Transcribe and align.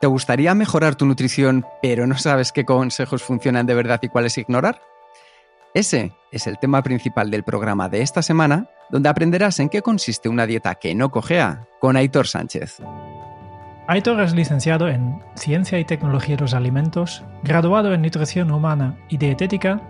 ¿Te 0.00 0.06
gustaría 0.06 0.54
mejorar 0.54 0.94
tu 0.94 1.06
nutrición, 1.06 1.66
pero 1.82 2.06
no 2.06 2.16
sabes 2.16 2.52
qué 2.52 2.64
consejos 2.64 3.24
funcionan 3.24 3.66
de 3.66 3.74
verdad 3.74 3.98
y 4.00 4.08
cuáles 4.08 4.38
ignorar? 4.38 4.80
Ese 5.74 6.12
es 6.30 6.46
el 6.46 6.58
tema 6.60 6.82
principal 6.82 7.32
del 7.32 7.42
programa 7.42 7.88
de 7.88 8.02
esta 8.02 8.22
semana, 8.22 8.68
donde 8.90 9.08
aprenderás 9.08 9.58
en 9.58 9.68
qué 9.68 9.82
consiste 9.82 10.28
una 10.28 10.46
dieta 10.46 10.76
que 10.76 10.94
no 10.94 11.10
cojea 11.10 11.66
con 11.80 11.96
Aitor 11.96 12.28
Sánchez. 12.28 12.80
Aitor 13.88 14.20
es 14.20 14.34
licenciado 14.34 14.86
en 14.86 15.20
Ciencia 15.34 15.80
y 15.80 15.84
Tecnología 15.84 16.36
de 16.36 16.42
los 16.42 16.54
Alimentos, 16.54 17.24
graduado 17.42 17.92
en 17.92 18.02
Nutrición 18.02 18.52
Humana 18.52 18.96
y 19.08 19.16
Dietética, 19.16 19.80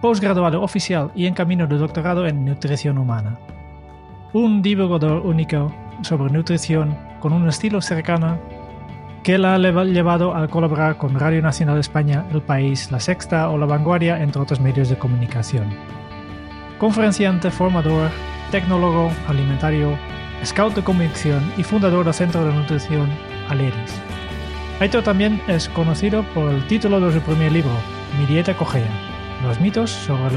postgraduado 0.00 0.60
oficial 0.60 1.12
y 1.14 1.26
en 1.26 1.34
camino 1.34 1.68
de 1.68 1.78
doctorado 1.78 2.26
en 2.26 2.44
Nutrición 2.44 2.98
Humana. 2.98 3.38
Un 4.32 4.60
divulgador 4.60 5.24
único 5.24 5.72
sobre 6.02 6.32
nutrición 6.32 6.98
con 7.20 7.32
un 7.32 7.48
estilo 7.48 7.80
cercano 7.80 8.38
que 9.26 9.38
la 9.38 9.56
ha 9.56 9.58
llevado 9.58 10.36
a 10.36 10.46
colaborar 10.46 10.98
con 10.98 11.18
Radio 11.18 11.42
Nacional 11.42 11.74
de 11.74 11.80
España, 11.80 12.24
El 12.32 12.42
País, 12.42 12.92
La 12.92 13.00
Sexta 13.00 13.50
o 13.50 13.58
La 13.58 13.66
Vanguardia, 13.66 14.22
entre 14.22 14.40
otros 14.40 14.60
medios 14.60 14.88
de 14.88 14.96
comunicación. 14.96 15.68
Conferenciante, 16.78 17.50
formador, 17.50 18.08
tecnólogo 18.52 19.10
alimentario, 19.26 19.98
scout 20.44 20.76
de 20.76 20.84
convicción 20.84 21.42
y 21.56 21.64
fundador 21.64 22.04
del 22.04 22.14
Centro 22.14 22.44
de 22.44 22.54
Nutrición 22.54 23.10
Aleris. 23.48 24.00
Aitor 24.78 25.02
también 25.02 25.42
es 25.48 25.68
conocido 25.70 26.22
por 26.32 26.48
el 26.52 26.64
título 26.68 27.00
de 27.00 27.12
su 27.12 27.20
primer 27.20 27.50
libro, 27.50 27.72
Mi 28.20 28.26
dieta 28.26 28.56
cogea, 28.56 28.86
los 29.42 29.60
mitos 29.60 29.90
sobre, 29.90 30.36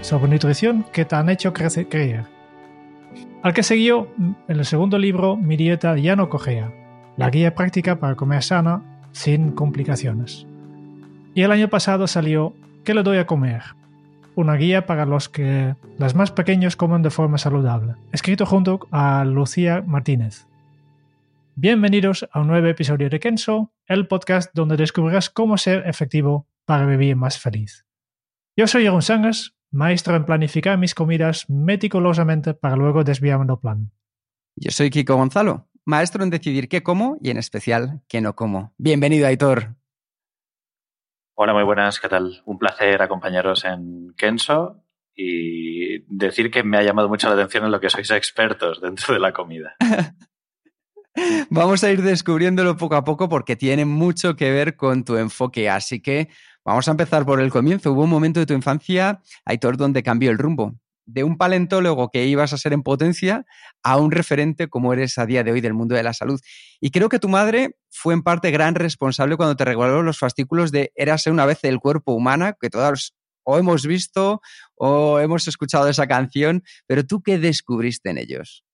sobre 0.00 0.30
nutrición 0.30 0.86
que 0.94 1.04
te 1.04 1.14
han 1.14 1.28
hecho 1.28 1.52
creer. 1.52 2.24
Al 3.42 3.52
que 3.52 3.62
siguió 3.62 4.08
en 4.18 4.34
el 4.48 4.64
segundo 4.64 4.96
libro, 4.96 5.36
Mi 5.36 5.58
dieta 5.58 5.94
ya 5.98 6.16
no 6.16 6.30
cogea, 6.30 6.72
la 7.20 7.28
guía 7.28 7.54
práctica 7.54 8.00
para 8.00 8.16
comer 8.16 8.42
sana 8.42 8.82
sin 9.12 9.52
complicaciones. 9.52 10.46
Y 11.34 11.42
el 11.42 11.52
año 11.52 11.68
pasado 11.68 12.06
salió 12.06 12.54
¿Qué 12.82 12.94
le 12.94 13.02
doy 13.02 13.18
a 13.18 13.26
comer? 13.26 13.60
Una 14.36 14.54
guía 14.54 14.86
para 14.86 15.04
los 15.04 15.28
que 15.28 15.76
las 15.98 16.14
más 16.14 16.30
pequeños 16.30 16.76
comen 16.76 17.02
de 17.02 17.10
forma 17.10 17.36
saludable, 17.36 17.96
escrito 18.10 18.46
junto 18.46 18.88
a 18.90 19.22
Lucía 19.26 19.84
Martínez. 19.86 20.46
Bienvenidos 21.56 22.26
a 22.32 22.40
un 22.40 22.46
nuevo 22.46 22.68
episodio 22.68 23.10
de 23.10 23.20
Kenso, 23.20 23.70
el 23.84 24.08
podcast 24.08 24.50
donde 24.54 24.78
descubrirás 24.78 25.28
cómo 25.28 25.58
ser 25.58 25.86
efectivo 25.86 26.48
para 26.64 26.86
vivir 26.86 27.16
más 27.16 27.38
feliz. 27.38 27.84
Yo 28.56 28.66
soy 28.66 28.84
Jeroen 28.84 29.02
Sangas, 29.02 29.54
maestro 29.70 30.16
en 30.16 30.24
planificar 30.24 30.78
mis 30.78 30.94
comidas 30.94 31.50
meticulosamente 31.50 32.54
para 32.54 32.76
luego 32.76 33.04
desviarme 33.04 33.44
del 33.44 33.58
plan. 33.58 33.92
Yo 34.56 34.70
soy 34.70 34.88
Kiko 34.88 35.16
Gonzalo, 35.16 35.69
maestro 35.84 36.22
en 36.22 36.30
decidir 36.30 36.68
qué 36.68 36.82
como 36.82 37.18
y 37.20 37.30
en 37.30 37.36
especial 37.36 38.02
qué 38.08 38.20
no 38.20 38.34
como. 38.34 38.74
Bienvenido, 38.78 39.26
Aitor. 39.26 39.76
Hola, 41.34 41.54
muy 41.54 41.64
buenas, 41.64 42.00
¿qué 42.00 42.08
tal? 42.08 42.42
Un 42.44 42.58
placer 42.58 43.00
acompañaros 43.00 43.64
en 43.64 44.12
Kenso 44.16 44.84
y 45.14 46.00
decir 46.14 46.50
que 46.50 46.62
me 46.62 46.76
ha 46.76 46.82
llamado 46.82 47.08
mucho 47.08 47.28
la 47.28 47.34
atención 47.34 47.64
en 47.64 47.70
lo 47.70 47.80
que 47.80 47.90
sois 47.90 48.10
expertos 48.10 48.80
dentro 48.80 49.14
de 49.14 49.20
la 49.20 49.32
comida. 49.32 49.74
Vamos 51.50 51.82
a 51.82 51.90
ir 51.90 52.02
descubriéndolo 52.02 52.76
poco 52.76 52.94
a 52.94 53.04
poco 53.04 53.28
porque 53.28 53.56
tiene 53.56 53.84
mucho 53.84 54.36
que 54.36 54.50
ver 54.50 54.76
con 54.76 55.04
tu 55.04 55.16
enfoque, 55.16 55.68
así 55.68 56.00
que 56.00 56.28
vamos 56.64 56.86
a 56.86 56.92
empezar 56.92 57.26
por 57.26 57.40
el 57.40 57.50
comienzo. 57.50 57.92
Hubo 57.92 58.04
un 58.04 58.10
momento 58.10 58.38
de 58.38 58.46
tu 58.46 58.54
infancia, 58.54 59.20
Aitor, 59.44 59.76
donde 59.76 60.04
cambió 60.04 60.30
el 60.30 60.38
rumbo 60.38 60.78
de 61.12 61.24
un 61.24 61.36
paleontólogo 61.36 62.10
que 62.10 62.26
ibas 62.26 62.52
a 62.52 62.58
ser 62.58 62.72
en 62.72 62.82
potencia 62.82 63.44
a 63.82 63.96
un 63.96 64.10
referente 64.10 64.68
como 64.68 64.92
eres 64.92 65.18
a 65.18 65.26
día 65.26 65.42
de 65.44 65.52
hoy 65.52 65.60
del 65.60 65.74
mundo 65.74 65.94
de 65.94 66.02
la 66.02 66.12
salud. 66.12 66.40
Y 66.80 66.90
creo 66.90 67.08
que 67.08 67.18
tu 67.18 67.28
madre 67.28 67.76
fue 67.90 68.14
en 68.14 68.22
parte 68.22 68.50
gran 68.50 68.74
responsable 68.74 69.36
cuando 69.36 69.56
te 69.56 69.64
regaló 69.64 70.02
los 70.02 70.18
fascículos 70.18 70.72
de 70.72 70.92
Érase 70.94 71.30
una 71.30 71.46
vez 71.46 71.64
el 71.64 71.80
cuerpo 71.80 72.12
humana, 72.12 72.56
que 72.60 72.70
todos 72.70 73.14
o 73.42 73.58
hemos 73.58 73.86
visto 73.86 74.40
o 74.76 75.18
hemos 75.18 75.48
escuchado 75.48 75.88
esa 75.88 76.06
canción, 76.06 76.62
pero 76.86 77.04
tú 77.04 77.22
qué 77.22 77.38
descubriste 77.38 78.10
en 78.10 78.18
ellos? 78.18 78.64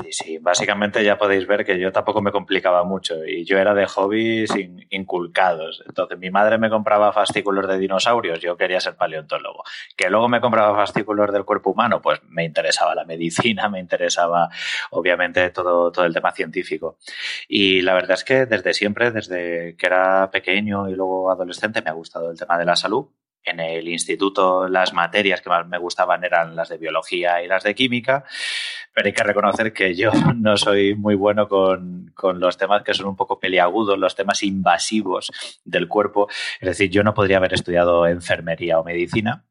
Sí, 0.00 0.12
sí, 0.12 0.38
básicamente 0.38 1.02
ya 1.02 1.18
podéis 1.18 1.46
ver 1.46 1.64
que 1.64 1.78
yo 1.78 1.90
tampoco 1.90 2.22
me 2.22 2.30
complicaba 2.30 2.84
mucho 2.84 3.24
y 3.24 3.44
yo 3.44 3.58
era 3.58 3.74
de 3.74 3.86
hobbies 3.86 4.50
inculcados. 4.90 5.82
Entonces 5.86 6.18
mi 6.18 6.30
madre 6.30 6.58
me 6.58 6.70
compraba 6.70 7.12
fascículos 7.12 7.66
de 7.66 7.78
dinosaurios, 7.78 8.40
yo 8.40 8.56
quería 8.56 8.80
ser 8.80 8.96
paleontólogo. 8.96 9.64
Que 9.96 10.08
luego 10.08 10.28
me 10.28 10.40
compraba 10.40 10.76
fascículos 10.76 11.32
del 11.32 11.44
cuerpo 11.44 11.70
humano, 11.70 12.00
pues 12.00 12.20
me 12.28 12.44
interesaba 12.44 12.94
la 12.94 13.04
medicina, 13.04 13.68
me 13.68 13.80
interesaba 13.80 14.48
obviamente 14.90 15.50
todo, 15.50 15.90
todo 15.90 16.04
el 16.04 16.14
tema 16.14 16.32
científico. 16.32 16.98
Y 17.48 17.80
la 17.80 17.94
verdad 17.94 18.12
es 18.12 18.24
que 18.24 18.46
desde 18.46 18.74
siempre, 18.74 19.10
desde 19.10 19.74
que 19.76 19.86
era 19.86 20.30
pequeño 20.30 20.88
y 20.88 20.94
luego 20.94 21.30
adolescente, 21.30 21.82
me 21.82 21.90
ha 21.90 21.94
gustado 21.94 22.30
el 22.30 22.38
tema 22.38 22.56
de 22.56 22.64
la 22.66 22.76
salud 22.76 23.08
en 23.48 23.60
el 23.60 23.88
instituto 23.88 24.68
las 24.68 24.92
materias 24.92 25.40
que 25.40 25.48
más 25.48 25.66
me 25.66 25.78
gustaban 25.78 26.24
eran 26.24 26.54
las 26.54 26.68
de 26.68 26.78
biología 26.78 27.42
y 27.42 27.48
las 27.48 27.62
de 27.62 27.74
química, 27.74 28.24
pero 28.94 29.06
hay 29.06 29.12
que 29.12 29.22
reconocer 29.22 29.72
que 29.72 29.94
yo 29.94 30.10
no 30.36 30.56
soy 30.56 30.94
muy 30.94 31.14
bueno 31.14 31.48
con, 31.48 32.12
los 32.34 32.56
temas 32.56 32.82
que 32.82 32.94
son 32.94 33.06
un 33.06 33.16
poco 33.16 33.38
peliagudos, 33.38 33.98
los 33.98 34.14
temas 34.14 34.42
invasivos 34.42 35.30
del 35.64 35.88
cuerpo. 35.88 36.28
Es 36.60 36.68
decir, 36.68 36.90
yo 36.90 37.02
no 37.02 37.14
podría 37.14 37.38
haber 37.38 37.54
estudiado 37.54 38.06
enfermería 38.06 38.78
o 38.78 38.84
medicina. 38.84 39.44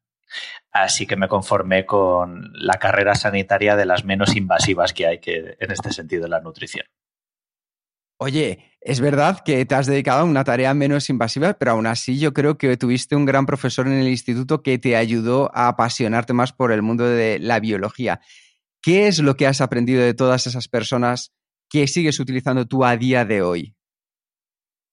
Así 0.72 1.08
que 1.08 1.16
me 1.16 1.30
conformé 1.30 1.86
con 1.86 2.52
la 2.53 2.75
carrera 2.75 3.16
sanitaria 3.16 3.75
de 3.75 3.86
las 3.86 4.03
menos 4.03 4.36
invasivas 4.36 4.94
que 4.94 5.08
hay 5.08 5.20
que 5.20 5.56
en 5.59 5.72
este 5.72 5.92
sentido 5.92 6.28
la 6.28 6.42
nutrición. 6.42 6.86
Oye, 8.19 8.78
es 8.81 9.00
verdad 9.00 9.42
que 9.46 9.64
te 9.66 9.75
has 9.75 9.86
dedicado 9.86 10.22
a 10.22 10.24
una 10.24 10.44
tarea 10.44 10.74
menos 10.74 11.09
invasiva, 11.09 11.54
pero 11.54 11.72
aún 11.72 11.86
así 11.86 12.18
yo 12.18 12.34
creo 12.34 12.58
que 12.58 12.75
tuviste 12.75 13.16
un 13.16 13.25
gran 13.25 13.46
profesor 13.46 13.86
en 13.86 13.94
el 13.94 14.08
instituto 14.08 14.64
que 14.64 14.80
te 14.80 14.96
ayudó 14.96 15.52
a 15.54 15.68
apasionarte 15.68 16.34
más 16.34 16.52
por 16.52 16.72
el 16.72 16.81
mundo 16.81 17.06
de 17.06 17.38
la 17.38 17.59
biología. 17.59 18.22
¿Qué 18.88 19.08
es 19.08 19.20
lo 19.20 19.36
que 19.36 19.46
has 19.46 19.59
aprendido 19.59 20.02
de 20.02 20.14
todas 20.14 20.48
esas 20.48 20.70
personas 20.70 21.34
que 21.70 21.88
sigues 21.88 22.22
utilizando 22.22 22.66
tú 22.68 22.86
a 22.86 22.96
día 22.96 23.25
de 23.25 23.42
hoy? 23.42 23.75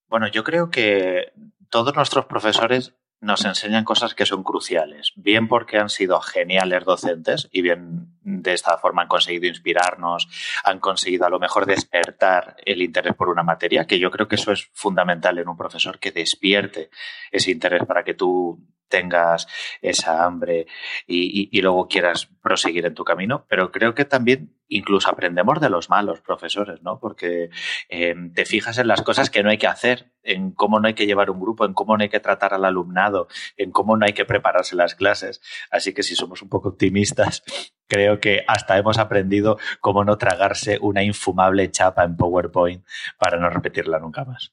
Bueno, 0.09 0.27
yo 0.27 0.43
creo 0.43 0.69
que 0.69 1.33
todos 1.71 1.95
nuestros 1.95 2.27
profesores 2.27 2.97
nos 3.21 3.45
enseñan 3.45 3.85
cosas 3.85 4.17
que 4.17 4.27
son 4.27 4.43
cruciales, 4.43 5.13
bien 5.15 5.47
porque 5.47 5.79
han 5.79 5.91
sido 5.91 6.21
geniales 6.21 6.85
docentes 6.85 7.49
y 7.53 7.63
bien 7.63 8.14
de 8.25 8.55
esta 8.55 8.77
forma 8.79 9.03
han 9.03 9.09
conseguido 9.09 9.47
inspirarnos, 9.47 10.29
han 10.65 10.81
conseguido 10.81 11.27
a 11.27 11.31
lo 11.31 11.39
mejor 11.39 11.67
despertar 11.67 12.57
el 12.65 12.83
interés 12.83 13.15
por 13.15 13.29
una 13.29 13.43
materia, 13.43 13.87
que 13.87 13.99
yo 13.99 14.11
creo 14.11 14.27
que 14.27 14.37
eso 14.37 14.51
es 14.51 14.71
fundamental 14.73 15.39
en 15.39 15.49
un 15.49 15.57
profesor, 15.57 15.99
que 15.99 16.11
despierte 16.11 16.91
ese 17.31 17.51
interés 17.51 17.85
para 17.87 18.03
que 18.03 18.15
tú 18.15 18.61
tengas 18.89 19.49
esa 19.83 20.25
hambre 20.25 20.67
y, 21.07 21.61
luego 21.61 21.89
quieras 21.89 22.29
proseguir 22.43 22.87
en 22.87 22.95
tu 22.95 23.05
camino, 23.05 23.45
pero 23.49 23.73
creo 23.73 23.95
que 23.95 24.05
también 24.05 24.55
incluso 24.69 25.09
aprendemos 25.09 25.61
de 25.61 25.71
los 25.71 25.89
malos 25.89 26.21
profesores, 26.21 26.83
¿no? 26.83 26.99
Porque 27.01 27.51
em, 27.89 28.33
te 28.33 28.45
fijas 28.45 28.79
en 28.79 28.87
las 28.87 29.03
cosas 29.03 29.31
que 29.31 29.43
no 29.43 29.51
hay 29.51 29.59
que 29.59 29.67
hacer, 29.67 30.13
en 30.23 30.53
cómo 30.53 30.79
no 30.79 30.89
hay 30.89 30.95
que 30.95 31.07
llevar 31.07 31.31
un 31.31 31.41
grupo, 31.41 31.65
en 31.65 31.75
cómo 31.75 31.97
no 31.97 32.03
hay 32.03 32.09
que 32.09 32.21
tratar 32.21 32.55
al 32.55 32.65
alumnado, 32.65 33.29
en 33.57 33.73
cómo 33.73 33.97
no 33.97 34.07
hay 34.07 34.13
que 34.13 34.25
prepararse 34.27 34.77
las 34.77 34.95
clases. 34.95 35.41
Así 35.71 35.93
que 35.93 36.03
si 36.03 36.15
somos 36.15 36.43
un 36.43 36.49
poco 36.49 36.69
optimistas, 36.69 37.43
creo 37.87 38.21
que 38.21 38.45
hasta 38.47 38.79
hemos 38.79 38.99
aprendido 38.99 39.59
cómo 39.81 40.05
no 40.05 40.19
tragarse 40.19 40.79
una 40.81 41.03
infumable 41.03 41.71
chapa 41.71 42.05
en 42.05 42.17
PowerPoint 42.17 42.85
para 43.19 43.39
no 43.39 43.51
repetirla 43.51 43.99
nunca 43.99 44.25
más. 44.25 44.53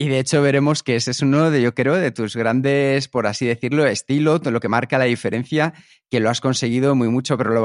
Y 0.00 0.08
de 0.08 0.20
hecho 0.20 0.40
veremos 0.40 0.84
que 0.84 0.94
ese 0.94 1.10
es 1.10 1.22
uno 1.22 1.50
de, 1.50 1.60
yo 1.60 1.74
creo, 1.74 1.96
de 1.96 2.12
tus 2.12 2.36
grandes, 2.36 3.08
por 3.08 3.26
así 3.26 3.46
decirlo, 3.46 3.84
estilo, 3.84 4.38
lo 4.38 4.60
que 4.60 4.68
marca 4.68 4.96
la 4.96 5.06
diferencia, 5.06 5.74
que 6.08 6.20
lo 6.20 6.30
has 6.30 6.40
conseguido 6.40 6.94
muy 6.94 7.08
mucho, 7.08 7.36
pero 7.36 7.50
lo, 7.50 7.62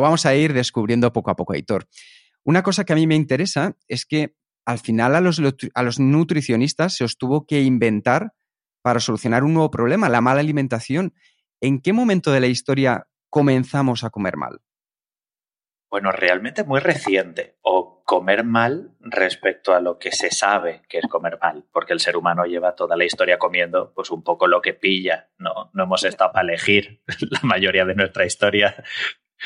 vamos 0.00 0.24
a 0.24 0.34
ir 0.34 0.54
descubriendo 0.54 1.12
poco 1.12 1.30
a 1.30 1.36
poco, 1.36 1.52
Aitor. 1.52 1.86
Una 2.42 2.62
cosa 2.62 2.84
que 2.84 2.94
a 2.94 2.96
mí 2.96 3.06
me 3.06 3.16
interesa 3.16 3.76
es 3.86 4.06
que 4.06 4.34
al 4.64 4.78
final 4.78 5.14
a 5.14 5.20
los, 5.20 5.42
a 5.74 5.82
los 5.82 6.00
nutricionistas 6.00 6.96
se 6.96 7.04
os 7.04 7.18
tuvo 7.18 7.44
que 7.44 7.60
inventar 7.60 8.32
para 8.80 8.98
solucionar 8.98 9.44
un 9.44 9.52
nuevo 9.52 9.70
problema, 9.70 10.08
la 10.08 10.22
mala 10.22 10.40
alimentación. 10.40 11.12
¿En 11.60 11.80
qué 11.80 11.92
momento 11.92 12.32
de 12.32 12.40
la 12.40 12.46
historia 12.46 13.08
comenzamos 13.34 14.04
a 14.04 14.10
comer 14.10 14.36
mal? 14.36 14.60
Bueno, 15.90 16.12
realmente 16.12 16.62
muy 16.62 16.78
reciente. 16.78 17.58
O 17.62 18.04
comer 18.04 18.44
mal 18.44 18.94
respecto 19.00 19.74
a 19.74 19.80
lo 19.80 19.98
que 19.98 20.12
se 20.12 20.30
sabe 20.30 20.82
que 20.88 20.98
es 20.98 21.08
comer 21.08 21.36
mal. 21.42 21.64
Porque 21.72 21.94
el 21.94 21.98
ser 21.98 22.16
humano 22.16 22.44
lleva 22.44 22.76
toda 22.76 22.96
la 22.96 23.04
historia 23.04 23.36
comiendo, 23.36 23.92
pues 23.92 24.12
un 24.12 24.22
poco 24.22 24.46
lo 24.46 24.62
que 24.62 24.74
pilla. 24.74 25.30
No, 25.36 25.68
no 25.72 25.82
hemos 25.82 26.04
estado 26.04 26.30
para 26.30 26.46
elegir 26.46 27.02
la 27.28 27.40
mayoría 27.42 27.84
de 27.84 27.96
nuestra 27.96 28.24
historia. 28.24 28.84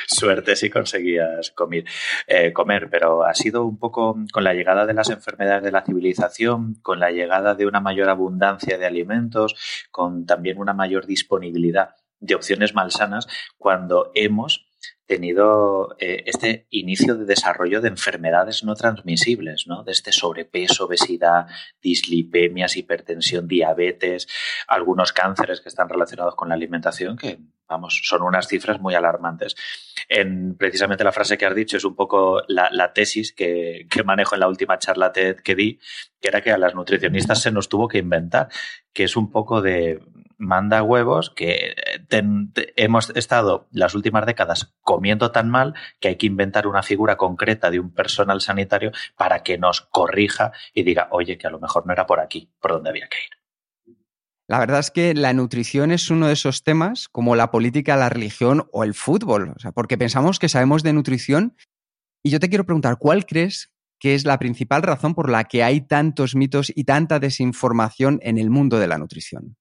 Suerte 0.06 0.54
si 0.54 0.68
conseguías 0.68 1.50
comer, 1.52 1.84
eh, 2.26 2.52
comer, 2.52 2.90
pero 2.90 3.24
ha 3.24 3.32
sido 3.32 3.64
un 3.64 3.78
poco 3.78 4.18
con 4.30 4.44
la 4.44 4.52
llegada 4.52 4.84
de 4.84 4.92
las 4.92 5.08
enfermedades 5.08 5.62
de 5.62 5.72
la 5.72 5.82
civilización, 5.82 6.74
con 6.82 7.00
la 7.00 7.10
llegada 7.10 7.54
de 7.54 7.64
una 7.64 7.80
mayor 7.80 8.10
abundancia 8.10 8.76
de 8.76 8.84
alimentos, 8.84 9.88
con 9.90 10.26
también 10.26 10.58
una 10.58 10.74
mayor 10.74 11.06
disponibilidad 11.06 11.94
de 12.20 12.34
opciones 12.34 12.74
malsanas, 12.74 13.26
cuando 13.56 14.10
hemos 14.14 14.66
tenido 15.06 15.96
eh, 15.98 16.22
este 16.26 16.66
inicio 16.70 17.16
de 17.16 17.24
desarrollo 17.24 17.80
de 17.80 17.88
enfermedades 17.88 18.62
no 18.62 18.74
transmisibles, 18.74 19.64
¿no? 19.66 19.82
De 19.82 19.92
este 19.92 20.12
sobrepeso, 20.12 20.84
obesidad, 20.84 21.46
dislipemias, 21.80 22.76
hipertensión, 22.76 23.48
diabetes, 23.48 24.28
algunos 24.68 25.12
cánceres 25.12 25.62
que 25.62 25.70
están 25.70 25.88
relacionados 25.88 26.36
con 26.36 26.50
la 26.50 26.56
alimentación, 26.56 27.16
que, 27.16 27.38
vamos, 27.68 28.00
son 28.04 28.22
unas 28.22 28.48
cifras 28.48 28.80
muy 28.80 28.94
alarmantes. 28.94 29.54
En 30.08 30.56
precisamente 30.56 31.04
la 31.04 31.12
frase 31.12 31.36
que 31.36 31.46
has 31.46 31.54
dicho 31.54 31.76
es 31.76 31.84
un 31.84 31.94
poco 31.94 32.42
la, 32.48 32.92
tesis 32.92 33.32
que, 33.32 33.86
que, 33.90 34.02
manejo 34.02 34.34
en 34.34 34.40
la 34.40 34.48
última 34.48 34.78
charla 34.78 35.12
TED 35.12 35.36
que 35.36 35.54
di, 35.54 35.78
que 36.20 36.28
era 36.28 36.40
que 36.40 36.50
a 36.50 36.58
las 36.58 36.74
nutricionistas 36.74 37.42
se 37.42 37.50
nos 37.50 37.68
tuvo 37.68 37.88
que 37.88 37.98
inventar, 37.98 38.48
que 38.92 39.04
es 39.04 39.16
un 39.16 39.30
poco 39.30 39.60
de 39.60 40.00
manda 40.38 40.82
huevos 40.82 41.30
que 41.30 41.74
hemos 42.76 43.10
estado 43.10 43.66
las 43.72 43.94
últimas 43.94 44.24
décadas 44.24 44.72
comiendo 44.82 45.32
tan 45.32 45.50
mal 45.50 45.74
que 46.00 46.08
hay 46.08 46.16
que 46.16 46.26
inventar 46.26 46.66
una 46.66 46.82
figura 46.82 47.16
concreta 47.16 47.70
de 47.70 47.80
un 47.80 47.92
personal 47.92 48.40
sanitario 48.40 48.92
para 49.16 49.42
que 49.42 49.58
nos 49.58 49.82
corrija 49.82 50.52
y 50.72 50.84
diga, 50.84 51.08
oye, 51.10 51.36
que 51.36 51.48
a 51.48 51.50
lo 51.50 51.58
mejor 51.58 51.86
no 51.86 51.92
era 51.92 52.06
por 52.06 52.20
aquí, 52.20 52.50
por 52.60 52.72
donde 52.72 52.90
había 52.90 53.08
que 53.08 53.18
ir. 53.18 53.37
La 54.48 54.58
verdad 54.58 54.80
es 54.80 54.90
que 54.90 55.14
la 55.14 55.32
nutrición 55.34 55.92
es 55.92 56.10
uno 56.10 56.26
de 56.26 56.32
esos 56.32 56.64
temas 56.64 57.08
como 57.08 57.36
la 57.36 57.50
política, 57.50 57.96
la 57.96 58.08
religión 58.08 58.66
o 58.72 58.82
el 58.82 58.94
fútbol, 58.94 59.52
o 59.54 59.58
sea, 59.58 59.72
porque 59.72 59.98
pensamos 59.98 60.38
que 60.38 60.48
sabemos 60.48 60.82
de 60.82 60.94
nutrición. 60.94 61.54
Y 62.22 62.30
yo 62.30 62.40
te 62.40 62.48
quiero 62.48 62.64
preguntar, 62.64 62.96
¿cuál 62.98 63.26
crees 63.26 63.70
que 64.00 64.14
es 64.14 64.24
la 64.24 64.38
principal 64.38 64.82
razón 64.82 65.14
por 65.14 65.30
la 65.30 65.44
que 65.44 65.62
hay 65.62 65.82
tantos 65.82 66.34
mitos 66.34 66.72
y 66.74 66.84
tanta 66.84 67.18
desinformación 67.18 68.20
en 68.22 68.38
el 68.38 68.48
mundo 68.48 68.78
de 68.78 68.88
la 68.88 68.98
nutrición? 68.98 69.56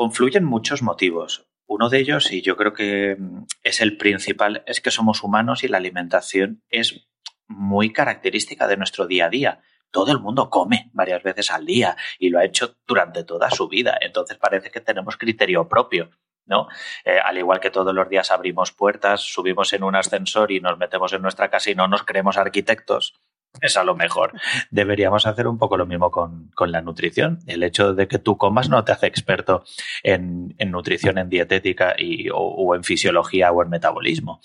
confluyen 0.00 0.46
muchos 0.46 0.80
motivos. 0.80 1.46
Uno 1.66 1.90
de 1.90 1.98
ellos, 1.98 2.32
y 2.32 2.40
yo 2.40 2.56
creo 2.56 2.72
que 2.72 3.16
mm, 3.18 3.44
es 3.62 3.82
el 3.82 3.98
principal, 3.98 4.64
es 4.66 4.80
que 4.80 4.90
somos 4.90 5.22
humanos 5.22 5.62
y 5.62 5.68
la 5.68 5.76
alimentación 5.76 6.62
es 6.70 7.06
muy 7.46 7.92
característica 7.92 8.66
de 8.66 8.78
nuestro 8.78 9.06
día 9.06 9.26
a 9.26 9.28
día. 9.28 9.60
Todo 9.90 10.12
el 10.12 10.20
mundo 10.20 10.50
come 10.50 10.90
varias 10.92 11.22
veces 11.22 11.50
al 11.50 11.66
día 11.66 11.96
y 12.18 12.30
lo 12.30 12.38
ha 12.38 12.44
hecho 12.44 12.76
durante 12.86 13.24
toda 13.24 13.50
su 13.50 13.68
vida. 13.68 13.98
Entonces 14.00 14.38
parece 14.38 14.70
que 14.70 14.80
tenemos 14.80 15.16
criterio 15.16 15.68
propio. 15.68 16.10
¿no? 16.46 16.68
Eh, 17.04 17.18
al 17.22 17.38
igual 17.38 17.60
que 17.60 17.70
todos 17.70 17.94
los 17.94 18.08
días 18.08 18.30
abrimos 18.30 18.72
puertas, 18.72 19.20
subimos 19.20 19.72
en 19.72 19.84
un 19.84 19.94
ascensor 19.94 20.50
y 20.50 20.60
nos 20.60 20.78
metemos 20.78 21.12
en 21.12 21.22
nuestra 21.22 21.48
casa 21.48 21.70
y 21.70 21.76
no 21.76 21.86
nos 21.86 22.02
creemos 22.02 22.36
arquitectos, 22.38 23.20
es 23.60 23.76
a 23.76 23.84
lo 23.84 23.94
mejor. 23.96 24.32
Deberíamos 24.70 25.26
hacer 25.26 25.46
un 25.46 25.58
poco 25.58 25.76
lo 25.76 25.86
mismo 25.86 26.10
con, 26.10 26.50
la 26.58 26.80
nutrición. 26.82 27.40
El 27.46 27.62
hecho 27.62 27.94
de 27.94 28.06
que 28.06 28.18
tú 28.18 28.36
comas 28.36 28.68
no 28.68 28.84
te 28.84 28.92
hace 28.92 29.06
experto 29.06 29.64
en, 30.02 30.54
nutrición, 30.66 31.18
en 31.18 31.28
dietética 31.28 31.94
y, 31.98 32.28
o, 32.32 32.74
en 32.74 32.84
fisiología 32.84 33.50
o 33.50 33.62
en 33.62 33.70
metabolismo. 33.70 34.40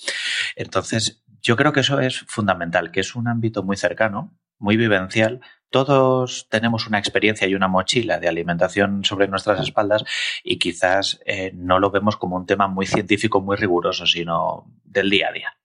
Entonces, 0.55 1.23
yo 1.41 1.55
creo 1.55 1.71
que 1.71 1.81
eso 1.81 1.99
es 1.99 2.21
fundamental, 2.27 2.91
que 2.91 3.01
es 3.01 3.15
un 3.15 3.27
ámbito 3.27 3.61
muy 3.61 3.77
cercano, 3.77 4.33
muy 4.59 4.77
vivencial. 4.77 5.41
Todos 5.69 6.47
tenemos 6.49 6.87
una 6.87 6.99
experiencia 6.99 7.47
y 7.47 7.55
una 7.55 7.67
mochila 7.67 8.19
de 8.19 8.29
alimentación 8.29 9.03
sobre 9.03 9.27
nuestras 9.27 9.59
espaldas 9.61 10.03
y 10.43 10.57
quizás 10.57 11.19
eh, 11.25 11.51
no 11.53 11.79
lo 11.79 11.91
vemos 11.91 12.17
como 12.17 12.35
un 12.37 12.45
tema 12.45 12.67
muy 12.67 12.85
científico, 12.85 13.41
muy 13.41 13.57
riguroso, 13.57 14.05
sino 14.05 14.71
del 14.83 15.09
día 15.09 15.29
a 15.29 15.33
día. 15.33 15.57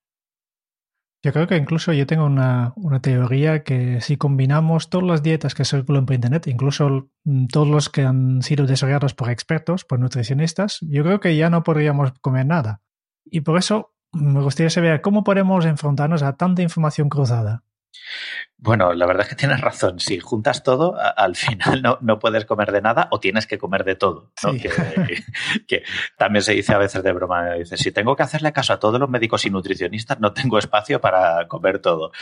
Yo 1.23 1.35
creo 1.35 1.47
que 1.47 1.57
incluso 1.57 1.93
yo 1.93 2.07
tengo 2.07 2.25
una, 2.25 2.73
teoría 3.03 3.63
que 3.63 4.01
si 4.01 4.17
combinamos 4.17 4.89
todas 4.89 5.07
las 5.07 5.23
dietas 5.23 5.55
que 5.55 5.67
circulan 5.67 6.07
por 6.07 6.15
Internet, 6.15 6.47
incluso 6.47 7.11
mm, 7.25 7.47
todos 7.49 7.69
los 7.69 7.91
que 7.91 8.03
han 8.03 8.41
sido 8.43 8.67
desarrollados 8.67 9.13
por 9.13 9.29
expertos, 9.29 9.85
por 9.85 10.01
nutricionistas, 10.01 10.79
yo 10.81 11.05
creo 11.05 11.21
que 11.21 11.37
ya 11.37 11.51
no 11.51 11.63
podríamos 11.63 12.13
comer 12.23 12.47
nada. 12.47 12.81
Y 13.25 13.43
por 13.43 13.59
eso 13.59 13.95
me 14.13 14.41
gustaría 14.41 14.71
saber 14.71 15.03
cómo 15.03 15.23
podemos 15.23 15.67
enfrentarnos 15.67 16.23
a 16.23 16.37
tanta 16.37 16.63
información 16.63 17.11
cruzada. 17.11 17.65
Bueno, 18.63 18.93
la 18.93 19.07
verdad 19.07 19.23
es 19.23 19.31
que 19.31 19.37
tienes 19.37 19.63
razón. 19.63 20.01
Si 20.01 20.21
juntas 20.21 20.63
todo, 20.63 20.95
al 20.99 21.35
final 21.35 21.81
no, 21.83 21.99
no 22.03 22.19
puedes 22.19 22.45
comer 22.45 22.73
de 22.73 22.83
nada 22.83 23.09
o 23.11 23.19
tienes 23.19 23.47
que 23.47 23.57
comer 23.57 23.85
de 23.85 23.97
todo. 23.97 24.33
Que, 25.67 25.83
también 26.19 26.43
se 26.43 26.53
dice 26.53 26.75
a 26.75 26.79
veces 26.79 27.03
de 27.03 27.13
broma, 27.13 27.55
dice, 27.55 27.79
si 27.79 27.91
tengo 27.91 28.15
que 28.17 28.23
hacerle 28.23 28.53
caso 28.53 28.75
a 28.75 28.79
todos 28.79 29.01
los 29.01 29.09
médicos 29.09 29.47
y 29.47 29.51
nutricionistas, 29.51 30.21
no 30.21 30.35
tengo 30.35 30.59
espacio 30.59 31.01
para 31.01 31.49
comer 31.49 31.79
todo. 31.79 32.13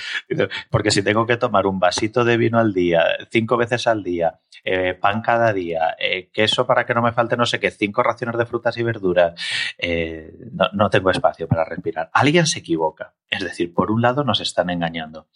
Porque 0.71 0.93
si 0.93 1.03
tengo 1.03 1.27
que 1.27 1.37
tomar 1.37 1.67
un 1.67 1.81
vasito 1.81 2.25
de 2.25 2.37
vino 2.37 2.59
al 2.61 2.73
día, 2.73 3.05
cinco 3.31 3.57
veces 3.57 3.89
al 3.89 4.05
día, 4.05 4.39
eh, 4.65 4.95
pan 4.95 5.23
cada 5.23 5.53
día, 5.53 5.97
eh, 5.99 6.31
queso 6.33 6.67
para 6.67 6.87
que 6.87 6.95
no 6.95 7.03
me 7.03 7.13
falte 7.13 7.37
no 7.37 7.47
sé 7.47 7.59
qué, 7.59 7.73
cinco 7.73 8.05
raciones 8.05 8.39
de 8.39 8.47
frutas 8.47 8.77
y 8.77 8.85
verduras, 8.85 9.35
eh, 9.77 10.33
no, 10.53 10.69
no 10.73 10.89
tengo 10.89 11.11
espacio 11.11 11.49
para 11.49 11.65
respirar. 11.65 12.11
Alguien 12.13 12.47
se 12.47 12.61
equivoca. 12.61 13.15
Es 13.31 13.45
decir, 13.45 13.75
por 13.75 13.91
un 13.91 14.01
lado 14.01 14.25
nos 14.25 14.41
están 14.41 14.71
engañando. 14.71 15.27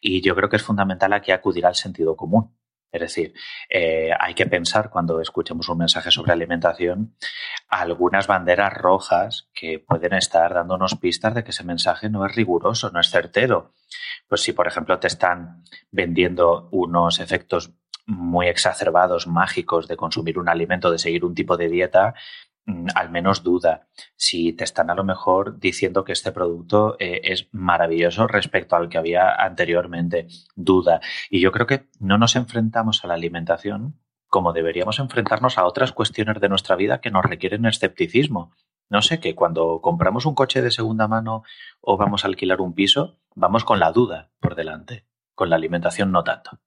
Y 0.00 0.20
yo 0.20 0.34
creo 0.34 0.48
que 0.48 0.56
es 0.56 0.62
fundamental 0.62 1.12
aquí 1.12 1.32
acudir 1.32 1.66
al 1.66 1.74
sentido 1.74 2.16
común. 2.16 2.56
Es 2.94 3.00
decir, 3.00 3.34
eh, 3.68 4.10
hay 4.16 4.34
que 4.34 4.46
pensar 4.46 4.88
cuando 4.88 5.20
escuchemos 5.20 5.68
un 5.68 5.78
mensaje 5.78 6.12
sobre 6.12 6.32
alimentación 6.32 7.16
algunas 7.68 8.28
banderas 8.28 8.72
rojas 8.72 9.48
que 9.52 9.80
pueden 9.80 10.12
estar 10.12 10.54
dándonos 10.54 10.94
pistas 10.94 11.34
de 11.34 11.42
que 11.42 11.50
ese 11.50 11.64
mensaje 11.64 12.08
no 12.08 12.24
es 12.24 12.36
riguroso, 12.36 12.90
no 12.90 13.00
es 13.00 13.10
certero. 13.10 13.72
Pues 14.28 14.42
si, 14.42 14.52
por 14.52 14.68
ejemplo, 14.68 15.00
te 15.00 15.08
están 15.08 15.64
vendiendo 15.90 16.68
unos 16.70 17.18
efectos 17.18 17.72
muy 18.06 18.46
exacerbados, 18.46 19.26
mágicos 19.26 19.88
de 19.88 19.96
consumir 19.96 20.38
un 20.38 20.48
alimento, 20.48 20.92
de 20.92 20.98
seguir 20.98 21.24
un 21.24 21.34
tipo 21.34 21.56
de 21.56 21.68
dieta, 21.68 22.14
al 22.94 23.10
menos 23.10 23.42
duda. 23.42 23.88
Si 24.16 24.52
te 24.52 24.64
están 24.64 24.90
a 24.90 24.94
lo 24.94 25.04
mejor 25.04 25.58
diciendo 25.58 26.04
que 26.04 26.12
este 26.12 26.32
producto 26.32 26.96
eh, 26.98 27.20
es 27.24 27.48
maravilloso 27.52 28.26
respecto 28.26 28.76
al 28.76 28.88
que 28.88 28.98
había 28.98 29.34
anteriormente, 29.34 30.28
duda. 30.54 31.00
Y 31.30 31.40
yo 31.40 31.52
creo 31.52 31.66
que 31.66 31.88
no 32.00 32.18
nos 32.18 32.36
enfrentamos 32.36 33.04
a 33.04 33.08
la 33.08 33.14
alimentación 33.14 34.00
como 34.34 34.52
deberíamos 34.52 34.98
enfrentarnos 34.98 35.58
a 35.58 35.64
otras 35.64 35.92
cuestiones 35.92 36.40
de 36.40 36.48
nuestra 36.48 36.74
vida 36.74 37.00
que 37.00 37.12
nos 37.12 37.24
requieren 37.24 37.66
escepticismo. 37.66 38.52
No 38.90 39.00
sé, 39.00 39.20
que 39.20 39.36
cuando 39.36 39.80
compramos 39.80 40.26
un 40.26 40.34
coche 40.34 40.60
de 40.60 40.72
segunda 40.72 41.06
mano 41.06 41.44
o 41.80 41.96
vamos 41.96 42.24
a 42.24 42.26
alquilar 42.26 42.60
un 42.60 42.74
piso, 42.74 43.20
vamos 43.36 43.64
con 43.64 43.78
la 43.78 43.92
duda 43.92 44.32
por 44.40 44.56
delante. 44.56 45.06
Con 45.36 45.50
la 45.50 45.56
alimentación 45.56 46.10
no 46.10 46.24
tanto. 46.24 46.58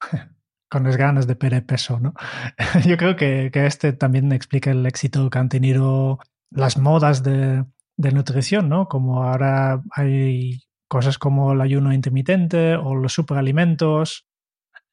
con 0.72 0.84
las 0.84 0.96
ganas 0.96 1.26
de 1.26 1.36
perder 1.36 1.66
peso, 1.66 2.00
¿no? 2.00 2.14
Yo 2.86 2.96
creo 2.96 3.14
que, 3.14 3.50
este 3.52 3.92
también 3.92 4.32
explica 4.32 4.70
el 4.70 4.86
éxito 4.86 5.28
que 5.28 5.38
han 5.38 5.50
tenido 5.50 6.18
las 6.50 6.78
modas 6.78 7.22
de, 7.22 7.66
nutrición, 7.98 8.70
¿no? 8.70 8.88
Como 8.88 9.22
ahora 9.22 9.82
hay 9.94 10.62
cosas 10.88 11.18
como 11.18 11.52
el 11.52 11.60
ayuno 11.60 11.92
intermitente 11.92 12.74
o 12.76 12.94
los 12.94 13.12
superalimentos 13.12 14.26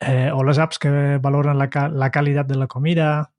eh, 0.02 0.32
o 0.34 0.44
las 0.44 0.60
apps 0.60 0.80
que 0.80 1.18
valoran 1.18 1.58
la, 1.58 1.70
la, 1.94 2.12
calidad 2.12 2.46
de 2.46 2.56
la 2.56 2.68
comida. 2.68 3.32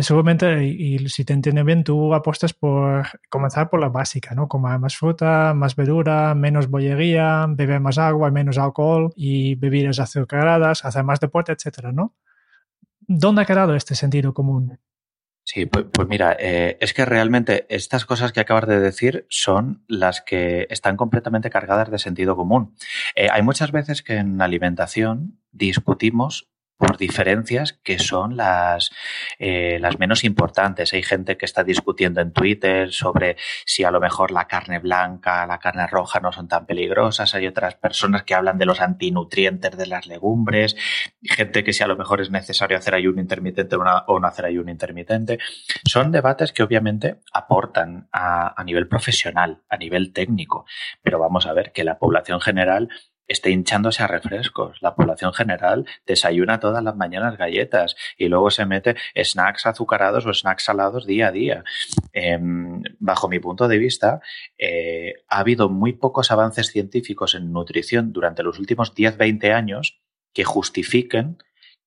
Seguramente, 0.00 0.64
y, 0.66 1.08
si 1.08 1.24
te 1.24 1.32
entiendo 1.32 1.64
bien, 1.64 1.82
tú 1.82 2.12
apuestas 2.12 2.52
por 2.52 3.06
comenzar 3.30 3.70
por 3.70 3.80
la 3.80 3.88
básica, 3.88 4.34
¿no? 4.34 4.46
Comer 4.46 4.78
más 4.78 4.96
fruta, 4.96 5.54
más 5.54 5.76
verdura, 5.76 6.34
menos 6.34 6.68
bollería, 6.68 7.46
beber 7.48 7.80
más 7.80 7.96
agua, 7.96 8.30
menos 8.30 8.58
alcohol 8.58 9.10
y 9.16 9.54
bebidas 9.54 9.98
azucaradas, 9.98 10.84
hacer 10.84 11.04
más 11.04 11.20
deporte, 11.20 11.52
etcétera, 11.52 11.92
¿no? 11.92 12.14
¿Dónde 13.00 13.42
ha 13.42 13.46
quedado 13.46 13.74
este 13.74 13.94
sentido 13.94 14.34
común? 14.34 14.78
Sí, 15.42 15.64
pues, 15.64 15.86
pues 15.90 16.06
mira, 16.06 16.36
eh, 16.38 16.76
es 16.78 16.92
que 16.92 17.06
realmente 17.06 17.64
estas 17.70 18.04
cosas 18.04 18.32
que 18.32 18.40
acabas 18.40 18.66
de 18.66 18.80
decir 18.80 19.24
son 19.30 19.82
las 19.88 20.20
que 20.20 20.66
están 20.68 20.98
completamente 20.98 21.48
cargadas 21.48 21.90
de 21.90 21.98
sentido 21.98 22.36
común. 22.36 22.74
Eh, 23.14 23.28
hay 23.32 23.40
muchas 23.40 23.72
veces 23.72 24.02
que 24.02 24.16
en 24.16 24.42
alimentación 24.42 25.40
discutimos 25.50 26.50
por 26.78 26.96
diferencias 26.96 27.72
que 27.72 27.98
son 27.98 28.36
las, 28.36 28.90
eh, 29.38 29.78
las 29.80 29.98
menos 29.98 30.22
importantes. 30.22 30.94
Hay 30.94 31.02
gente 31.02 31.36
que 31.36 31.44
está 31.44 31.64
discutiendo 31.64 32.20
en 32.20 32.32
Twitter 32.32 32.92
sobre 32.92 33.36
si 33.66 33.82
a 33.82 33.90
lo 33.90 34.00
mejor 34.00 34.30
la 34.30 34.46
carne 34.46 34.78
blanca, 34.78 35.44
la 35.46 35.58
carne 35.58 35.88
roja 35.88 36.20
no 36.20 36.32
son 36.32 36.46
tan 36.46 36.66
peligrosas. 36.66 37.34
Hay 37.34 37.48
otras 37.48 37.74
personas 37.74 38.22
que 38.22 38.34
hablan 38.34 38.58
de 38.58 38.66
los 38.66 38.80
antinutrientes 38.80 39.76
de 39.76 39.86
las 39.86 40.06
legumbres. 40.06 40.76
Gente 41.22 41.64
que 41.64 41.72
si 41.72 41.82
a 41.82 41.88
lo 41.88 41.96
mejor 41.96 42.20
es 42.20 42.30
necesario 42.30 42.78
hacer 42.78 42.94
ayuno 42.94 43.20
intermitente 43.20 43.76
o 43.76 44.20
no 44.20 44.26
hacer 44.28 44.46
ayuno 44.46 44.70
intermitente. 44.70 45.38
Son 45.84 46.12
debates 46.12 46.52
que 46.52 46.62
obviamente 46.62 47.16
aportan 47.32 48.08
a, 48.12 48.54
a 48.60 48.64
nivel 48.64 48.86
profesional, 48.86 49.62
a 49.68 49.76
nivel 49.76 50.12
técnico. 50.12 50.64
Pero 51.02 51.18
vamos 51.18 51.46
a 51.46 51.52
ver 51.52 51.72
que 51.72 51.82
la 51.82 51.98
población 51.98 52.40
general 52.40 52.88
esté 53.28 53.50
hinchándose 53.50 54.02
a 54.02 54.06
refrescos. 54.06 54.78
La 54.80 54.94
población 54.94 55.32
general 55.32 55.86
desayuna 56.06 56.58
todas 56.58 56.82
las 56.82 56.96
mañanas 56.96 57.36
galletas 57.36 57.94
y 58.16 58.28
luego 58.28 58.50
se 58.50 58.66
mete 58.66 58.96
snacks 59.14 59.66
azucarados 59.66 60.26
o 60.26 60.32
snacks 60.32 60.64
salados 60.64 61.06
día 61.06 61.28
a 61.28 61.32
día. 61.32 61.64
Em, 62.12 62.82
bajo 62.98 63.28
mi 63.28 63.38
punto 63.38 63.68
de 63.68 63.78
vista, 63.78 64.20
eh, 64.56 65.14
ha 65.28 65.38
habido 65.40 65.68
muy 65.68 65.92
pocos 65.92 66.30
avances 66.30 66.68
científicos 66.68 67.34
en 67.34 67.52
nutrición 67.52 68.12
durante 68.12 68.42
los 68.42 68.58
últimos 68.58 68.94
10-20 68.94 69.52
años 69.52 70.00
que 70.32 70.44
justifiquen 70.44 71.38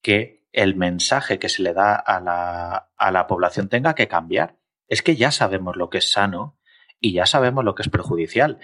que 0.02 0.46
el 0.54 0.76
mensaje 0.76 1.40
que 1.40 1.50
se 1.50 1.64
le 1.64 1.74
da 1.74 1.96
a 1.96 2.20
la, 2.20 2.90
a 2.98 3.12
la 3.12 3.28
población 3.28 3.70
tenga 3.70 3.96
que 3.96 4.08
cambiar. 4.08 4.58
Es 4.88 5.02
que 5.02 5.16
ya 5.16 5.32
sabemos 5.32 5.76
lo 5.78 5.90
que 5.90 6.00
es 6.00 6.12
sano 6.12 6.58
y 7.01 7.13
ya 7.13 7.25
sabemos 7.25 7.65
lo 7.65 7.75
que 7.75 7.81
es 7.81 7.89
perjudicial. 7.89 8.60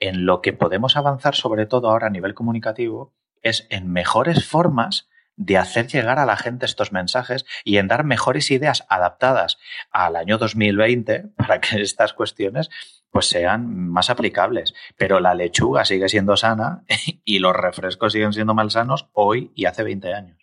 En 0.00 0.26
lo 0.26 0.40
que 0.40 0.52
podemos 0.52 0.96
avanzar, 0.96 1.36
sobre 1.36 1.66
todo 1.66 1.90
ahora 1.90 2.08
a 2.08 2.10
nivel 2.10 2.34
comunicativo, 2.34 3.14
es 3.42 3.66
en 3.70 3.92
mejores 3.92 4.48
formas 4.48 5.08
de 5.36 5.58
hacer 5.58 5.86
llegar 5.86 6.18
a 6.18 6.26
la 6.26 6.36
gente 6.36 6.66
estos 6.66 6.92
mensajes 6.92 7.44
y 7.64 7.78
en 7.78 7.88
dar 7.88 8.04
mejores 8.04 8.50
ideas 8.50 8.84
adaptadas 8.88 9.58
al 9.90 10.16
año 10.16 10.38
2020 10.38 11.32
para 11.36 11.60
que 11.60 11.76
estas 11.82 12.12
cuestiones 12.12 12.70
pues 13.10 13.28
sean 13.28 13.88
más 13.90 14.08
aplicables. 14.08 14.74
Pero 14.96 15.20
la 15.20 15.34
lechuga 15.34 15.84
sigue 15.84 16.08
siendo 16.08 16.36
sana 16.36 16.84
y 17.24 17.38
los 17.38 17.54
refrescos 17.54 18.12
siguen 18.12 18.32
siendo 18.32 18.54
malsanos 18.54 19.08
hoy 19.12 19.52
y 19.54 19.66
hace 19.66 19.82
20 19.82 20.14
años. 20.14 20.38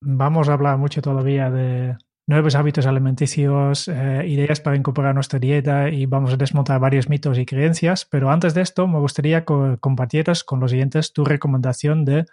Vamos 0.00 0.48
a 0.48 0.54
hablar 0.54 0.76
mucho 0.76 1.00
todavía 1.00 1.50
de, 1.50 1.96
nuevos 2.26 2.54
hábitos 2.54 2.86
alimenticios, 2.86 3.88
eh, 3.88 4.24
ideas 4.26 4.60
para 4.60 4.76
incorporar 4.76 5.14
nuestra 5.14 5.38
dieta 5.38 5.90
y 5.90 6.06
vamos 6.06 6.32
a 6.32 6.36
desmontar 6.36 6.80
varios 6.80 7.08
mitos 7.08 7.38
y 7.38 7.46
creencias. 7.46 8.06
Pero 8.06 8.30
antes 8.30 8.54
de 8.54 8.62
esto, 8.62 8.86
me 8.86 8.98
gustaría 8.98 9.44
que 9.44 9.78
con 9.80 10.60
los 10.60 10.70
siguientes 10.70 11.12
tu 11.12 11.24
recomendación 11.24 12.04
de 12.04 12.26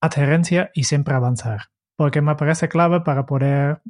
adherencia 0.00 0.70
y 0.74 0.84
siempre 0.84 1.14
avanzar, 1.14 1.70
porque 1.96 2.20
me 2.20 2.34
parece 2.34 2.68
clave 2.68 3.00
para 3.00 3.24
poder 3.24 3.80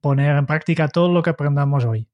poner 0.00 0.36
en 0.36 0.46
práctica 0.46 0.88
todo 0.88 1.12
lo 1.12 1.22
que 1.22 1.30
aprendamos 1.30 1.84
hoy. 1.84 2.08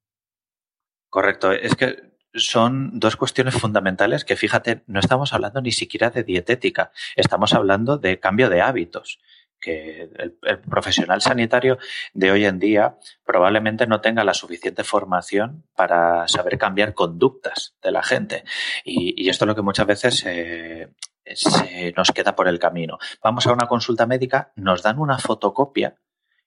Correcto, 1.11 1.53
es 1.53 1.75
que 1.75 2.09
son 2.35 2.99
dos 3.01 3.17
cuestiones 3.17 3.55
fundamentales 3.55 4.25
que 4.25 4.37
fíjate, 4.37 4.85
no 4.87 5.01
estamos 5.01 5.33
hablando 5.33 5.61
ni 5.61 5.73
siquiera 5.73 6.11
de 6.11 6.23
dietética, 6.23 6.93
estamos 7.17 7.53
hablando 7.53 7.99
de 7.99 8.21
cambio 8.21 8.49
de 8.49 8.61
hábitos 8.61 9.19
que 9.61 10.09
el, 10.17 10.39
profesional 10.71 11.21
sanitario 11.21 11.79
de 12.13 12.31
hoy 12.31 12.45
en 12.45 12.59
día 12.59 12.99
probablemente 13.25 13.87
no 13.87 14.01
tenga 14.01 14.25
la 14.25 14.35
suficiente 14.35 14.85
formación 14.85 15.65
para 15.75 16.29
saber 16.29 16.59
cambiar 16.59 16.95
conductas 16.95 17.75
de 17.83 17.93
la 17.93 18.03
gente. 18.03 18.45
Y, 18.85 19.29
esto 19.29 19.45
es 19.45 19.49
lo 19.49 19.55
que 19.55 19.63
muchas 19.63 19.87
veces 19.87 20.25
eh, 20.27 20.89
se 21.35 21.93
nos 21.97 22.13
queda 22.13 22.35
por 22.35 22.49
el 22.49 22.59
camino. 22.59 22.99
Vamos 23.23 23.47
a 23.47 23.53
una 23.53 23.67
consulta 23.67 24.07
médica, 24.07 24.53
nos 24.57 24.83
dan 24.83 24.99
una 24.99 25.19
fotocopia 25.19 25.97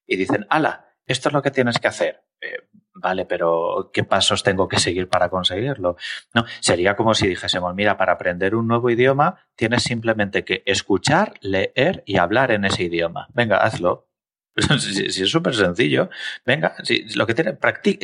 y 0.08 0.15
dicen, 0.15 0.46
ala, 0.50 0.88
esto 1.06 1.30
es 1.30 1.34
lo 1.34 1.41
que 1.41 1.51
tienes 1.51 1.77
que 1.77 1.88
hacer. 1.88 2.24
Eh, 2.42 2.68
vale, 2.96 3.26
pero 3.26 3.92
¿qué 3.94 4.04
pasos 4.04 4.44
tengo 4.44 4.68
que 4.68 4.80
seguir 4.80 5.08
para 5.08 5.30
conseguirlo? 5.30 5.96
No, 6.34 6.46
sería 6.60 6.96
como 6.96 7.14
si 7.14 7.28
dijésemos, 7.28 7.74
mira, 7.76 7.98
para 7.98 8.14
aprender 8.14 8.56
un 8.56 8.68
nuevo 8.68 8.90
idioma 8.90 9.38
tienes 9.56 9.84
simplemente 9.84 10.44
que 10.44 10.64
escuchar, 10.66 11.36
leer 11.42 12.04
y 12.06 12.18
hablar 12.18 12.52
en 12.52 12.66
ese 12.66 12.84
idioma. 12.84 13.28
Venga, 13.34 13.58
hazlo. 13.58 14.08
si, 14.80 15.06
es 15.06 15.30
súper 15.30 15.56
sencillo, 15.56 16.10
venga, 16.46 16.76
si, 16.84 17.06
lo, 17.16 17.26
que 17.26 17.34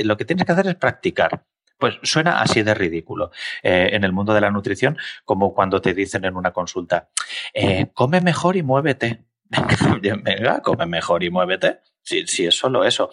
lo 0.03 0.17
que 0.17 0.25
tienes 0.25 0.45
que 0.45 0.51
hacer 0.51 0.67
es 0.67 0.75
practicar. 0.75 1.45
Pues 1.77 1.99
suena 2.01 2.41
así 2.41 2.63
de 2.63 2.73
ridículo 2.73 3.31
eh, 3.61 3.89
en 3.91 4.03
el 4.03 4.11
mundo 4.11 4.33
de 4.33 4.41
la 4.41 4.49
nutrición, 4.49 4.97
como 5.25 5.53
cuando 5.53 5.79
te 5.79 5.93
dicen 5.93 6.25
en 6.25 6.35
una 6.35 6.51
consulta, 6.51 7.09
eh, 7.53 7.91
come 7.93 8.19
mejor 8.21 8.55
y 8.55 8.63
muévete. 8.63 9.25
Venga, 10.01 10.61
come 10.61 10.85
mejor 10.87 11.23
y 11.23 11.29
muévete. 11.29 11.81
Si, 12.07 12.45
es 12.45 12.57
solo 12.57 12.85
eso. 12.85 13.09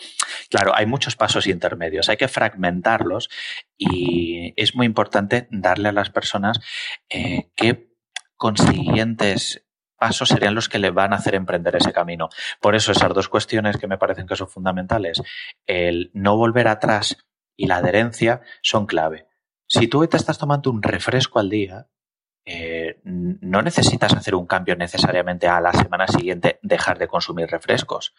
Claro, 0.49 0.73
hay 0.73 0.87
muchos 0.87 1.17
pasos 1.17 1.49
intermedios, 1.49 2.09
hay 2.09 2.17
que 2.17 2.29
fragmentarlos 2.29 3.29
y 3.77 4.55
es 4.57 4.77
muy 4.77 4.87
importante 4.87 5.49
darle 5.51 5.89
a 5.89 5.93
las 5.93 6.11
personas 6.11 6.61
eh, 7.09 7.51
qué 7.57 7.93
consiguientes 8.37 9.67
pasos 9.99 10.29
serían 10.29 10.55
los 10.55 10.69
que 10.69 10.79
le 10.79 10.93
van 10.93 11.13
a 11.13 11.17
hacer 11.17 11.35
emprender 11.35 11.75
ese 11.75 11.93
camino. 11.93 12.29
Por 12.61 12.77
eso 12.77 12.93
esas 12.93 13.13
dos 13.13 13.29
cuestiones 13.29 13.79
que 13.79 13.89
me 13.89 13.99
parecen 13.99 14.29
que 14.29 14.37
son 14.37 14.49
fundamentales, 14.49 15.21
el 15.67 16.13
no 16.15 16.37
volver 16.37 16.69
atrás 16.69 17.17
y 17.57 17.67
la 17.67 17.79
adherencia 17.79 18.43
son 18.63 18.87
clave. 18.87 19.27
Si 19.67 19.89
tú 19.89 20.07
te 20.07 20.17
estás 20.17 20.39
tomando 20.39 20.71
un 20.71 20.83
refresco 20.83 21.41
al 21.41 21.51
día, 21.51 21.89
eh, 22.45 23.01
no 23.03 23.61
necesitas 23.63 24.13
hacer 24.13 24.37
un 24.37 24.47
cambio 24.47 24.77
necesariamente 24.77 25.49
a 25.49 25.61
la 25.61 25.73
semana 25.73 26.07
siguiente 26.07 26.61
dejar 26.63 26.99
de 26.99 27.09
consumir 27.09 27.49
refrescos 27.49 28.15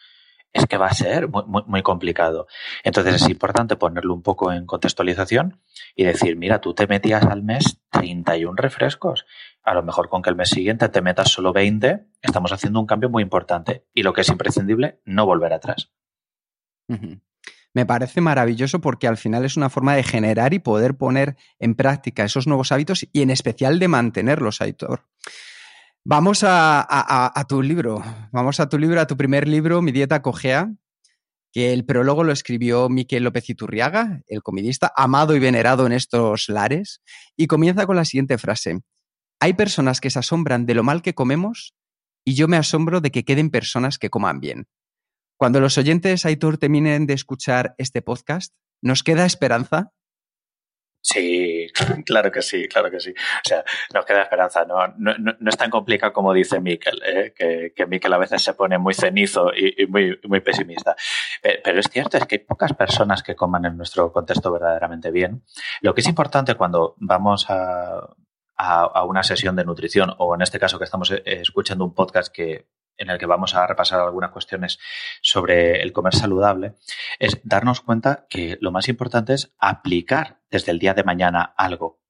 es 0.52 0.66
que 0.66 0.78
va 0.78 0.86
a 0.86 0.94
ser 0.94 1.28
muy, 1.28 1.82
complicado. 1.82 2.46
Entonces 2.82 3.16
es 3.16 3.28
importante 3.28 3.76
ponerlo 3.76 4.14
un 4.14 4.22
poco 4.22 4.52
en 4.52 4.66
contextualización 4.66 5.60
y 5.94 6.04
decir, 6.04 6.36
mira, 6.36 6.60
tú 6.60 6.74
te 6.74 6.86
metías 6.86 7.24
al 7.24 7.42
mes 7.42 7.80
31 7.90 8.54
refrescos. 8.56 9.26
A 9.62 9.74
lo 9.74 9.82
mejor 9.82 10.08
con 10.08 10.22
que 10.22 10.30
el 10.30 10.36
mes 10.36 10.48
siguiente 10.48 10.88
te 10.88 11.02
metas 11.02 11.30
solo 11.30 11.52
20, 11.52 12.06
estamos 12.22 12.52
haciendo 12.52 12.80
un 12.80 12.86
cambio 12.86 13.10
muy 13.10 13.22
importante. 13.22 13.84
Y 13.92 14.02
lo 14.02 14.12
que 14.12 14.22
es 14.22 14.28
imprescindible, 14.28 15.00
no 15.04 15.26
volver 15.26 15.52
atrás. 15.52 15.92
Me 17.76 17.84
parece 17.84 18.22
maravilloso 18.22 18.80
porque 18.80 19.06
al 19.06 19.18
final 19.18 19.44
es 19.44 19.58
una 19.58 19.68
forma 19.68 19.94
de 19.94 20.02
generar 20.02 20.54
y 20.54 20.58
poder 20.58 20.96
poner 20.96 21.36
en 21.58 21.74
práctica 21.74 22.24
esos 22.24 22.46
nuevos 22.46 22.72
hábitos 22.72 23.06
y 23.12 23.20
en 23.20 23.28
especial 23.28 23.78
de 23.78 23.88
mantenerlos, 23.88 24.62
Aitor. 24.62 25.02
Vamos 26.08 26.44
a, 26.46 27.44
tu 27.48 27.62
libro, 27.62 28.00
vamos 28.30 28.60
a 28.60 28.68
tu 28.68 28.78
libro, 28.78 29.00
a 29.00 29.08
tu 29.08 29.16
primer 29.16 29.48
libro, 29.48 29.82
Mi 29.82 29.90
dieta 29.90 30.22
cojea, 30.22 30.72
que 31.52 31.72
el 31.72 31.84
prólogo 31.84 32.22
lo 32.22 32.30
escribió 32.30 32.88
Miquel 32.88 33.24
López 33.24 33.50
Iturriaga, 33.50 34.22
el 34.28 34.40
comidista, 34.44 34.92
amado 34.94 35.34
y 35.34 35.40
venerado 35.40 35.84
en 35.84 35.90
estos 35.90 36.48
lares, 36.48 37.02
y 37.36 37.48
comienza 37.48 37.86
con 37.86 37.96
la 37.96 38.04
siguiente 38.04 38.38
frase. 38.38 38.82
Hay 39.40 39.54
personas 39.54 40.00
que 40.00 40.10
se 40.10 40.20
asombran 40.20 40.64
de 40.64 40.74
lo 40.74 40.84
mal 40.84 41.02
que 41.02 41.16
comemos 41.16 41.74
y 42.24 42.34
yo 42.34 42.46
me 42.46 42.56
asombro 42.56 43.00
de 43.00 43.10
que 43.10 43.24
queden 43.24 43.50
personas 43.50 43.98
que 43.98 44.08
coman 44.08 44.38
bien. 44.38 44.68
Cuando 45.36 45.58
los 45.58 45.76
oyentes, 45.76 46.24
Aitor, 46.24 46.56
terminen 46.56 47.06
de 47.06 47.14
escuchar 47.14 47.74
este 47.78 48.00
podcast, 48.00 48.54
¿nos 48.80 49.02
queda 49.02 49.26
esperanza? 49.26 49.90
Sí, 51.08 51.68
claro 52.04 52.32
que 52.32 52.42
sí, 52.42 52.66
claro 52.66 52.90
que 52.90 52.98
sí. 52.98 53.10
O 53.10 53.48
sea, 53.48 53.64
nos 53.94 54.04
queda 54.04 54.22
esperanza. 54.22 54.64
No, 54.64 54.88
no, 54.98 55.14
no 55.16 55.48
es 55.48 55.56
tan 55.56 55.70
complicado 55.70 56.12
como 56.12 56.32
dice 56.32 56.60
Miquel, 56.60 57.00
¿eh? 57.04 57.32
que, 57.36 57.72
que 57.76 57.86
Miquel 57.86 58.12
a 58.12 58.18
veces 58.18 58.42
se 58.42 58.54
pone 58.54 58.76
muy 58.76 58.92
cenizo 58.92 59.52
y, 59.54 59.86
muy, 59.86 60.18
muy 60.24 60.40
pesimista. 60.40 60.96
Pero 61.40 61.78
es 61.78 61.88
cierto, 61.88 62.16
es 62.16 62.26
que 62.26 62.34
hay 62.34 62.38
pocas 62.40 62.72
personas 62.72 63.22
que 63.22 63.36
coman 63.36 63.66
en 63.66 63.76
nuestro 63.76 64.10
contexto 64.10 64.50
verdaderamente 64.50 65.12
bien. 65.12 65.44
Lo 65.80 65.94
que 65.94 66.00
es 66.00 66.08
importante 66.08 66.56
cuando 66.56 66.96
vamos 66.98 67.48
a, 67.50 68.00
a, 68.56 68.80
a 68.82 69.04
una 69.04 69.22
sesión 69.22 69.54
de 69.54 69.64
nutrición 69.64 70.12
o 70.18 70.34
en 70.34 70.42
este 70.42 70.58
caso 70.58 70.76
que 70.76 70.84
estamos 70.86 71.12
eh, 71.12 71.22
escuchando 71.24 71.84
un 71.84 71.94
podcast 71.94 72.34
que 72.34 72.66
en 72.96 73.10
el 73.10 73.18
que 73.18 73.26
vamos 73.26 73.54
a 73.54 73.66
repasar 73.66 74.00
algunas 74.00 74.30
cuestiones 74.30 74.78
sobre 75.22 75.82
el 75.82 75.92
comer 75.92 76.14
saludable, 76.14 76.74
es 77.18 77.40
darnos 77.44 77.80
cuenta 77.80 78.26
que 78.28 78.58
lo 78.60 78.72
más 78.72 78.88
importante 78.88 79.34
es 79.34 79.54
aplicar 79.58 80.40
desde 80.50 80.72
el 80.72 80.78
día 80.78 80.94
de 80.94 81.04
mañana 81.04 81.54
algo. 81.56 82.00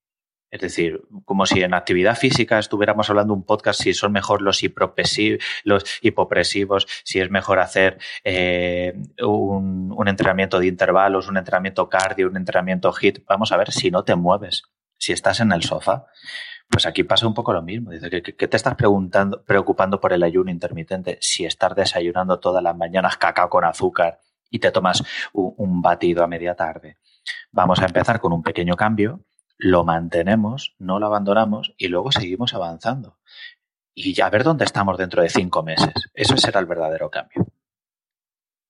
Es 0.48 0.60
decir, 0.60 1.02
como 1.24 1.44
si 1.44 1.62
en 1.62 1.74
actividad 1.74 2.16
física 2.16 2.58
estuviéramos 2.58 3.10
hablando 3.10 3.34
un 3.34 3.44
podcast 3.44 3.82
si 3.82 3.92
son 3.92 4.12
mejor 4.12 4.42
los, 4.42 4.62
hipopresivos, 4.62 6.86
si 7.04 7.20
es 7.20 7.30
mejor 7.30 7.58
hacer 7.58 7.98
eh, 8.22 8.94
un 9.20 10.04
entrenamiento 10.06 10.60
de 10.60 10.68
intervalos, 10.68 11.28
un 11.28 11.36
entrenamiento 11.36 11.88
cardio, 11.88 12.28
un 12.28 12.36
entrenamiento 12.36 12.92
HIT. 12.92 13.24
Vamos 13.26 13.50
a 13.50 13.56
ver 13.56 13.72
si 13.72 13.90
no 13.90 14.04
te 14.04 14.14
mueves, 14.14 14.62
si 14.96 15.12
estás 15.12 15.40
en 15.40 15.50
el 15.52 15.64
sofá. 15.64 16.06
Pues 16.68 16.86
aquí 16.86 17.04
pasa 17.04 17.26
un 17.26 17.34
poco 17.34 17.52
lo 17.52 17.62
mismo. 17.62 17.90
Dice, 17.90 18.10
¿qué, 18.10 18.48
te 18.48 18.56
estás 18.56 18.74
preguntando, 18.74 19.42
preocupando 19.44 20.00
por 20.00 20.12
el 20.12 20.22
ayuno 20.22 20.50
intermitente 20.50 21.18
si 21.20 21.44
estás 21.44 21.74
desayunando 21.74 22.38
todas 22.40 22.62
las 22.62 22.76
mañanas 22.76 23.16
cacao 23.16 23.48
con 23.48 23.64
azúcar 23.64 24.20
y 24.50 24.58
te 24.58 24.70
tomas 24.70 25.02
un, 25.32 25.80
batido 25.80 26.24
a 26.24 26.26
media 26.26 26.54
tarde? 26.54 26.98
Vamos 27.52 27.80
a 27.80 27.86
empezar 27.86 28.20
con 28.20 28.32
un 28.32 28.42
pequeño 28.42 28.76
cambio, 28.76 29.24
lo 29.56 29.84
mantenemos, 29.84 30.74
no 30.78 30.98
lo 30.98 31.06
abandonamos 31.06 31.74
y 31.78 31.88
luego 31.88 32.12
seguimos 32.12 32.52
avanzando. 32.54 33.18
y 33.94 34.20
a 34.20 34.28
ver 34.28 34.44
dónde 34.44 34.64
estamos 34.64 34.98
dentro 34.98 35.22
de 35.22 35.30
cinco 35.30 35.62
meses. 35.62 35.94
Eso 36.12 36.36
será 36.36 36.60
el 36.60 36.66
verdadero 36.66 37.10
cambio. 37.10 37.45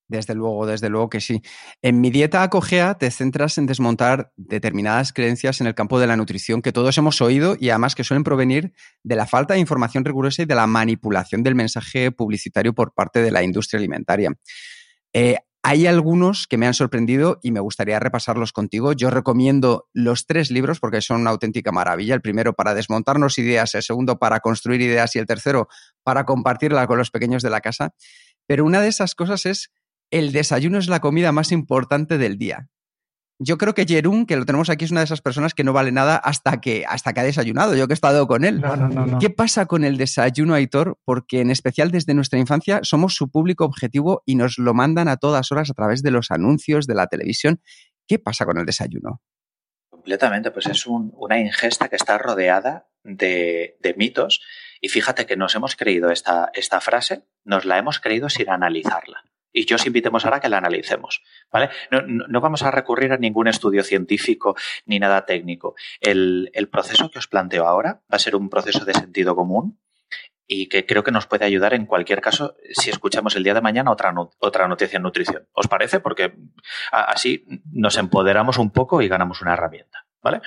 Desde 0.08 0.34
luego, 0.34 0.66
desde 0.66 0.88
luego 0.88 1.08
que 1.08 1.20
sí. 1.20 1.42
En 1.82 2.00
mi 2.00 2.10
dieta 2.10 2.42
acogea 2.42 2.94
te 2.94 3.10
centras 3.10 3.58
en 3.58 3.66
desmontar 3.66 4.32
determinadas 4.36 5.12
creencias 5.12 5.60
en 5.60 5.66
el 5.66 5.74
campo 5.74 5.98
de 5.98 6.06
la 6.06 6.16
nutrición 6.16 6.62
que 6.62 6.72
todos 6.72 6.96
hemos 6.96 7.20
oído 7.20 7.56
y 7.58 7.70
además 7.70 7.94
que 7.94 8.04
suelen 8.04 8.22
provenir 8.22 8.72
de 9.02 9.16
la 9.16 9.26
falta 9.26 9.54
de 9.54 9.60
información 9.60 10.04
rigurosa 10.04 10.42
y 10.42 10.46
de 10.46 10.54
la 10.54 10.66
manipulación 10.66 11.42
del 11.42 11.56
mensaje 11.56 12.12
publicitario 12.12 12.72
por 12.72 12.94
parte 12.94 13.20
de 13.20 13.32
la 13.32 13.42
industria 13.42 13.78
alimentaria. 13.78 14.32
Eh, 15.12 15.38
hay 15.68 15.88
algunos 15.88 16.46
que 16.46 16.58
me 16.58 16.68
han 16.68 16.74
sorprendido 16.74 17.40
y 17.42 17.50
me 17.50 17.58
gustaría 17.58 17.98
repasarlos 17.98 18.52
contigo. 18.52 18.92
Yo 18.92 19.10
recomiendo 19.10 19.88
los 19.92 20.24
tres 20.24 20.52
libros 20.52 20.78
porque 20.78 21.00
son 21.00 21.22
una 21.22 21.30
auténtica 21.30 21.72
maravilla. 21.72 22.14
El 22.14 22.20
primero 22.20 22.52
para 22.52 22.72
desmontarnos 22.72 23.36
ideas, 23.38 23.74
el 23.74 23.82
segundo 23.82 24.20
para 24.20 24.38
construir 24.38 24.80
ideas 24.80 25.16
y 25.16 25.18
el 25.18 25.26
tercero 25.26 25.66
para 26.04 26.24
compartirla 26.24 26.86
con 26.86 26.98
los 26.98 27.10
pequeños 27.10 27.42
de 27.42 27.50
la 27.50 27.60
casa. 27.60 27.94
Pero 28.46 28.64
una 28.64 28.80
de 28.80 28.86
esas 28.86 29.16
cosas 29.16 29.44
es 29.44 29.72
el 30.10 30.32
desayuno 30.32 30.78
es 30.78 30.88
la 30.88 31.00
comida 31.00 31.32
más 31.32 31.52
importante 31.52 32.18
del 32.18 32.38
día. 32.38 32.68
Yo 33.38 33.58
creo 33.58 33.74
que 33.74 33.84
Jerún, 33.84 34.24
que 34.24 34.36
lo 34.36 34.46
tenemos 34.46 34.70
aquí, 34.70 34.86
es 34.86 34.90
una 34.90 35.00
de 35.00 35.04
esas 35.04 35.20
personas 35.20 35.52
que 35.52 35.62
no 35.62 35.74
vale 35.74 35.92
nada 35.92 36.16
hasta 36.16 36.58
que, 36.58 36.84
hasta 36.88 37.12
que 37.12 37.20
ha 37.20 37.24
desayunado. 37.24 37.74
Yo 37.74 37.86
que 37.86 37.92
he 37.92 37.94
estado 37.94 38.26
con 38.26 38.44
él. 38.44 38.62
¿Qué 39.20 39.28
pasa 39.28 39.66
con 39.66 39.84
el 39.84 39.98
desayuno, 39.98 40.54
Aitor? 40.54 40.98
Porque 41.04 41.40
en 41.40 41.50
especial 41.50 41.90
desde 41.90 42.14
nuestra 42.14 42.38
infancia 42.38 42.80
somos 42.82 43.14
su 43.14 43.30
público 43.30 43.66
objetivo 43.66 44.22
y 44.24 44.36
nos 44.36 44.56
lo 44.56 44.72
mandan 44.72 45.08
a 45.08 45.18
todas 45.18 45.52
horas 45.52 45.68
a 45.70 45.74
través 45.74 46.02
de 46.02 46.12
los 46.12 46.30
anuncios, 46.30 46.86
de 46.86 46.94
la 46.94 47.08
televisión. 47.08 47.60
¿Qué 48.06 48.18
pasa 48.18 48.46
con 48.46 48.56
el 48.56 48.64
desayuno? 48.64 49.20
Completamente, 49.90 50.50
pues 50.50 50.66
es 50.66 50.86
una 50.86 51.38
ingesta 51.38 51.90
que 51.90 51.96
está 51.96 52.16
rodeada 52.16 52.88
de, 53.04 53.76
de, 53.80 53.94
mitos. 53.94 54.40
Y 54.80 54.88
fíjate 54.88 55.26
que 55.26 55.36
nos 55.36 55.54
hemos 55.54 55.76
creído 55.76 56.10
esta, 56.10 56.50
esta 56.54 56.80
frase, 56.80 57.24
nos 57.44 57.66
la 57.66 57.76
hemos 57.76 58.00
creído 58.00 58.30
sin 58.30 58.48
analizarla 58.48 59.24
y 59.56 59.64
yo 59.64 59.76
os 59.76 59.86
invitemos 59.86 60.24
ahora 60.24 60.36
a 60.36 60.40
que 60.40 60.50
la 60.50 60.58
analicemos. 60.58 61.22
¿vale? 61.50 61.70
No, 61.90 62.40
vamos 62.42 62.62
a 62.62 62.70
recurrir 62.70 63.12
a 63.12 63.16
ningún 63.16 63.48
estudio 63.48 63.82
científico 63.82 64.54
ni 64.84 64.98
nada 64.98 65.24
técnico. 65.24 65.74
El, 66.00 66.50
proceso 66.70 67.10
que 67.10 67.18
os 67.18 67.26
planteo 67.26 67.66
ahora 67.66 68.02
va 68.12 68.16
a 68.16 68.18
ser 68.18 68.36
un 68.36 68.50
proceso 68.50 68.84
de 68.84 68.92
sentido 68.92 69.34
común 69.34 69.78
y 70.46 70.68
que 70.68 70.84
creo 70.84 71.02
que 71.02 71.10
nos 71.10 71.26
puede 71.26 71.46
ayudar 71.46 71.72
en 71.72 71.86
cualquier 71.86 72.20
caso 72.20 72.54
si 72.70 72.90
escuchamos 72.90 73.34
el 73.34 73.44
día 73.44 73.54
de 73.54 73.62
mañana 73.62 73.90
otra, 73.90 74.14
otra 74.38 74.68
noticia 74.68 74.98
en 74.98 75.04
nutrición. 75.04 75.48
¿Os 75.52 75.68
parece? 75.68 76.00
Porque 76.00 76.34
así 76.92 77.46
nos 77.72 77.96
empoderamos 77.96 78.58
un 78.58 78.70
poco 78.70 79.00
y 79.00 79.08
ganamos 79.08 79.40
una 79.40 79.54
herramienta. 79.54 80.05
¿Vale? 80.26 80.40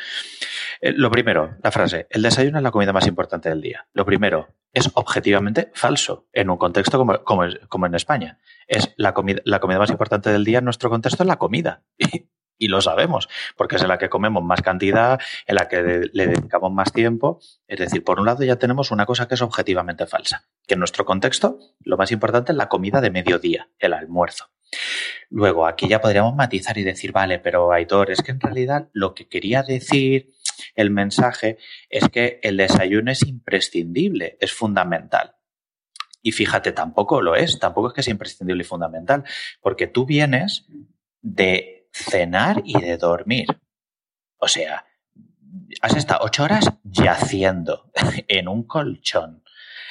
Eh, 0.81 0.91
lo 0.91 1.09
primero, 1.09 1.55
la 1.63 1.71
frase, 1.71 2.05
el 2.09 2.21
desayuno 2.21 2.57
es 2.57 2.63
la 2.63 2.71
comida 2.71 2.91
más 2.91 3.07
importante 3.07 3.47
del 3.47 3.61
día. 3.61 3.87
Lo 3.93 4.05
primero, 4.05 4.49
es 4.73 4.91
objetivamente 4.93 5.71
falso 5.73 6.27
en 6.33 6.49
un 6.49 6.57
contexto 6.57 6.97
como, 6.97 7.23
como, 7.23 7.85
en 7.85 7.95
España. 7.95 8.39
Es 8.67 8.93
la 8.97 9.13
comida, 9.13 9.39
la 9.45 9.61
comida 9.61 9.79
más 9.79 9.89
importante 9.89 10.31
del 10.31 10.43
día 10.43 10.57
en 10.57 10.65
nuestro 10.65 10.89
contexto 10.89 11.23
es 11.23 11.27
la 11.27 11.37
comida. 11.37 11.83
Y, 12.61 12.67
lo 12.67 12.81
sabemos, 12.81 13.29
porque 13.55 13.77
es 13.77 13.83
en 13.83 13.87
la 13.87 13.97
que 13.97 14.09
comemos 14.09 14.43
más 14.43 14.61
cantidad, 14.61 15.17
en 15.47 15.55
la 15.55 15.69
que 15.69 16.09
le 16.11 16.27
dedicamos 16.27 16.73
más 16.73 16.91
tiempo. 16.91 17.39
Es 17.67 17.79
decir, 17.79 18.03
por 18.03 18.19
un 18.19 18.25
lado 18.25 18.43
ya 18.43 18.57
tenemos 18.57 18.91
una 18.91 19.05
cosa 19.05 19.29
que 19.29 19.35
es 19.35 19.41
objetivamente 19.41 20.05
falsa, 20.07 20.43
que 20.67 20.73
en 20.73 20.79
nuestro 20.79 21.05
contexto 21.05 21.57
lo 21.79 21.95
más 21.95 22.11
importante 22.11 22.51
es 22.51 22.57
la 22.57 22.67
comida 22.67 22.99
de 22.99 23.11
mediodía, 23.11 23.69
el 23.79 23.93
almuerzo. 23.93 24.49
Luego, 25.29 25.67
aquí 25.67 25.87
ya 25.87 26.01
podríamos 26.01 26.35
matizar 26.35 26.77
y 26.77 26.83
decir, 26.83 27.11
vale, 27.11 27.39
pero 27.39 27.71
Aitor, 27.71 28.11
es 28.11 28.21
que 28.21 28.31
en 28.31 28.39
realidad 28.39 28.89
lo 28.93 29.13
que 29.13 29.27
quería 29.27 29.63
decir 29.63 30.33
el 30.75 30.89
mensaje 30.89 31.57
es 31.89 32.09
que 32.09 32.39
el 32.43 32.57
desayuno 32.57 33.11
es 33.11 33.23
imprescindible, 33.23 34.37
es 34.39 34.51
fundamental. 34.53 35.35
Y 36.21 36.31
fíjate, 36.31 36.71
tampoco 36.71 37.21
lo 37.21 37.35
es, 37.35 37.59
tampoco 37.59 37.89
es 37.89 37.93
que 37.93 38.03
sea 38.03 38.11
imprescindible 38.11 38.63
y 38.63 38.65
fundamental, 38.65 39.23
porque 39.61 39.87
tú 39.87 40.05
vienes 40.05 40.65
de 41.21 41.87
cenar 41.93 42.61
y 42.65 42.79
de 42.79 42.97
dormir. 42.97 43.47
O 44.37 44.47
sea, 44.47 44.85
has 45.81 45.95
estado 45.95 46.25
ocho 46.25 46.43
horas 46.43 46.69
yaciendo 46.83 47.91
en 48.27 48.47
un 48.47 48.63
colchón. 48.63 49.43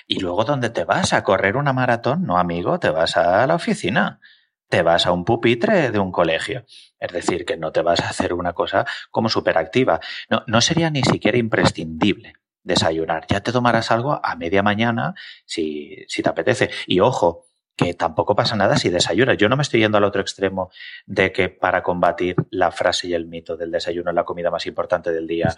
Y 0.06 0.20
luego, 0.20 0.44
¿dónde 0.44 0.70
te 0.70 0.84
vas? 0.84 1.12
¿A 1.12 1.22
correr 1.22 1.56
una 1.56 1.72
maratón? 1.72 2.24
No, 2.24 2.38
amigo, 2.38 2.78
te 2.78 2.90
vas 2.90 3.16
a 3.16 3.46
la 3.46 3.54
oficina 3.54 4.20
te 4.68 4.82
vas 4.82 5.06
a 5.06 5.12
un 5.12 5.24
pupitre 5.24 5.90
de 5.90 5.98
un 5.98 6.12
colegio. 6.12 6.64
Es 6.98 7.12
decir, 7.12 7.44
que 7.44 7.56
no 7.56 7.72
te 7.72 7.82
vas 7.82 8.00
a 8.00 8.08
hacer 8.08 8.32
una 8.32 8.52
cosa 8.52 8.86
como 9.10 9.28
superactiva. 9.28 10.00
No, 10.28 10.42
no 10.46 10.60
sería 10.60 10.90
ni 10.90 11.02
siquiera 11.02 11.38
imprescindible 11.38 12.34
desayunar. 12.62 13.26
Ya 13.28 13.40
te 13.40 13.52
tomarás 13.52 13.90
algo 13.90 14.20
a 14.22 14.36
media 14.36 14.62
mañana 14.62 15.14
si, 15.46 16.04
si 16.08 16.22
te 16.22 16.28
apetece. 16.28 16.70
Y 16.86 17.00
ojo, 17.00 17.46
que 17.78 17.94
tampoco 17.94 18.34
pasa 18.34 18.56
nada 18.56 18.76
si 18.76 18.90
desayunas. 18.90 19.38
Yo 19.38 19.48
no 19.48 19.56
me 19.56 19.62
estoy 19.62 19.80
yendo 19.80 19.98
al 19.98 20.04
otro 20.04 20.20
extremo 20.20 20.70
de 21.06 21.30
que 21.30 21.48
para 21.48 21.82
combatir 21.82 22.34
la 22.50 22.72
frase 22.72 23.06
y 23.06 23.14
el 23.14 23.26
mito 23.26 23.56
del 23.56 23.70
desayuno 23.70 24.10
es 24.10 24.16
la 24.16 24.24
comida 24.24 24.50
más 24.50 24.66
importante 24.66 25.12
del 25.12 25.28
día, 25.28 25.54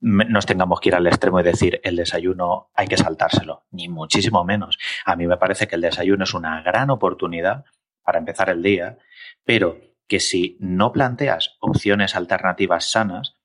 nos 0.00 0.46
tengamos 0.46 0.80
que 0.80 0.90
ir 0.90 0.94
al 0.94 1.08
extremo 1.08 1.40
y 1.40 1.42
decir 1.42 1.80
el 1.82 1.96
desayuno 1.96 2.70
hay 2.74 2.86
que 2.86 2.96
saltárselo, 2.96 3.64
ni 3.72 3.88
muchísimo 3.88 4.44
menos. 4.44 4.78
A 5.04 5.16
mí 5.16 5.26
me 5.26 5.36
parece 5.36 5.66
que 5.66 5.74
el 5.74 5.82
desayuno 5.82 6.22
es 6.22 6.34
una 6.34 6.62
gran 6.62 6.88
oportunidad 6.88 7.64
para 8.02 8.18
empezar 8.18 8.50
el 8.50 8.62
día, 8.62 8.98
pero 9.44 9.80
que 10.06 10.20
si 10.20 10.56
no 10.60 10.92
planteas 10.92 11.56
opciones 11.60 12.16
alternativas 12.16 12.90
sanas, 12.90 13.36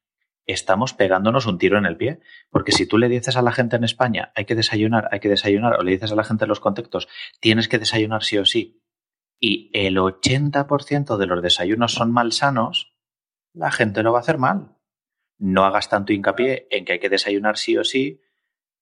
estamos 0.47 0.93
pegándonos 0.93 1.45
un 1.45 1.57
tiro 1.57 1.77
en 1.77 1.85
el 1.85 1.97
pie. 1.97 2.19
Porque 2.49 2.71
si 2.71 2.87
tú 2.87 2.97
le 2.97 3.09
dices 3.09 3.37
a 3.37 3.41
la 3.41 3.51
gente 3.51 3.75
en 3.75 3.83
España, 3.83 4.31
hay 4.35 4.45
que 4.45 4.55
desayunar, 4.55 5.09
hay 5.11 5.19
que 5.19 5.29
desayunar, 5.29 5.79
o 5.79 5.83
le 5.83 5.91
dices 5.91 6.11
a 6.11 6.15
la 6.15 6.23
gente 6.23 6.45
en 6.45 6.49
los 6.49 6.59
contextos, 6.59 7.07
tienes 7.39 7.67
que 7.67 7.79
desayunar 7.79 8.23
sí 8.23 8.37
o 8.37 8.45
sí, 8.45 8.81
y 9.39 9.69
el 9.73 9.97
80% 9.97 11.17
de 11.17 11.25
los 11.25 11.41
desayunos 11.41 11.93
son 11.93 12.11
malsanos, 12.11 12.95
la 13.53 13.71
gente 13.71 14.03
lo 14.03 14.13
va 14.13 14.19
a 14.19 14.21
hacer 14.21 14.37
mal. 14.37 14.77
No 15.37 15.65
hagas 15.65 15.89
tanto 15.89 16.13
hincapié 16.13 16.67
en 16.71 16.85
que 16.85 16.93
hay 16.93 16.99
que 16.99 17.09
desayunar 17.09 17.57
sí 17.57 17.77
o 17.77 17.83
sí 17.83 18.21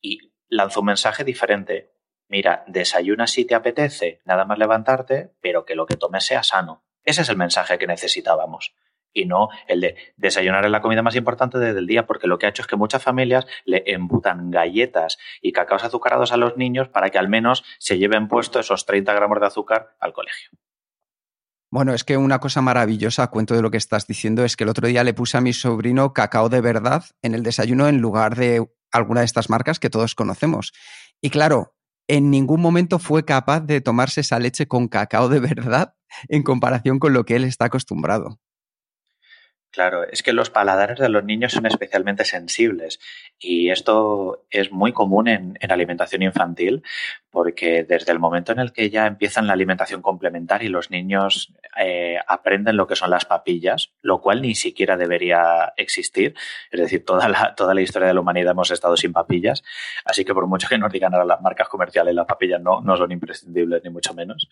y 0.01 0.33
lanza 0.47 0.79
un 0.79 0.87
mensaje 0.87 1.23
diferente 1.23 1.92
mira, 2.33 2.63
desayuna 2.65 3.27
si 3.27 3.45
te 3.45 3.53
apetece, 3.53 4.19
nada 4.25 4.43
más 4.43 4.57
levantarte, 4.57 5.35
pero 5.39 5.65
que 5.65 5.75
lo 5.75 5.85
que 5.85 5.97
tomes 5.97 6.25
sea 6.25 6.41
sano. 6.41 6.83
Ese 7.05 7.21
es 7.21 7.29
el 7.29 7.37
mensaje 7.37 7.77
que 7.77 7.85
necesitábamos. 7.85 8.73
Y 9.13 9.25
no 9.25 9.49
el 9.67 9.81
de 9.81 9.95
desayunar 10.17 10.65
es 10.65 10.71
la 10.71 10.81
comida 10.81 11.03
más 11.03 11.15
importante 11.15 11.59
del 11.59 11.85
día, 11.85 12.07
porque 12.07 12.25
lo 12.25 12.39
que 12.39 12.47
ha 12.47 12.49
hecho 12.49 12.63
es 12.63 12.67
que 12.67 12.75
muchas 12.75 13.03
familias 13.03 13.45
le 13.65 13.83
embutan 13.85 14.49
galletas 14.49 15.19
y 15.43 15.51
cacaos 15.51 15.83
azucarados 15.83 16.31
a 16.31 16.37
los 16.37 16.57
niños 16.57 16.89
para 16.89 17.11
que 17.11 17.19
al 17.19 17.29
menos 17.29 17.63
se 17.77 17.99
lleven 17.99 18.27
puesto 18.27 18.59
esos 18.59 18.87
30 18.87 19.13
gramos 19.13 19.39
de 19.39 19.45
azúcar 19.45 19.95
al 19.99 20.13
colegio. 20.13 20.49
Bueno, 21.69 21.93
es 21.93 22.03
que 22.03 22.17
una 22.17 22.39
cosa 22.39 22.63
maravillosa, 22.63 23.27
cuento 23.27 23.53
de 23.53 23.61
lo 23.61 23.69
que 23.69 23.77
estás 23.77 24.07
diciendo, 24.07 24.43
es 24.43 24.57
que 24.57 24.63
el 24.63 24.71
otro 24.71 24.87
día 24.87 25.03
le 25.03 25.13
puse 25.13 25.37
a 25.37 25.41
mi 25.41 25.53
sobrino 25.53 26.13
cacao 26.13 26.49
de 26.49 26.61
verdad 26.61 27.03
en 27.21 27.35
el 27.35 27.43
desayuno 27.43 27.87
en 27.87 27.99
lugar 27.99 28.35
de 28.35 28.65
alguna 28.91 29.19
de 29.19 29.27
estas 29.27 29.51
marcas 29.51 29.79
que 29.79 29.91
todos 29.91 30.15
conocemos. 30.15 30.73
Y 31.21 31.29
claro, 31.29 31.75
en 32.13 32.29
ningún 32.29 32.61
momento 32.61 32.99
fue 32.99 33.25
capaz 33.25 33.61
de 33.61 33.81
tomarse 33.81 34.21
esa 34.21 34.37
leche 34.37 34.67
con 34.67 34.87
cacao 34.87 35.29
de 35.29 35.39
verdad 35.39 35.95
en 36.29 36.43
comparación 36.43 36.99
con 36.99 37.11
lo 37.11 37.25
que 37.25 37.35
él 37.35 37.43
está 37.43 37.65
acostumbrado. 37.65 38.39
Claro, 39.73 40.03
es 40.07 40.21
que 40.21 40.33
los 40.33 40.51
paladares 40.51 40.99
de 40.99 41.09
los 41.09 41.23
niños 41.23 41.51
son 41.51 41.65
especialmente 41.65 42.25
sensibles 42.25 42.99
y 43.39 43.71
esto 43.71 44.45
es 44.51 44.71
muy 44.71 44.93
común 44.93 45.27
en, 45.27 45.57
alimentación 45.67 46.21
infantil 46.21 46.83
porque 47.31 47.83
desde 47.83 48.11
el 48.11 48.19
momento 48.19 48.51
en 48.51 48.59
el 48.59 48.71
que 48.71 48.91
ya 48.91 49.07
empiezan 49.07 49.47
la 49.47 49.53
alimentación 49.53 50.03
complementaria 50.03 50.67
y 50.67 50.69
los 50.69 50.91
niños 50.91 51.51
eh, 51.79 52.19
aprenden 52.27 52.77
lo 52.77 52.85
que 52.85 52.95
son 52.95 53.09
las 53.09 53.25
papillas, 53.25 53.91
lo 54.03 54.21
cual 54.21 54.43
ni 54.43 54.53
siquiera 54.53 54.95
debería 54.95 55.73
existir, 55.75 56.35
es 56.69 56.79
decir, 56.79 57.03
toda 57.03 57.27
la, 57.27 57.55
toda 57.55 57.73
la 57.73 57.81
historia 57.81 58.07
de 58.09 58.13
la 58.13 58.21
humanidad 58.21 58.51
hemos 58.51 58.69
estado 58.69 58.95
sin 58.95 59.11
papillas, 59.11 59.63
así 60.05 60.23
que 60.23 60.35
por 60.35 60.45
mucho 60.45 60.67
que 60.67 60.77
nos 60.77 60.93
digan 60.93 61.15
ahora 61.15 61.25
las 61.25 61.41
marcas 61.41 61.67
comerciales, 61.67 62.13
las 62.13 62.27
papillas 62.27 62.61
no, 62.61 62.81
no 62.81 62.95
son 62.95 63.11
imprescindibles 63.11 63.81
ni 63.83 63.89
mucho 63.89 64.13
menos. 64.13 64.47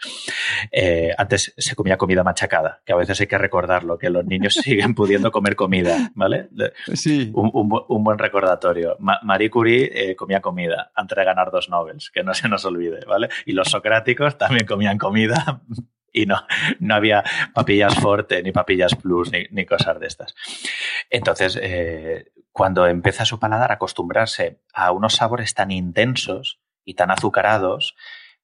Eh, 0.71 1.13
antes 1.15 1.53
se 1.55 1.75
comía 1.75 1.97
comida 1.97 2.23
machacada, 2.23 2.81
que 2.83 2.93
a 2.93 2.95
veces 2.95 3.21
hay 3.21 3.27
que 3.27 3.37
recordarlo, 3.37 3.99
que 3.99 4.09
los 4.09 4.25
niños 4.25 4.55
siguen 4.63 4.95
pudiendo 4.95 5.10
comer 5.31 5.55
comida, 5.55 6.11
¿vale? 6.15 6.49
Sí. 6.93 7.31
Un, 7.33 8.03
buen 8.03 8.17
recordatorio. 8.17 8.97
Marie 8.99 9.49
Curie 9.49 9.91
eh, 9.93 10.15
comía 10.15 10.41
comida 10.41 10.91
antes 10.95 11.17
de 11.17 11.23
ganar 11.23 11.51
dos 11.51 11.69
Nobels, 11.69 12.11
que 12.11 12.23
no 12.23 12.33
se 12.33 12.47
nos 12.49 12.65
olvide, 12.65 13.05
¿vale? 13.05 13.29
Y 13.45 13.53
los 13.53 13.69
socráticos 13.69 14.37
también 14.37 14.65
comían 14.65 14.97
comida 14.97 15.61
y 16.13 16.25
no, 16.25 16.45
no 16.79 16.95
había 16.95 17.23
papillas 17.53 17.95
Forte, 17.95 18.43
ni 18.43 18.51
papillas 18.51 18.95
Plus, 18.95 19.31
ni, 19.31 19.65
cosas 19.65 19.99
de 19.99 20.07
estas. 20.07 20.35
Entonces, 21.09 21.59
eh, 21.61 22.31
cuando 22.51 22.87
empieza 22.87 23.25
su 23.25 23.39
paladar 23.39 23.71
a 23.71 23.75
acostumbrarse 23.75 24.59
a 24.73 24.91
unos 24.91 25.15
sabores 25.15 25.53
tan 25.53 25.71
intensos 25.71 26.59
y 26.83 26.95
tan 26.95 27.11
azucarados, 27.11 27.95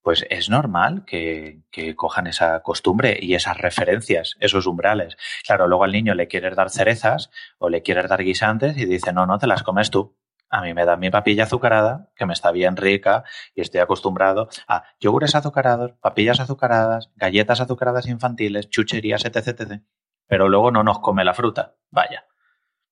pues 0.02 0.26
es 0.30 0.50
normal 0.50 1.04
que, 1.06 1.64
cojan 1.96 2.28
esa 2.28 2.62
costumbre 2.62 3.18
y 3.22 3.36
esas 3.36 3.58
referencias, 3.58 4.36
esos 4.40 4.66
umbrales. 4.66 5.18
Claro, 5.46 5.68
luego 5.68 5.84
al 5.84 5.92
niño 5.92 6.14
le 6.14 6.28
quieres 6.28 6.56
dar 6.56 6.70
cerezas 6.70 7.30
o 7.58 7.70
le 7.70 7.82
quieres 7.82 8.08
dar 8.10 8.24
guisantes 8.24 8.78
y 8.78 8.86
dice, 8.86 9.14
no, 9.14 9.26
no, 9.26 9.38
te 9.38 9.48
las 9.48 9.64
comes 9.64 9.92
tú. 9.92 10.18
A 10.50 10.62
mí 10.62 10.74
me 10.74 10.86
da 10.86 10.96
mi 10.96 11.10
papilla 11.10 11.44
azucarada, 11.44 12.10
que 12.16 12.26
me 12.26 12.34
está 12.34 12.52
bien 12.52 12.78
rica 12.78 13.26
y 13.54 13.62
estoy 13.62 13.82
acostumbrado 13.82 14.48
a 14.68 14.84
yogures 15.00 15.36
azucarados, 15.36 15.92
papillas 16.00 16.40
azucaradas, 16.40 17.12
galletas 17.16 17.60
azucaradas 17.60 18.08
infantiles, 18.08 18.70
chucherías, 18.70 19.26
etc, 19.26 19.48
etc. 19.48 19.82
Pero 20.26 20.48
luego 20.48 20.72
no 20.72 20.84
nos 20.84 21.00
come 21.00 21.26
la 21.26 21.34
fruta. 21.34 21.76
Vaya, 21.92 22.26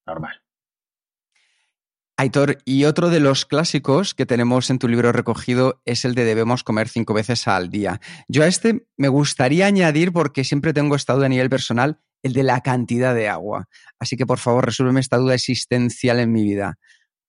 normal. 0.06 0.45
Aitor, 2.18 2.60
y 2.64 2.86
otro 2.86 3.10
de 3.10 3.20
los 3.20 3.46
clásicos 3.46 4.14
que 4.14 4.26
tenemos 4.26 4.70
en 4.70 4.80
tu 4.80 4.88
libro 4.88 5.12
recogido 5.12 5.82
es 5.84 6.06
el 6.06 6.16
de 6.16 6.24
debemos 6.24 6.64
comer 6.64 6.88
cinco 6.88 7.14
veces 7.14 7.46
al 7.46 7.70
día. 7.70 8.00
Yo 8.30 8.44
a 8.44 8.48
este 8.48 8.88
me 8.96 9.10
gustaría 9.10 9.66
añadir, 9.66 10.14
porque 10.14 10.46
siempre 10.46 10.72
tengo 10.72 10.96
esta 10.96 11.14
duda 11.14 11.26
a 11.26 11.30
nivel 11.30 11.50
personal, 11.50 12.00
el 12.24 12.32
de 12.32 12.44
la 12.44 12.62
cantidad 12.62 13.14
de 13.14 13.28
agua. 13.28 13.68
Así 14.00 14.16
que 14.16 14.26
por 14.26 14.40
favor, 14.40 14.66
resuélveme 14.66 15.02
esta 15.02 15.18
duda 15.18 15.36
existencial 15.36 16.20
en 16.20 16.32
mi 16.32 16.44
vida. 16.44 16.80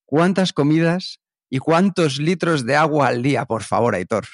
¿Cuántas 0.04 0.52
comidas 0.52 1.18
y 1.50 1.58
cuántos 1.58 2.18
litros 2.18 2.64
de 2.64 2.76
agua 2.76 3.08
al 3.08 3.22
día, 3.22 3.44
por 3.44 3.64
favor, 3.64 3.96
Aitor? 3.96 4.26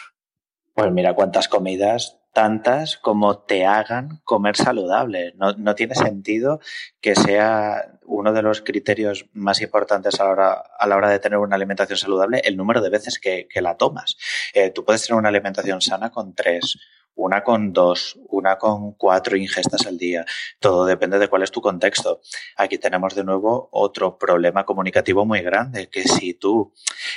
Pues 0.74 0.92
mira, 0.92 1.14
cuántas 1.14 1.48
comidas, 1.48 2.18
tantas 2.32 2.96
como 2.96 3.38
te 3.40 3.66
hagan 3.66 4.20
comer 4.24 4.56
saludable. 4.56 5.34
No, 5.36 5.52
no, 5.52 5.74
tiene 5.74 5.94
sentido 5.94 6.60
que 7.00 7.14
sea 7.14 7.98
uno 8.04 8.32
de 8.32 8.42
los 8.42 8.62
criterios 8.62 9.26
más 9.32 9.60
importantes 9.60 10.18
a 10.20 10.24
la 10.24 10.30
hora, 10.30 10.52
a 10.78 10.86
la 10.86 10.96
hora 10.96 11.10
de 11.10 11.18
tener 11.18 11.38
una 11.38 11.56
alimentación 11.56 11.98
saludable 11.98 12.40
el 12.44 12.56
número 12.56 12.80
de 12.80 12.90
veces 12.90 13.18
que, 13.18 13.46
que 13.48 13.60
la 13.60 13.76
tomas. 13.76 14.16
Eh, 14.54 14.70
tú 14.70 14.84
puedes 14.84 15.06
tener 15.06 15.18
una 15.18 15.28
alimentación 15.28 15.80
sana 15.80 16.10
con 16.10 16.34
tres, 16.34 16.78
una 17.14 17.44
con 17.44 17.72
dos, 17.72 18.18
una 18.28 18.56
con 18.56 18.94
cuatro 18.94 19.36
ingestas 19.36 19.86
al 19.86 19.98
día. 19.98 20.24
Todo 20.58 20.86
depende 20.86 21.18
de 21.18 21.28
cuál 21.28 21.42
es 21.42 21.50
tu 21.50 21.60
contexto. 21.60 22.20
Aquí 22.56 22.78
tenemos 22.78 23.14
de 23.14 23.24
nuevo 23.24 23.68
otro 23.72 24.18
problema 24.18 24.64
comunicativo 24.64 25.26
muy 25.26 25.42
grande, 25.42 25.88
que 25.88 26.04
si 26.04 26.34
tú 26.34 26.72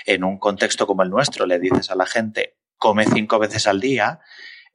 en 0.05 0.23
un 0.23 0.37
contexto 0.37 0.85
como 0.85 1.03
el 1.03 1.09
nuestro 1.09 1.45
le 1.45 1.59
dices 1.59 1.89
a 1.89 1.95
la 1.95 2.05
gente 2.05 2.57
come 2.77 3.05
cinco 3.05 3.39
veces 3.39 3.67
al 3.67 3.79
día, 3.79 4.19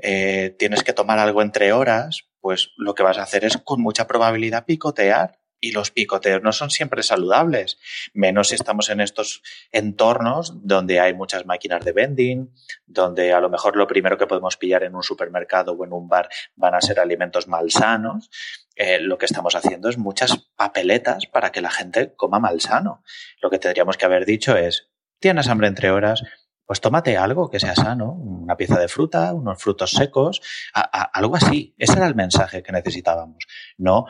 eh, 0.03 0.55
tienes 0.59 0.83
que 0.83 0.93
tomar 0.93 1.19
algo 1.19 1.43
entre 1.43 1.73
horas, 1.73 2.29
pues 2.41 2.71
lo 2.77 2.95
que 2.95 3.03
vas 3.03 3.19
a 3.19 3.23
hacer 3.23 3.45
es 3.45 3.57
con 3.59 3.81
mucha 3.81 4.07
probabilidad 4.07 4.65
picotear. 4.65 5.39
Y 5.63 5.73
los 5.73 5.91
picoteos 5.91 6.43
no 6.43 6.53
son 6.53 6.71
siempre 6.71 7.03
saludables, 7.03 7.79
menos 8.15 8.49
si 8.49 8.55
estamos 8.55 8.89
en 8.89 9.03
estos 9.03 9.43
entornos 9.71 10.55
donde 10.67 11.01
hay 11.01 11.13
muchas 11.13 11.45
máquinas 11.45 11.85
de 11.85 11.93
vending, 11.93 12.51
donde 12.87 13.35
a 13.35 13.41
lo 13.41 13.51
mejor 13.51 13.77
lo 13.77 13.87
primero 13.87 14.17
que 14.17 14.27
podemos 14.27 14.57
pillar 14.57 14.85
en 14.85 14.95
un 14.95 15.03
supermercado 15.03 15.73
o 15.73 15.85
en 15.85 15.93
un 15.93 16.09
bar 16.09 16.31
van 16.57 16.75
a 16.75 16.81
ser 16.81 16.99
alimentos 16.99 17.47
malsanos. 17.47 18.31
Eh, 18.75 19.01
lo 19.01 19.19
que 19.19 19.27
estamos 19.27 19.55
haciendo 19.55 19.91
es 19.91 19.99
muchas 19.99 20.49
papeletas 20.57 21.27
para 21.27 21.53
que 21.53 21.61
la 21.61 21.71
gente 21.71 22.15
coma 22.17 22.41
malsano. 22.41 23.03
Lo 23.43 23.51
que 23.51 23.59
tendríamos 23.59 23.99
que 23.99 24.07
haber 24.07 24.25
dicho 24.25 24.57
es, 24.57 24.89
tienes 25.19 25.49
hambre 25.49 25.69
entre 25.69 25.91
horas, 25.91 26.23
pues 26.71 26.81
tómate 26.81 27.17
algo 27.17 27.51
que 27.51 27.59
sea 27.59 27.75
sano, 27.75 28.13
una 28.13 28.57
pieza 28.57 28.79
de 28.79 28.87
fruta, 28.87 29.35
unos 29.35 29.61
frutos 29.61 29.91
secos, 29.91 30.41
algo 30.73 31.35
así. 31.35 31.75
Ese 31.77 31.95
era 31.95 32.07
el 32.07 32.15
mensaje 32.15 32.63
que 32.63 32.71
necesitábamos. 32.71 33.39
No, 33.77 34.07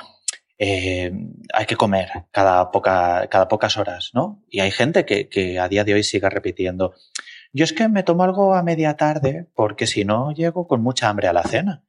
eh, 0.59 1.11
hay 1.55 1.65
que 1.65 1.77
comer 1.77 2.11
cada, 2.31 2.71
poca, 2.71 3.29
cada 3.31 3.49
pocas 3.49 3.79
horas, 3.79 4.11
¿no? 4.13 4.45
Y 4.51 4.61
hay 4.61 4.73
gente 4.73 5.07
que, 5.07 5.31
que 5.31 5.59
a 5.59 5.71
día 5.71 5.85
de 5.85 5.95
hoy 5.95 6.03
sigue 6.03 6.29
repitiendo, 6.29 6.93
yo 7.55 7.65
es 7.65 7.73
que 7.73 7.89
me 7.89 8.03
tomo 8.03 8.25
algo 8.25 8.55
a 8.55 8.63
media 8.63 8.95
tarde 8.95 9.49
porque 9.55 9.87
si 9.87 10.05
no 10.05 10.31
llego 10.31 10.69
con 10.69 10.83
mucha 10.83 11.09
hambre 11.09 11.29
a 11.29 11.33
la 11.33 11.45
cena. 11.45 11.83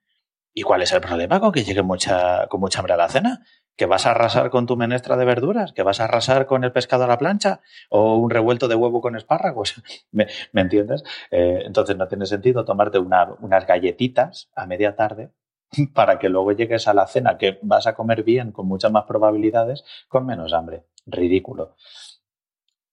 ¿Y 0.54 0.64
cuál 0.64 0.82
es 0.82 0.92
el 0.92 1.02
problema 1.02 1.40
con 1.40 1.52
que 1.52 1.64
llegue 1.64 1.82
mucha, 1.82 2.48
con 2.48 2.60
mucha 2.60 2.80
hambre 2.80 2.94
a 2.94 2.98
la 2.98 3.10
cena? 3.10 3.42
que 3.76 3.86
vas 3.88 4.06
a 4.06 4.12
arrasar 4.12 4.52
con 4.52 4.68
tu 4.68 4.78
menestra 4.78 5.18
de 5.18 5.26
verduras, 5.26 5.74
que 5.74 5.82
vas 5.82 6.00
a 6.00 6.04
arrasar 6.04 6.46
con 6.46 6.64
el 6.64 6.72
pescado 6.72 7.06
a 7.06 7.08
la 7.08 7.18
plancha 7.18 7.62
o 7.90 8.16
un 8.18 8.30
revuelto 8.30 8.68
de 8.68 8.76
huevo 8.76 9.02
con 9.02 9.16
espárragos. 9.16 9.82
¿Me, 10.12 10.28
¿me 10.52 10.62
entiendes? 10.62 11.04
Eh, 11.32 11.64
entonces 11.66 11.98
no 11.98 12.08
tiene 12.08 12.26
sentido 12.28 12.64
tomarte 12.66 13.00
una, 13.00 13.34
unas 13.40 13.66
galletitas 13.66 14.52
a 14.56 14.68
media 14.68 14.96
tarde 14.96 15.32
para 15.96 16.20
que 16.20 16.30
luego 16.30 16.52
llegues 16.52 16.88
a 16.88 16.94
la 16.94 17.08
cena 17.08 17.40
que 17.40 17.58
vas 17.64 17.88
a 17.88 17.96
comer 17.96 18.24
bien 18.24 18.52
con 18.52 18.68
muchas 18.68 18.92
más 18.92 19.06
probabilidades 19.06 19.84
con 20.08 20.26
menos 20.26 20.54
hambre. 20.54 20.86
Ridículo. 21.08 21.76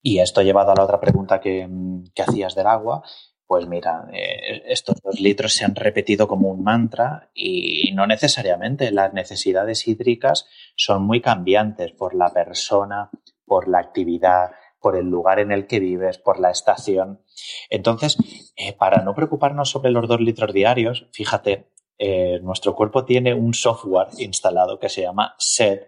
Y 0.01 0.21
esto 0.21 0.41
llevado 0.41 0.71
a 0.71 0.75
la 0.75 0.85
otra 0.85 1.01
pregunta 1.01 1.39
que, 1.39 1.69
que 2.15 2.23
hacías 2.23 2.55
del 2.55 2.69
agua, 2.69 3.03
pues 3.49 3.67
mira, 3.67 4.07
eh, 4.13 4.63
estos 4.67 5.01
dos 5.01 5.19
litros 5.19 5.55
se 5.55 5.65
han 5.65 5.75
repetido 5.75 6.29
como 6.29 6.51
un 6.51 6.63
mantra 6.63 7.31
y 7.35 7.91
no 7.95 8.07
necesariamente 8.07 8.93
las 8.93 9.15
necesidades 9.15 9.89
hídricas 9.89 10.47
son 10.77 11.05
muy 11.05 11.23
cambiantes 11.23 11.93
por 11.93 12.15
la 12.15 12.29
persona, 12.29 13.11
por 13.47 13.67
la 13.67 13.79
actividad, 13.79 14.51
por 14.83 14.97
el 14.97 15.07
lugar 15.07 15.39
en 15.39 15.51
el 15.51 15.67
que 15.67 15.81
vives, 15.81 16.19
por 16.19 16.39
la 16.39 16.51
estación. 16.51 17.23
Entonces, 17.71 18.19
eh, 18.55 18.75
para 18.75 19.03
no 19.03 19.15
preocuparnos 19.15 19.71
sobre 19.71 19.93
los 19.93 20.07
dos 20.07 20.21
litros 20.21 20.53
diarios, 20.53 21.07
fíjate, 21.13 21.71
eh, 21.97 22.41
nuestro 22.43 22.77
cuerpo 22.77 23.07
tiene 23.07 23.33
un 23.33 23.55
software 23.55 24.09
instalado 24.19 24.79
que 24.79 24.91
se 24.91 25.01
llama 25.01 25.35
SED, 25.39 25.85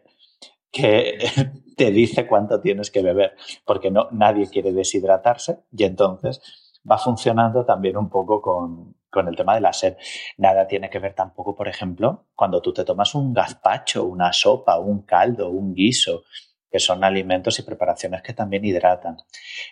que 0.72 1.18
te 1.76 1.90
dice 1.90 2.26
cuánto 2.26 2.58
tienes 2.62 2.90
que 2.90 3.02
beber, 3.02 3.36
porque 3.66 3.90
no, 3.90 4.08
nadie 4.12 4.48
quiere 4.48 4.72
deshidratarse 4.72 5.58
y 5.70 5.84
entonces 5.84 6.40
va 6.88 6.98
funcionando 6.98 7.64
también 7.64 7.96
un 7.96 8.08
poco 8.08 8.40
con, 8.40 8.96
con, 9.10 9.28
el 9.28 9.36
tema 9.36 9.54
de 9.54 9.60
la 9.60 9.72
sed. 9.72 9.96
Nada 10.38 10.66
tiene 10.66 10.88
que 10.88 10.98
ver 10.98 11.14
tampoco, 11.14 11.54
por 11.54 11.68
ejemplo, 11.68 12.26
cuando 12.34 12.60
tú 12.60 12.72
te 12.72 12.84
tomas 12.84 13.14
un 13.14 13.32
gazpacho, 13.32 14.04
una 14.04 14.32
sopa, 14.32 14.78
un 14.78 15.02
caldo, 15.02 15.50
un 15.50 15.74
guiso, 15.74 16.24
que 16.70 16.78
son 16.78 17.02
alimentos 17.02 17.58
y 17.58 17.62
preparaciones 17.62 18.22
que 18.22 18.32
también 18.32 18.64
hidratan. 18.64 19.16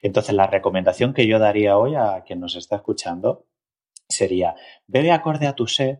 Entonces, 0.02 0.34
la 0.34 0.46
recomendación 0.46 1.14
que 1.14 1.26
yo 1.26 1.38
daría 1.38 1.78
hoy 1.78 1.94
a 1.94 2.22
quien 2.26 2.40
nos 2.40 2.56
está 2.56 2.76
escuchando 2.76 3.46
sería, 4.08 4.56
bebe 4.86 5.12
acorde 5.12 5.46
a 5.46 5.54
tu 5.54 5.66
sed, 5.66 5.98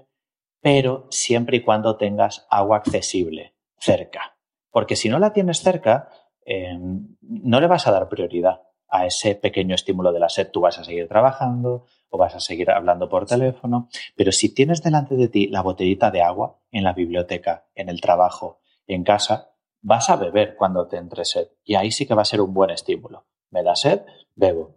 pero 0.61 1.07
siempre 1.11 1.59
y 1.59 1.62
cuando 1.62 1.97
tengas 1.97 2.47
agua 2.51 2.79
accesible 2.79 3.55
cerca. 3.79 4.37
Porque 4.71 4.97
si 4.97 5.09
no 5.09 5.18
la 5.18 5.33
tienes 5.33 5.61
cerca, 5.61 6.09
eh, 6.44 6.77
no 7.21 7.61
le 7.61 7.66
vas 7.68 7.87
a 7.87 7.92
dar 7.92 8.09
prioridad 8.09 8.62
a 8.90 9.07
ese 9.07 9.35
pequeño 9.35 9.74
estímulo 9.74 10.12
de 10.12 10.20
la 10.20 10.29
sed. 10.29 10.51
Tú 10.53 10.61
vas 10.61 10.79
a 10.79 10.85
seguir 10.85 11.09
trabajando 11.09 11.87
o 12.11 12.18
vas 12.18 12.35
a 12.35 12.40
seguir 12.40 12.70
hablando 12.70 13.09
por 13.09 13.27
teléfono, 13.27 13.88
pero 14.16 14.33
si 14.33 14.55
tienes 14.55 14.83
delante 14.83 15.14
de 15.14 15.29
ti 15.29 15.48
la 15.48 15.62
botellita 15.62 16.11
de 16.11 16.22
agua 16.22 16.59
en 16.70 16.85
la 16.85 16.92
biblioteca, 16.92 17.66
en 17.74 17.88
el 17.88 18.01
trabajo, 18.01 18.61
en 18.87 19.05
casa, 19.05 19.53
vas 19.83 20.11
a 20.11 20.16
beber 20.16 20.57
cuando 20.57 20.88
te 20.88 20.96
entre 20.96 21.24
sed 21.24 21.48
y 21.64 21.74
ahí 21.74 21.90
sí 21.90 22.07
que 22.07 22.14
va 22.14 22.22
a 22.22 22.27
ser 22.27 22.40
un 22.40 22.55
buen 22.55 22.70
estímulo. 22.70 23.27
Me 23.51 23.62
da 23.62 23.77
sed, 23.77 24.03
bebo. 24.35 24.77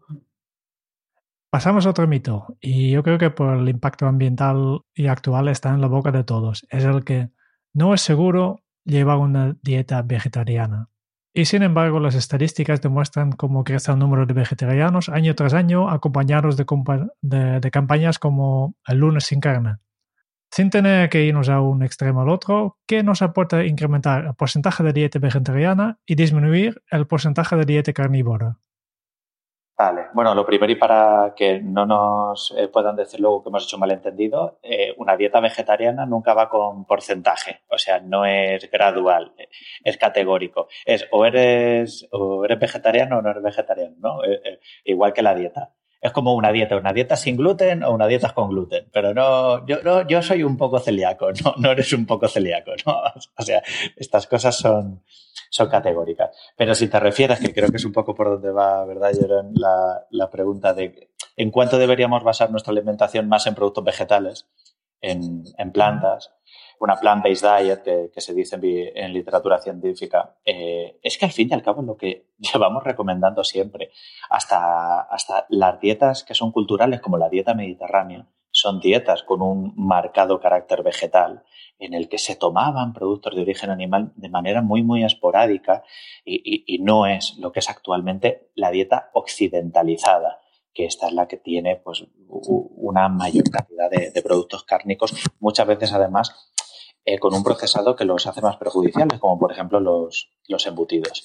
Pasamos 1.50 1.86
a 1.86 1.90
otro 1.90 2.08
mito 2.08 2.58
y 2.62 2.92
yo 2.92 3.04
creo 3.04 3.18
que 3.18 3.30
por 3.30 3.58
el 3.58 3.68
impacto 3.68 4.06
ambiental 4.06 4.82
y 4.94 5.08
actual 5.08 5.50
está 5.50 5.70
en 5.70 5.82
la 5.82 5.88
boca 5.88 6.12
de 6.12 6.24
todos. 6.24 6.66
Es 6.70 6.86
el 6.86 7.04
que 7.04 7.30
no 7.74 7.94
es 7.94 8.02
seguro 8.02 8.62
llevar 8.86 9.18
una 9.18 9.58
dieta 9.62 10.02
vegetariana. 10.02 10.91
Y 11.34 11.46
sin 11.46 11.64
embargo, 11.64 12.02
las 12.02 12.16
estadísticas 12.16 12.82
demuestran 12.82 13.32
cómo 13.32 13.64
crece 13.64 13.92
el 13.92 14.00
número 14.00 14.26
de 14.26 14.34
vegetarianos 14.34 15.08
año 15.08 15.34
tras 15.34 15.54
año, 15.54 15.90
acompañados 15.90 16.58
de, 16.58 16.66
de, 17.62 17.72
campañas 17.72 18.20
como 18.20 18.76
el 18.86 18.98
lunes 18.98 19.26
sin 19.26 19.40
carne. 19.40 19.78
Sin 20.52 20.70
tener 20.70 21.10
que 21.10 21.24
irnos 21.24 21.48
a 21.48 21.62
un 21.62 21.84
extremo 21.84 22.22
al 22.22 22.30
otro, 22.30 22.78
¿qué 22.86 23.04
nos 23.04 23.22
aporta 23.22 23.64
incrementar 23.64 24.26
el 24.26 24.34
porcentaje 24.34 24.84
de 24.84 24.92
dieta 24.92 25.20
vegetariana 25.20 26.00
y 26.06 26.16
disminuir 26.16 26.82
el 26.92 27.08
porcentaje 27.08 27.56
de 27.56 27.64
dieta 27.64 27.94
carnívora? 27.94 28.60
Bueno, 30.14 30.36
lo 30.36 30.46
primero 30.46 30.72
y 30.72 30.76
para 30.76 31.34
que 31.36 31.60
no 31.60 31.86
nos 31.86 32.54
eh, 32.58 32.68
puedan 32.68 32.96
decir 32.96 33.20
luego 33.20 33.42
que 33.42 33.50
hemos 33.50 33.64
hecho 33.64 33.78
malentendido, 33.78 34.60
eh, 34.62 34.94
una 34.98 35.18
dieta 35.18 35.40
vegetariana 35.40 36.06
nunca 36.06 36.34
va 36.34 36.50
con 36.50 36.86
porcentaje, 36.86 37.62
o 37.70 37.78
sea, 37.78 38.00
no 38.00 38.26
es 38.26 38.70
gradual, 38.70 39.34
es 39.84 39.98
categórico. 39.98 40.68
Es 40.86 41.08
o 41.12 41.26
eres, 41.26 42.08
o 42.12 42.46
eres 42.46 42.60
vegetariano 42.60 43.20
o 43.20 43.22
no 43.22 43.32
eres 43.32 43.44
vegetariano, 43.44 43.96
¿no? 44.00 44.24
Eh, 44.24 44.60
igual 44.86 45.14
que 45.14 45.22
la 45.22 45.36
dieta. 45.36 45.74
Es 46.02 46.12
como 46.12 46.34
una 46.34 46.52
dieta, 46.52 46.78
una 46.78 46.94
dieta 46.94 47.16
sin 47.16 47.38
gluten 47.38 47.84
o 47.84 47.92
una 47.92 48.08
dieta 48.08 48.34
con 48.34 48.50
gluten, 48.50 48.88
pero 48.92 49.14
no, 49.14 49.64
yo, 49.68 49.84
no, 49.84 50.08
yo 50.08 50.24
soy 50.24 50.42
un 50.42 50.58
poco 50.58 50.80
celíaco, 50.80 51.28
no, 51.46 51.54
no 51.58 51.72
eres 51.72 51.94
un 51.94 52.08
poco 52.08 52.28
celíaco, 52.28 52.72
¿no? 52.86 53.02
O 53.38 53.44
sea, 53.44 53.62
estas 53.96 54.26
cosas 54.26 54.58
son, 54.58 55.04
son 55.52 55.70
categóricas. 55.70 56.36
Pero 56.56 56.74
si 56.74 56.88
te 56.88 57.00
refieres, 57.00 57.40
que 57.40 57.54
creo 57.54 57.70
que 57.70 57.78
es 57.78 57.86
un 57.86 57.92
poco 57.92 58.16
por 58.16 58.30
donde 58.30 58.52
va, 58.52 58.86
¿verdad, 58.86 59.12
Jerón? 59.14 59.52
La, 59.54 60.08
la 60.10 60.30
pregunta 60.30 60.74
de 60.74 61.10
en 61.36 61.52
cuánto 61.52 61.78
deberíamos 61.78 62.24
basar 62.24 62.50
nuestra 62.52 62.72
alimentación 62.72 63.28
más 63.28 63.46
en 63.48 63.56
productos 63.56 63.84
vegetales, 63.84 64.48
en, 65.02 65.44
en 65.58 65.72
plantas, 65.72 66.34
una 66.80 66.96
plant-based 66.96 67.46
diet 67.60 67.84
que, 67.84 68.12
que, 68.14 68.22
se 68.22 68.34
dice 68.34 68.56
en, 68.56 68.64
en 68.96 69.14
literatura 69.14 69.60
científica, 69.60 70.38
eh, 70.46 71.00
es 71.04 71.18
que 71.18 71.26
al 71.26 71.32
fin 71.32 71.50
y 71.52 71.54
al 71.54 71.64
cabo 71.64 71.82
es 71.82 71.88
lo 71.88 71.98
que 71.98 72.28
llevamos 72.38 72.84
recomendando 72.84 73.44
siempre. 73.44 73.92
Hasta, 74.30 75.02
hasta 75.02 75.46
las 75.50 75.82
dietas 75.82 76.24
que 76.24 76.34
son 76.34 76.52
culturales, 76.52 77.02
como 77.02 77.18
la 77.18 77.30
dieta 77.30 77.54
mediterránea, 77.54 78.26
son 78.62 78.80
dietas 78.80 79.24
con 79.24 79.42
un 79.42 79.74
marcado 79.76 80.40
carácter 80.40 80.84
vegetal 80.84 81.44
en 81.80 81.96
el 81.96 82.08
que 82.10 82.20
se 82.20 82.36
tomaban 82.36 82.94
productos 82.94 83.36
de 83.36 83.42
origen 83.42 83.72
animal 83.72 84.12
de 84.16 84.30
manera 84.30 84.62
muy, 84.62 84.84
muy 84.84 85.04
esporádica 85.04 85.84
y, 86.24 86.78
no 86.84 87.08
es 87.08 87.38
lo 87.40 87.52
que 87.52 87.60
es 87.60 87.70
actualmente 87.70 88.52
la 88.54 88.70
dieta 88.70 89.10
occidentalizada, 89.14 90.40
que 90.76 90.86
esta 90.86 91.08
es 91.08 91.14
la 91.14 91.28
que 91.28 91.38
tiene 91.38 91.78
pues, 91.78 92.06
una 92.28 93.10
mayor 93.10 93.50
cantidad 93.50 93.90
de, 93.90 94.22
productos 94.22 94.64
cárnicos, 94.64 95.16
muchas 95.40 95.66
veces 95.66 95.92
además 95.92 96.54
eh, 97.04 97.18
con 97.18 97.34
un 97.34 97.44
procesado 97.44 97.96
que 97.96 98.06
los 98.06 98.28
hace 98.28 98.42
más 98.42 98.58
perjudiciales, 98.58 99.20
como 99.20 99.40
por 99.40 99.52
ejemplo 99.52 99.80
los, 99.80 100.30
los 100.48 100.68
embutidos. 100.68 101.24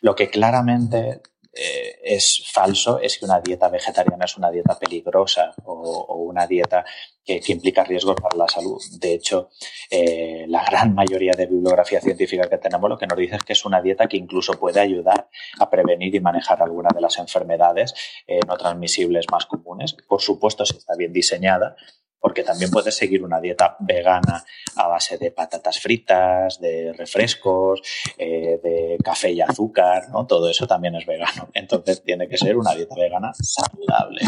Lo 0.00 0.14
que 0.14 0.30
claramente 0.30 1.20
eh, 1.52 1.98
es 2.04 2.44
falso 2.52 3.00
es 3.00 3.18
que 3.18 3.24
una 3.24 3.40
dieta 3.40 3.68
vegetariana 3.68 4.26
es 4.26 4.36
una 4.36 4.50
dieta 4.50 4.78
peligrosa 4.78 5.54
o, 5.64 6.16
una 6.28 6.46
dieta 6.46 6.84
que, 7.24 7.40
implica 7.48 7.84
riesgos 7.84 8.16
para 8.20 8.36
la 8.36 8.48
salud. 8.48 8.80
De 9.00 9.14
hecho, 9.14 9.50
eh, 9.90 10.44
la 10.48 10.64
gran 10.64 10.94
mayoría 10.94 11.32
de 11.32 11.46
bibliografía 11.46 12.00
científica 12.00 12.48
que 12.48 12.58
tenemos 12.58 12.88
lo 12.88 12.98
que 12.98 13.06
nos 13.06 13.18
dice 13.18 13.36
es 13.36 13.42
que 13.42 13.54
es 13.54 13.64
una 13.64 13.80
dieta 13.80 14.06
que 14.06 14.16
incluso 14.16 14.52
puede 14.54 14.80
ayudar 14.80 15.28
a 15.58 15.70
prevenir 15.70 16.14
y 16.14 16.20
manejar 16.20 16.62
algunas 16.62 16.92
de 16.94 17.00
las 17.00 17.18
enfermedades 17.18 17.94
eh, 18.26 18.40
no 18.46 18.56
transmisibles 18.56 19.26
más 19.30 19.46
comunes. 19.46 19.94
Por 20.06 20.20
supuesto, 20.20 20.64
si 20.64 20.76
está 20.76 20.94
bien 20.96 21.12
diseñada, 21.12 21.76
porque 22.20 22.42
también 22.42 22.70
puedes 22.70 22.96
seguir 22.96 23.22
una 23.22 23.40
dieta 23.40 23.76
vegana 23.80 24.44
a 24.76 24.88
base 24.88 25.18
de 25.18 25.30
patatas 25.30 25.80
fritas, 25.80 26.60
de 26.60 26.92
refrescos, 26.92 27.80
eh, 28.16 28.60
de 28.62 28.98
café 29.04 29.30
y 29.30 29.40
azúcar, 29.40 30.08
¿no? 30.10 30.26
Todo 30.26 30.50
eso 30.50 30.66
también 30.66 30.94
es 30.96 31.06
vegano. 31.06 31.48
Entonces 31.54 32.02
tiene 32.02 32.28
que 32.28 32.36
ser 32.36 32.56
una 32.56 32.74
dieta 32.74 32.94
vegana 32.96 33.32
saludable, 33.34 34.20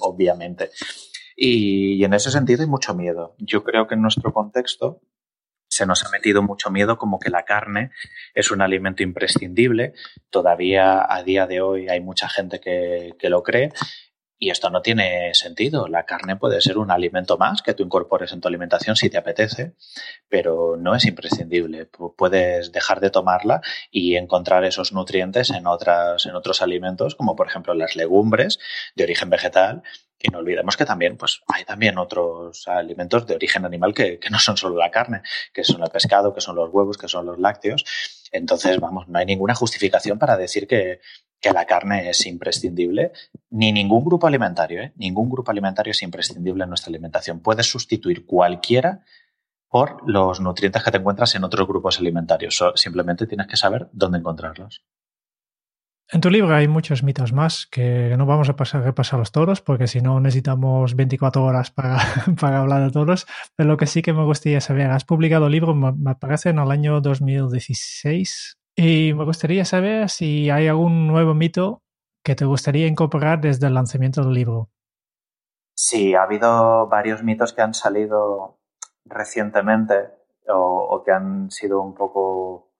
obviamente. 0.00 0.70
Y, 1.36 2.04
en 2.04 2.14
ese 2.14 2.30
sentido 2.30 2.62
hay 2.62 2.68
mucho 2.68 2.94
miedo. 2.94 3.34
Yo 3.38 3.62
creo 3.62 3.86
que 3.86 3.94
en 3.94 4.02
nuestro 4.02 4.32
contexto 4.32 5.00
se 5.68 5.86
nos 5.86 6.04
ha 6.04 6.10
metido 6.10 6.42
mucho 6.42 6.70
miedo 6.70 6.98
como 6.98 7.20
que 7.20 7.30
la 7.30 7.44
carne 7.44 7.92
es 8.34 8.50
un 8.50 8.60
alimento 8.60 9.04
imprescindible. 9.04 9.92
Todavía 10.30 11.06
a 11.08 11.22
día 11.22 11.46
de 11.46 11.60
hoy 11.60 11.88
hay 11.88 12.00
mucha 12.00 12.28
gente 12.28 12.58
que, 12.58 13.14
que 13.18 13.28
lo 13.30 13.42
cree 13.44 13.72
y 14.38 14.50
esto 14.50 14.70
no 14.70 14.82
tiene 14.82 15.34
sentido. 15.34 15.88
La 15.88 16.04
carne 16.04 16.36
puede 16.36 16.60
ser 16.60 16.78
un 16.78 16.90
alimento 16.90 17.36
más 17.36 17.62
que 17.62 17.74
tú 17.74 17.82
incorpores 17.82 18.32
en 18.32 18.40
tu 18.40 18.48
alimentación 18.48 18.94
si 18.94 19.10
te 19.10 19.18
apetece, 19.18 19.72
pero 20.28 20.76
no 20.78 20.94
es 20.94 21.04
imprescindible. 21.06 21.86
Puedes 22.16 22.70
dejar 22.72 23.00
de 23.00 23.10
tomarla 23.10 23.60
y 23.90 24.16
encontrar 24.16 24.64
esos 24.64 24.92
nutrientes 24.92 25.50
en, 25.50 25.66
otras, 25.66 26.26
en 26.26 26.36
otros 26.36 26.62
alimentos, 26.62 27.16
como 27.16 27.34
por 27.34 27.48
ejemplo 27.48 27.74
las 27.74 27.96
legumbres 27.96 28.58
de 28.94 29.04
origen 29.04 29.30
vegetal. 29.30 29.82
Y 30.20 30.30
no 30.30 30.38
olvidemos 30.38 30.76
que 30.76 30.84
también 30.84 31.16
pues, 31.16 31.42
hay 31.46 31.64
también 31.64 31.96
otros 31.96 32.66
alimentos 32.66 33.26
de 33.26 33.36
origen 33.36 33.64
animal 33.64 33.94
que, 33.94 34.18
que 34.18 34.30
no 34.30 34.38
son 34.38 34.56
solo 34.56 34.76
la 34.76 34.90
carne, 34.90 35.22
que 35.52 35.62
son 35.62 35.82
el 35.82 35.90
pescado, 35.90 36.34
que 36.34 36.40
son 36.40 36.56
los 36.56 36.70
huevos, 36.72 36.98
que 36.98 37.06
son 37.06 37.26
los 37.26 37.38
lácteos. 37.38 37.84
Entonces, 38.32 38.78
vamos, 38.80 39.08
no 39.08 39.18
hay 39.18 39.26
ninguna 39.26 39.54
justificación 39.54 40.18
para 40.18 40.36
decir 40.36 40.66
que, 40.66 41.00
que 41.40 41.52
la 41.52 41.66
carne 41.66 42.10
es 42.10 42.26
imprescindible, 42.26 43.12
ni 43.50 43.72
ningún 43.72 44.04
grupo 44.04 44.26
alimentario, 44.26 44.82
¿eh? 44.82 44.92
ningún 44.96 45.30
grupo 45.30 45.50
alimentario 45.50 45.92
es 45.92 46.02
imprescindible 46.02 46.64
en 46.64 46.70
nuestra 46.70 46.90
alimentación. 46.90 47.40
Puedes 47.40 47.66
sustituir 47.66 48.26
cualquiera 48.26 49.04
por 49.68 50.08
los 50.08 50.40
nutrientes 50.40 50.82
que 50.82 50.90
te 50.90 50.96
encuentras 50.96 51.34
en 51.34 51.44
otros 51.44 51.68
grupos 51.68 51.98
alimentarios. 51.98 52.62
simplemente 52.74 53.26
tienes 53.26 53.46
que 53.46 53.56
saber 53.56 53.88
dónde 53.92 54.18
encontrarlos. 54.18 54.82
En 56.10 56.22
tu 56.22 56.30
libro 56.30 56.54
hay 56.54 56.68
muchos 56.68 57.02
mitos 57.02 57.34
más 57.34 57.66
que 57.66 58.16
no 58.16 58.24
vamos 58.24 58.48
a 58.48 58.56
pasar, 58.56 58.82
repasarlos 58.82 59.30
todos 59.30 59.60
porque 59.60 59.86
si 59.86 60.00
no 60.00 60.20
necesitamos 60.20 60.96
24 60.96 61.44
horas 61.44 61.70
para, 61.70 61.98
para, 62.40 62.60
hablar 62.60 62.82
de 62.82 62.90
todos. 62.90 63.26
Pero 63.56 63.68
lo 63.68 63.76
que 63.76 63.86
sí 63.86 64.00
que 64.00 64.14
me 64.14 64.24
gustaría 64.24 64.60
saber, 64.60 64.90
has 64.90 65.04
publicado 65.04 65.46
el 65.46 65.52
libro, 65.52 65.74
me 65.74 66.14
parece, 66.14 66.48
en 66.50 66.58
el 66.58 66.70
año 66.70 67.00
2016 67.02 68.58
y 68.80 69.12
me 69.12 69.24
gustaría 69.24 69.64
saber 69.64 70.08
si 70.08 70.50
hay 70.50 70.68
algún 70.68 71.08
nuevo 71.08 71.34
mito 71.34 71.82
que 72.24 72.36
te 72.36 72.44
gustaría 72.44 72.86
incorporar 72.86 73.40
desde 73.40 73.66
el 73.66 73.74
lanzamiento 73.74 74.22
del 74.22 74.34
libro. 74.34 74.70
Sí, 75.74 76.14
ha 76.14 76.22
habido 76.22 76.86
varios 76.86 77.24
mitos 77.24 77.52
que 77.52 77.62
han 77.62 77.74
salido 77.74 78.58
recientemente 79.04 80.10
o, 80.46 81.02
que 81.04 81.10
han 81.10 81.50
sido 81.50 81.80
un 81.80 81.92
poco 81.94 82.70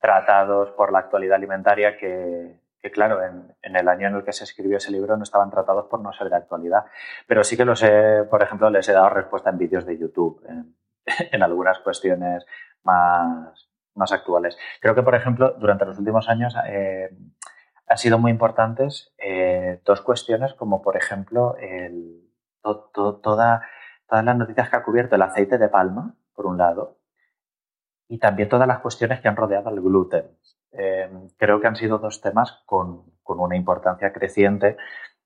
tratados 0.00 0.70
por 0.70 0.90
la 0.90 1.00
actualidad 1.00 1.36
alimentaria 1.36 1.98
que, 1.98 2.61
claro, 2.90 3.22
en, 3.22 3.76
el 3.76 3.88
año 3.88 4.08
en 4.08 4.16
el 4.16 4.24
que 4.24 4.32
se 4.32 4.44
escribió 4.44 4.78
ese 4.78 4.90
libro 4.90 5.16
no 5.16 5.22
estaban 5.22 5.50
tratados 5.50 5.86
por 5.86 6.00
no 6.00 6.12
ser 6.12 6.28
de 6.30 6.36
actualidad. 6.36 6.84
Pero 7.26 7.44
sí 7.44 7.56
que 7.56 7.64
los 7.64 7.82
he, 7.82 8.24
por 8.24 8.42
ejemplo, 8.42 8.70
les 8.70 8.88
he 8.88 8.92
dado 8.92 9.10
respuesta 9.10 9.50
en 9.50 9.58
vídeos 9.58 9.86
de 9.86 9.98
YouTube, 9.98 10.44
en 10.46 11.42
algunas 11.42 11.78
cuestiones 11.78 12.44
más, 12.82 13.68
más 13.94 14.12
actuales. 14.12 14.56
Creo 14.80 14.94
que, 14.94 15.02
por 15.02 15.14
ejemplo, 15.14 15.52
durante 15.58 15.84
los 15.84 15.98
últimos 15.98 16.28
años 16.28 16.54
eh, 16.66 17.10
han 17.86 17.98
sido 17.98 18.18
muy 18.18 18.30
importantes 18.30 19.12
eh, 19.18 19.80
dos 19.84 20.00
cuestiones, 20.00 20.54
como 20.54 20.82
por 20.82 20.96
ejemplo 20.96 21.56
el, 21.58 22.22
todas 22.62 23.60
las 24.08 24.36
noticias 24.36 24.70
que 24.70 24.76
ha 24.76 24.82
cubierto 24.82 25.16
el 25.16 25.22
aceite 25.22 25.58
de 25.58 25.68
palma, 25.68 26.14
por 26.34 26.46
un 26.46 26.58
lado, 26.58 26.98
y 28.08 28.18
también 28.18 28.48
todas 28.48 28.68
las 28.68 28.80
cuestiones 28.80 29.20
que 29.20 29.28
han 29.28 29.36
rodeado 29.36 29.68
al 29.68 29.80
gluten. 29.80 30.36
Eh, 30.72 31.08
creo 31.36 31.60
que 31.60 31.66
han 31.66 31.76
sido 31.76 31.98
dos 31.98 32.20
temas 32.20 32.62
con, 32.64 33.04
con, 33.22 33.40
una 33.40 33.56
importancia 33.56 34.12
creciente 34.12 34.76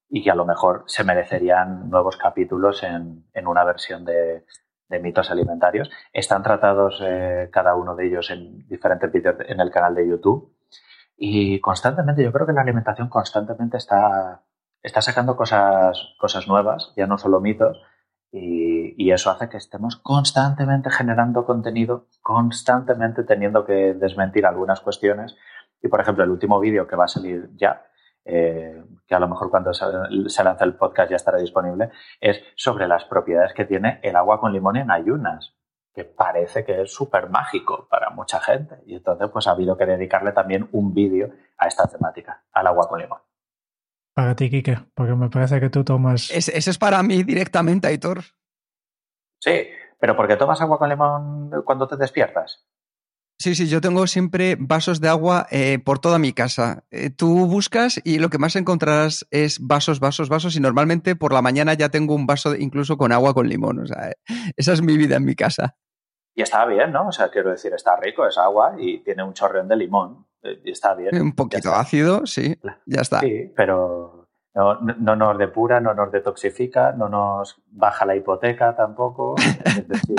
y 0.08 0.22
que 0.22 0.30
a 0.30 0.34
lo 0.34 0.44
mejor 0.44 0.84
se 0.86 1.04
merecerían 1.04 1.88
nuevos 1.88 2.16
capítulos 2.16 2.82
en, 2.82 3.24
en 3.32 3.46
una 3.46 3.64
versión 3.64 4.04
de, 4.04 4.44
de 4.88 5.00
mitos 5.00 5.30
alimentarios. 5.30 5.90
Están 6.12 6.42
tratados 6.42 7.00
eh, 7.04 7.48
cada 7.52 7.74
uno 7.74 7.94
de 7.94 8.06
ellos 8.06 8.30
en 8.30 8.66
diferentes 8.68 9.10
vídeos 9.12 9.36
en 9.46 9.60
el 9.60 9.70
canal 9.70 9.94
de 9.94 10.08
YouTube. 10.08 10.54
Y 11.16 11.60
constantemente, 11.60 12.22
yo 12.22 12.32
creo 12.32 12.46
que 12.46 12.52
la 12.52 12.60
alimentación 12.60 13.08
constantemente 13.08 13.78
está, 13.78 14.42
está 14.82 15.00
sacando 15.00 15.36
cosas, 15.36 16.14
cosas 16.18 16.46
nuevas, 16.46 16.92
ya 16.96 17.06
no 17.06 17.18
solo 17.18 17.40
mitos, 17.40 17.80
y, 18.30 18.75
y, 18.96 19.12
eso 19.12 19.30
hace 19.30 19.48
que 19.48 19.56
estemos 19.56 19.96
constantemente 19.96 20.90
generando 20.90 21.44
contenido, 21.44 22.06
constantemente 22.22 23.24
teniendo 23.24 23.64
que 23.64 23.94
desmentir 23.94 24.46
algunas 24.46 24.80
cuestiones. 24.80 25.36
Y, 25.82 25.88
por 25.88 26.00
ejemplo, 26.00 26.24
el 26.24 26.30
último 26.30 26.58
vídeo 26.58 26.86
que 26.86 26.96
va 26.96 27.04
a 27.04 27.08
salir 27.08 27.50
ya, 27.56 27.84
eh, 28.24 28.82
que 29.06 29.14
a 29.14 29.20
lo 29.20 29.28
mejor 29.28 29.50
cuando 29.50 29.72
se, 29.72 30.44
lanza 30.44 30.64
el 30.64 30.74
podcast 30.74 31.10
ya 31.10 31.16
estará 31.16 31.38
disponible, 31.38 31.90
es 32.20 32.42
sobre 32.56 32.88
las 32.88 33.04
propiedades 33.04 33.52
que 33.52 33.64
tiene 33.64 34.00
el 34.02 34.16
agua 34.16 34.40
con 34.40 34.52
limón 34.52 34.76
en 34.76 34.90
ayunas, 34.90 35.54
que 35.94 36.04
parece 36.04 36.64
que 36.64 36.82
es 36.82 36.92
súper 36.92 37.30
mágico 37.30 37.86
para 37.90 38.10
mucha 38.10 38.40
gente. 38.40 38.82
Y 38.86 38.96
entonces 38.96 39.28
pues 39.32 39.46
ha 39.46 39.52
habido 39.52 39.76
que 39.76 39.86
dedicarle 39.86 40.32
también 40.32 40.68
un 40.72 40.94
vídeo 40.94 41.30
a 41.58 41.66
esta 41.66 41.86
temática, 41.86 42.44
al 42.52 42.66
agua 42.66 42.88
con 42.88 43.00
limón. 43.00 43.20
Para 44.14 44.34
ti, 44.34 44.48
Kike, 44.48 44.78
porque 44.94 45.14
me 45.14 45.28
parece 45.28 45.60
que 45.60 45.68
tú 45.68 45.84
tomas... 45.84 46.30
ese 46.30 46.56
es 46.56 46.78
para 46.78 47.02
mí 47.02 47.22
directamente, 47.22 47.88
Aitor. 47.88 48.20
Sí, 49.46 49.68
pero 50.00 50.16
porque 50.16 50.36
tomas 50.36 50.60
agua 50.60 50.78
con 50.78 50.88
limón 50.88 51.50
cuando 51.64 51.86
te 51.86 51.96
despiertas. 51.96 52.66
Sí, 53.38 53.54
sí, 53.54 53.68
yo 53.68 53.82
tengo 53.82 54.06
siempre 54.06 54.56
vasos 54.58 55.00
de 55.00 55.08
agua 55.08 55.46
eh, 55.50 55.78
por 55.78 55.98
toda 55.98 56.18
mi 56.18 56.32
casa. 56.32 56.84
Eh, 56.90 57.10
tú 57.10 57.46
buscas 57.46 58.00
y 58.02 58.18
lo 58.18 58.30
que 58.30 58.38
más 58.38 58.56
encontrarás 58.56 59.26
es 59.30 59.58
vasos, 59.60 60.00
vasos, 60.00 60.30
vasos 60.30 60.56
y 60.56 60.60
normalmente 60.60 61.16
por 61.16 61.34
la 61.34 61.42
mañana 61.42 61.74
ya 61.74 61.90
tengo 61.90 62.14
un 62.14 62.26
vaso 62.26 62.56
incluso 62.56 62.96
con 62.96 63.12
agua 63.12 63.34
con 63.34 63.48
limón. 63.48 63.78
O 63.80 63.86
sea, 63.86 64.12
esa 64.56 64.72
es 64.72 64.80
mi 64.80 64.96
vida 64.96 65.16
en 65.16 65.26
mi 65.26 65.34
casa. 65.34 65.76
Y 66.34 66.42
está 66.42 66.64
bien, 66.66 66.92
¿no? 66.92 67.08
O 67.08 67.12
sea, 67.12 67.30
quiero 67.30 67.50
decir, 67.50 67.72
está 67.74 67.96
rico, 67.96 68.26
es 68.26 68.38
agua 68.38 68.74
y 68.78 69.00
tiene 69.00 69.22
un 69.22 69.34
chorreón 69.34 69.68
de 69.68 69.76
limón. 69.76 70.26
Eh, 70.42 70.60
y 70.64 70.70
está 70.70 70.94
bien. 70.94 71.20
Un 71.20 71.34
poquito 71.34 71.74
ácido, 71.74 72.26
sí, 72.26 72.58
ya 72.86 73.02
está. 73.02 73.20
Sí, 73.20 73.52
pero 73.54 74.25
no, 74.56 74.80
no, 74.80 75.16
nos 75.16 75.36
depura, 75.36 75.80
no 75.80 75.92
nos 75.92 76.10
detoxifica, 76.10 76.92
no 76.92 77.10
nos 77.10 77.62
baja 77.66 78.06
la 78.06 78.16
hipoteca 78.16 78.74
tampoco. 78.74 79.34
Es 79.66 79.86
decir, 79.86 80.16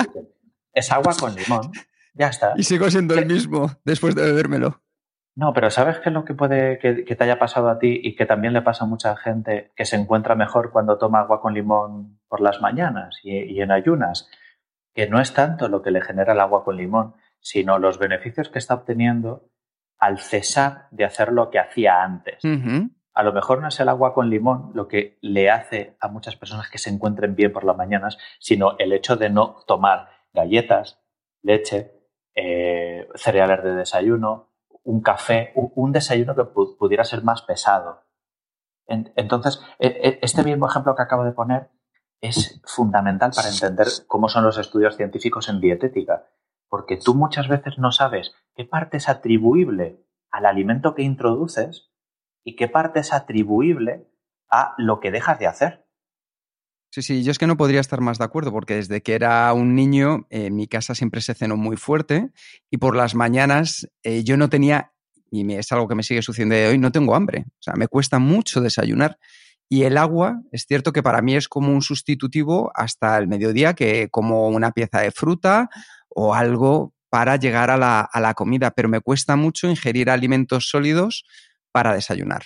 es 0.72 0.92
agua 0.92 1.12
con 1.18 1.34
limón. 1.34 1.72
Ya 2.14 2.28
está. 2.28 2.54
Y 2.56 2.62
sigo 2.62 2.88
siendo 2.88 3.14
el 3.14 3.26
mismo 3.26 3.70
después 3.84 4.14
de 4.14 4.22
bebérmelo. 4.22 4.80
No, 5.34 5.52
pero 5.52 5.70
¿sabes 5.70 5.98
qué 5.98 6.08
es 6.08 6.12
lo 6.12 6.24
que 6.24 6.34
puede 6.34 6.78
que, 6.78 7.04
te 7.04 7.24
haya 7.24 7.38
pasado 7.38 7.68
a 7.68 7.78
ti 7.78 8.00
y 8.02 8.14
que 8.14 8.26
también 8.26 8.52
le 8.52 8.62
pasa 8.62 8.84
a 8.84 8.88
mucha 8.88 9.16
gente 9.16 9.72
que 9.76 9.84
se 9.84 9.96
encuentra 9.96 10.34
mejor 10.34 10.70
cuando 10.72 10.98
toma 10.98 11.20
agua 11.20 11.40
con 11.40 11.54
limón 11.54 12.18
por 12.28 12.40
las 12.40 12.60
mañanas 12.60 13.20
y, 13.22 13.60
en 13.60 13.70
ayunas? 13.72 14.28
Que 14.94 15.08
no 15.08 15.20
es 15.20 15.34
tanto 15.34 15.68
lo 15.68 15.82
que 15.82 15.90
le 15.92 16.00
genera 16.00 16.32
el 16.32 16.40
agua 16.40 16.64
con 16.64 16.76
limón, 16.76 17.14
sino 17.40 17.78
los 17.78 17.98
beneficios 17.98 18.48
que 18.48 18.58
está 18.58 18.74
obteniendo 18.74 19.48
al 19.98 20.18
cesar 20.18 20.86
de 20.90 21.04
hacer 21.04 21.32
lo 21.32 21.50
que 21.50 21.58
hacía 21.58 22.02
antes. 22.02 22.42
A 23.18 23.24
lo 23.24 23.32
mejor 23.32 23.60
no 23.60 23.66
es 23.66 23.80
el 23.80 23.88
agua 23.88 24.14
con 24.14 24.30
limón 24.30 24.70
lo 24.74 24.86
que 24.86 25.18
le 25.22 25.50
hace 25.50 25.96
a 25.98 26.06
muchas 26.06 26.36
personas 26.36 26.70
que 26.70 26.78
se 26.78 26.88
encuentren 26.88 27.34
bien 27.34 27.52
por 27.52 27.64
las 27.64 27.76
mañanas, 27.76 28.16
sino 28.38 28.76
el 28.78 28.92
hecho 28.92 29.16
de 29.16 29.28
no 29.28 29.56
tomar 29.66 30.08
galletas, 30.32 31.02
leche, 31.42 31.90
eh, 32.36 33.08
cereales 33.16 33.64
de 33.64 33.74
desayuno, 33.74 34.52
un 34.84 35.00
café, 35.00 35.52
un, 35.56 35.90
desayuno 35.90 36.36
que 36.36 36.44
pudiera 36.44 37.02
ser 37.02 37.24
más 37.24 37.42
pesado. 37.42 38.04
entonces, 38.86 39.60
e, 39.80 39.88
e, 39.88 40.18
este 40.22 40.44
mismo 40.44 40.68
ejemplo 40.68 40.94
que 40.94 41.02
acabo 41.02 41.24
de 41.24 41.32
poner 41.32 41.70
es 42.20 42.62
fundamental 42.66 43.32
para 43.34 43.48
entender 43.48 43.88
cómo 44.06 44.28
son 44.28 44.44
los 44.44 44.58
estudios 44.58 44.96
científicos 44.96 45.48
en 45.48 45.60
dietética, 45.60 46.28
porque 46.68 46.96
tú 46.96 47.16
muchas 47.16 47.48
veces 47.48 47.78
no 47.78 47.90
sabes 47.90 48.32
qué 48.54 48.64
parte 48.64 48.98
es 48.98 49.08
atribuible 49.08 50.06
al 50.30 50.46
alimento 50.46 50.94
que 50.94 51.02
introduces 51.02 51.87
y 52.48 52.56
qué 52.56 52.66
parte 52.66 53.00
es 53.00 53.12
atribuible 53.12 54.06
a 54.50 54.74
lo 54.78 55.00
que 55.00 55.10
dejas 55.10 55.38
de 55.38 55.46
hacer. 55.46 55.84
Sí, 56.90 57.02
sí, 57.02 57.22
yo 57.22 57.30
es 57.30 57.38
que 57.38 57.46
no 57.46 57.58
podría 57.58 57.80
estar 57.80 58.00
más 58.00 58.16
de 58.16 58.24
acuerdo 58.24 58.50
porque 58.50 58.76
desde 58.76 59.02
que 59.02 59.12
era 59.12 59.52
un 59.52 59.74
niño 59.74 60.26
en 60.30 60.56
mi 60.56 60.66
casa 60.66 60.94
siempre 60.94 61.20
se 61.20 61.34
cenó 61.34 61.58
muy 61.58 61.76
fuerte 61.76 62.30
y 62.70 62.78
por 62.78 62.96
las 62.96 63.14
mañanas 63.14 63.86
eh, 64.02 64.24
yo 64.24 64.38
no 64.38 64.48
tenía, 64.48 64.92
y 65.30 65.52
es 65.52 65.70
algo 65.72 65.88
que 65.88 65.94
me 65.94 66.02
sigue 66.02 66.22
sucediendo 66.22 66.54
de 66.54 66.68
hoy, 66.68 66.78
no 66.78 66.90
tengo 66.90 67.14
hambre. 67.14 67.44
O 67.46 67.62
sea, 67.62 67.74
me 67.74 67.86
cuesta 67.86 68.18
mucho 68.18 68.62
desayunar. 68.62 69.18
Y 69.68 69.82
el 69.82 69.98
agua, 69.98 70.40
es 70.50 70.64
cierto 70.66 70.94
que 70.94 71.02
para 71.02 71.20
mí 71.20 71.36
es 71.36 71.48
como 71.48 71.70
un 71.70 71.82
sustitutivo 71.82 72.72
hasta 72.74 73.18
el 73.18 73.28
mediodía, 73.28 73.74
que 73.74 74.08
como 74.08 74.48
una 74.48 74.72
pieza 74.72 75.00
de 75.00 75.10
fruta 75.10 75.68
o 76.08 76.34
algo 76.34 76.94
para 77.10 77.36
llegar 77.36 77.70
a 77.70 77.76
la, 77.76 78.00
a 78.00 78.20
la 78.22 78.32
comida, 78.32 78.70
pero 78.70 78.88
me 78.88 79.02
cuesta 79.02 79.36
mucho 79.36 79.68
ingerir 79.68 80.08
alimentos 80.08 80.70
sólidos 80.70 81.24
para 81.72 81.92
desayunar 81.94 82.42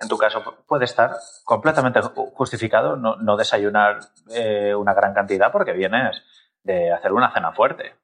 en 0.00 0.08
tu 0.08 0.18
caso 0.18 0.42
puede 0.66 0.84
estar 0.84 1.12
completamente 1.44 2.00
justificado 2.34 2.96
no, 2.96 3.36
desayunar 3.36 4.00
eh, 4.30 4.74
una 4.74 4.94
gran 4.94 5.14
cantidad 5.14 5.50
porque 5.52 5.72
vienes 5.72 6.22
de 6.62 6.92
hacer 6.92 7.12
una 7.12 7.32
cena 7.32 7.52
fuerte. 7.52 7.94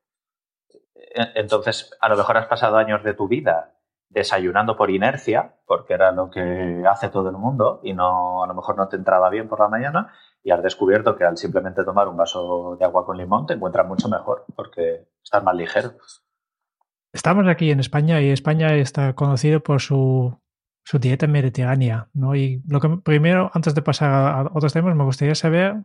Entonces, 1.35 1.97
a 2.01 2.09
lo 2.09 2.17
mejor 2.17 2.37
has 2.37 2.47
pasado 2.47 2.77
años 2.77 3.03
de 3.03 3.15
tu 3.15 3.27
vida 3.27 3.75
desayunando 4.09 4.77
por 4.77 4.91
inercia, 4.91 5.55
porque 5.67 5.95
era 5.95 6.13
lo 6.13 6.31
que 6.31 6.85
hace 6.89 7.09
todo 7.09 7.31
el 7.31 7.37
mundo 7.37 7.81
y 7.83 7.93
no 7.93 8.45
a 8.45 8.47
lo 8.47 8.55
mejor 8.55 8.77
no 8.77 8.89
te 8.89 8.97
entraba 8.97 9.31
bien 9.31 9.49
por 9.49 9.61
la 9.61 9.69
mañana 9.69 10.13
y 10.43 10.51
has 10.51 10.63
descubierto 10.63 11.17
que 11.17 11.25
al 11.25 11.37
simplemente 11.37 11.85
tomar 11.85 12.09
un 12.09 12.17
vaso 12.17 12.77
de 12.79 12.85
agua 12.85 13.07
con 13.07 13.17
limón 13.17 13.47
te 13.47 13.55
encuentras 13.55 13.87
mucho 13.87 14.09
mejor 14.09 14.45
porque 14.55 15.09
estás 15.23 15.43
más 15.43 15.55
ligero. 15.55 15.93
Estamos 17.13 17.47
aquí 17.49 17.71
en 17.71 17.81
España 17.81 18.21
y 18.21 18.31
España 18.31 18.75
está 18.75 19.15
conocido 19.15 19.61
por 19.63 19.81
su 19.81 20.41
su 20.85 20.99
dieta 20.99 21.27
mediterránea, 21.27 22.09
¿no? 22.15 22.35
Y 22.35 22.63
lo 22.69 22.81
que 22.81 22.89
primero, 23.05 23.51
antes 23.55 23.75
de 23.75 23.83
pasar 23.83 24.11
a 24.11 24.51
otros 24.53 24.73
temas, 24.73 24.95
me 24.95 25.05
gustaría 25.05 25.35
saber 25.35 25.85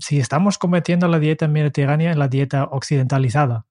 si 0.00 0.18
estamos 0.18 0.58
cometiendo 0.58 1.08
la 1.08 1.18
dieta 1.18 1.48
mediterránea 1.48 2.12
en 2.12 2.18
la 2.18 2.28
dieta 2.28 2.64
occidentalizada. 2.64 3.66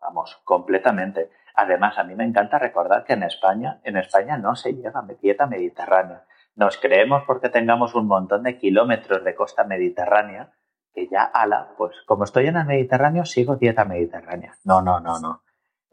Vamos, 0.00 0.40
completamente. 0.44 1.30
Además, 1.54 1.98
a 1.98 2.04
mí 2.04 2.14
me 2.14 2.24
encanta 2.24 2.58
recordar 2.58 3.04
que 3.04 3.14
en 3.14 3.24
España, 3.24 3.80
en 3.84 3.96
España 3.96 4.38
no 4.38 4.54
se 4.54 4.72
llega 4.72 5.00
a 5.00 5.06
dieta 5.20 5.46
mediterránea. 5.46 6.24
Nos 6.54 6.78
creemos 6.78 7.24
porque 7.26 7.48
tengamos 7.48 7.94
un 7.94 8.06
montón 8.06 8.44
de 8.44 8.58
kilómetros 8.58 9.24
de 9.24 9.34
costa 9.34 9.64
mediterránea 9.64 10.52
que 10.94 11.08
ya, 11.08 11.24
ala, 11.24 11.74
pues 11.76 11.96
como 12.06 12.24
estoy 12.24 12.46
en 12.46 12.56
el 12.56 12.66
Mediterráneo, 12.66 13.24
sigo 13.24 13.56
dieta 13.56 13.84
mediterránea. 13.84 14.56
No, 14.64 14.82
no, 14.82 14.98
no, 14.98 15.20
no. 15.20 15.42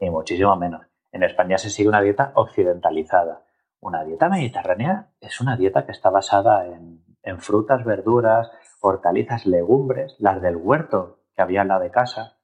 Ni 0.00 0.10
muchísimo 0.10 0.54
menos. 0.56 0.86
En 1.12 1.22
España 1.22 1.58
se 1.58 1.70
sigue 1.70 1.88
una 1.88 2.00
dieta 2.00 2.32
occidentalizada. 2.34 3.42
Una 3.80 4.04
dieta 4.04 4.28
mediterránea 4.28 5.08
es 5.20 5.40
una 5.40 5.56
dieta 5.56 5.86
que 5.86 5.92
está 5.92 6.10
basada 6.10 6.66
en, 6.66 7.02
frutas, 7.38 7.84
verduras, 7.84 8.50
hortalizas, 8.80 9.46
legumbres, 9.46 10.16
las 10.18 10.40
del 10.40 10.56
huerto 10.56 11.20
que 11.34 11.42
había 11.42 11.62
en 11.62 11.68
la 11.68 11.78
de 11.78 11.90
casa, 11.90 12.38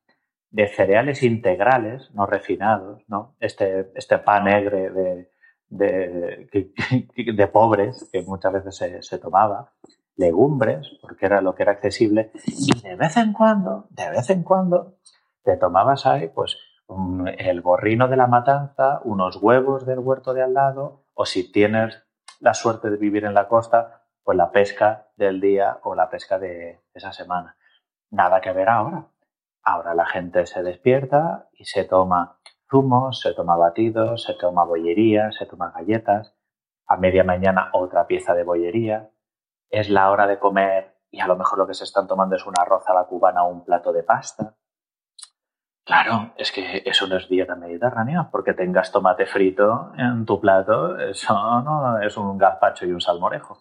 de 0.50 0.68
cereales 0.68 1.22
integrales, 1.22 2.10
no 2.14 2.26
refinados, 2.26 3.02
¿no? 3.08 3.34
Este, 3.40 3.90
este 3.94 4.18
pan 4.18 4.44
negre 4.44 4.90
de, 4.90 5.30
de, 5.68 7.48
pobres 7.52 8.08
que 8.12 8.22
muchas 8.22 8.52
veces 8.52 8.76
se, 8.76 9.02
se, 9.02 9.18
tomaba, 9.18 9.72
legumbres, 10.16 10.86
porque 11.00 11.26
era 11.26 11.40
lo 11.40 11.54
que 11.54 11.62
era 11.62 11.72
accesible, 11.72 12.30
y 12.46 12.80
de 12.82 12.94
vez 12.94 13.16
en 13.16 13.32
cuando, 13.32 13.86
de 13.90 14.10
vez 14.10 14.30
en 14.30 14.42
cuando, 14.42 14.98
te 15.42 15.56
tomabas 15.56 16.06
ahí, 16.06 16.28
pues, 16.28 16.56
el 17.38 17.60
borrino 17.60 18.08
de 18.08 18.16
la 18.16 18.26
matanza, 18.26 19.00
unos 19.04 19.36
huevos 19.36 19.86
del 19.86 19.98
huerto 19.98 20.34
de 20.34 20.42
al 20.42 20.54
lado, 20.54 21.04
o 21.14 21.26
si 21.26 21.50
tienes 21.50 22.02
la 22.40 22.54
suerte 22.54 22.90
de 22.90 22.96
vivir 22.96 23.24
en 23.24 23.34
la 23.34 23.48
costa, 23.48 24.02
pues 24.22 24.36
la 24.36 24.50
pesca 24.50 25.08
del 25.16 25.40
día 25.40 25.78
o 25.82 25.94
la 25.94 26.08
pesca 26.08 26.38
de 26.38 26.80
esa 26.94 27.12
semana. 27.12 27.56
Nada 28.10 28.40
que 28.40 28.52
ver 28.52 28.68
ahora. 28.68 29.06
Ahora 29.62 29.94
la 29.94 30.06
gente 30.06 30.46
se 30.46 30.62
despierta 30.62 31.48
y 31.52 31.64
se 31.64 31.84
toma 31.84 32.38
zumos, 32.70 33.20
se 33.20 33.32
toma 33.34 33.56
batidos, 33.56 34.22
se 34.22 34.34
toma 34.34 34.64
bollería, 34.64 35.30
se 35.32 35.46
toma 35.46 35.72
galletas. 35.74 36.34
A 36.86 36.96
media 36.96 37.24
mañana 37.24 37.70
otra 37.72 38.06
pieza 38.06 38.34
de 38.34 38.44
bollería. 38.44 39.10
Es 39.70 39.88
la 39.88 40.10
hora 40.10 40.26
de 40.26 40.38
comer 40.38 40.94
y 41.10 41.20
a 41.20 41.26
lo 41.26 41.36
mejor 41.36 41.58
lo 41.58 41.66
que 41.66 41.74
se 41.74 41.84
están 41.84 42.06
tomando 42.06 42.36
es 42.36 42.46
un 42.46 42.54
arroz 42.58 42.88
a 42.88 42.94
la 42.94 43.04
cubana 43.04 43.44
o 43.44 43.48
un 43.48 43.64
plato 43.64 43.92
de 43.92 44.02
pasta. 44.02 44.54
Claro, 45.86 46.32
es 46.38 46.50
que 46.50 46.82
eso 46.86 47.06
no 47.06 47.18
es 47.18 47.28
dieta 47.28 47.56
mediterránea, 47.56 48.28
porque 48.32 48.54
tengas 48.54 48.90
tomate 48.90 49.26
frito 49.26 49.92
en 49.98 50.24
tu 50.24 50.40
plato, 50.40 50.98
eso 50.98 51.34
no 51.34 52.00
es 52.00 52.16
un 52.16 52.38
gazpacho 52.38 52.86
y 52.86 52.92
un 52.92 53.02
salmorejo. 53.02 53.58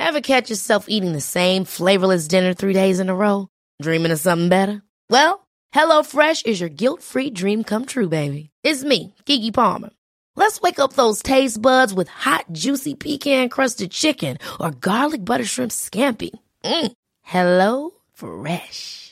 Ever 0.00 0.22
catch 0.22 0.50
yourself 0.50 0.86
eating 0.88 1.12
the 1.12 1.20
same 1.20 1.64
flavorless 1.64 2.26
dinner 2.26 2.52
three 2.52 2.72
days 2.72 2.98
in 2.98 3.08
a 3.08 3.14
row? 3.14 3.46
Dreaming 3.80 4.10
of 4.10 4.18
something 4.18 4.48
better? 4.48 4.82
Well, 5.08 5.46
HelloFresh 5.72 6.46
is 6.46 6.60
your 6.60 6.70
guilt-free 6.70 7.30
dream 7.30 7.62
come 7.62 7.84
true, 7.86 8.08
baby. 8.08 8.50
It's 8.64 8.82
me, 8.82 9.14
Kiki 9.24 9.52
Palmer. 9.52 9.90
Let's 10.34 10.60
wake 10.60 10.80
up 10.80 10.94
those 10.94 11.22
taste 11.22 11.62
buds 11.62 11.94
with 11.94 12.08
hot, 12.08 12.46
juicy 12.50 12.94
pecan-crusted 12.94 13.92
chicken 13.92 14.38
or 14.58 14.72
garlic 14.72 15.24
butter 15.24 15.44
shrimp 15.44 15.70
scampi. 15.70 16.30
Mm. 16.64 16.92
Hello 17.22 17.90
Fresh. 18.12 19.09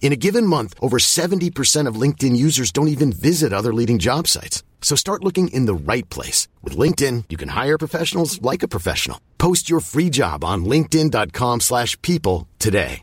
In 0.00 0.12
a 0.12 0.16
given 0.16 0.46
month, 0.46 0.74
over 0.80 0.96
70% 0.98 1.86
of 1.86 2.00
LinkedIn 2.00 2.34
users 2.34 2.72
don't 2.72 2.88
even 2.88 3.12
visit 3.12 3.52
other 3.52 3.74
leading 3.74 3.98
job 3.98 4.26
sites. 4.26 4.62
So 4.80 4.96
start 4.96 5.22
looking 5.22 5.48
in 5.48 5.66
the 5.66 5.74
right 5.74 6.08
place. 6.08 6.48
With 6.62 6.78
LinkedIn, 6.78 7.24
you 7.28 7.36
can 7.36 7.50
hire 7.50 7.76
professionals 7.76 8.40
like 8.40 8.62
a 8.62 8.68
professional. 8.68 9.20
Post 9.36 9.68
your 9.68 9.80
free 9.80 10.08
job 10.08 10.44
on 10.44 10.64
linkedin.com 10.64 11.60
slash 11.60 12.00
people 12.00 12.46
today. 12.58 13.02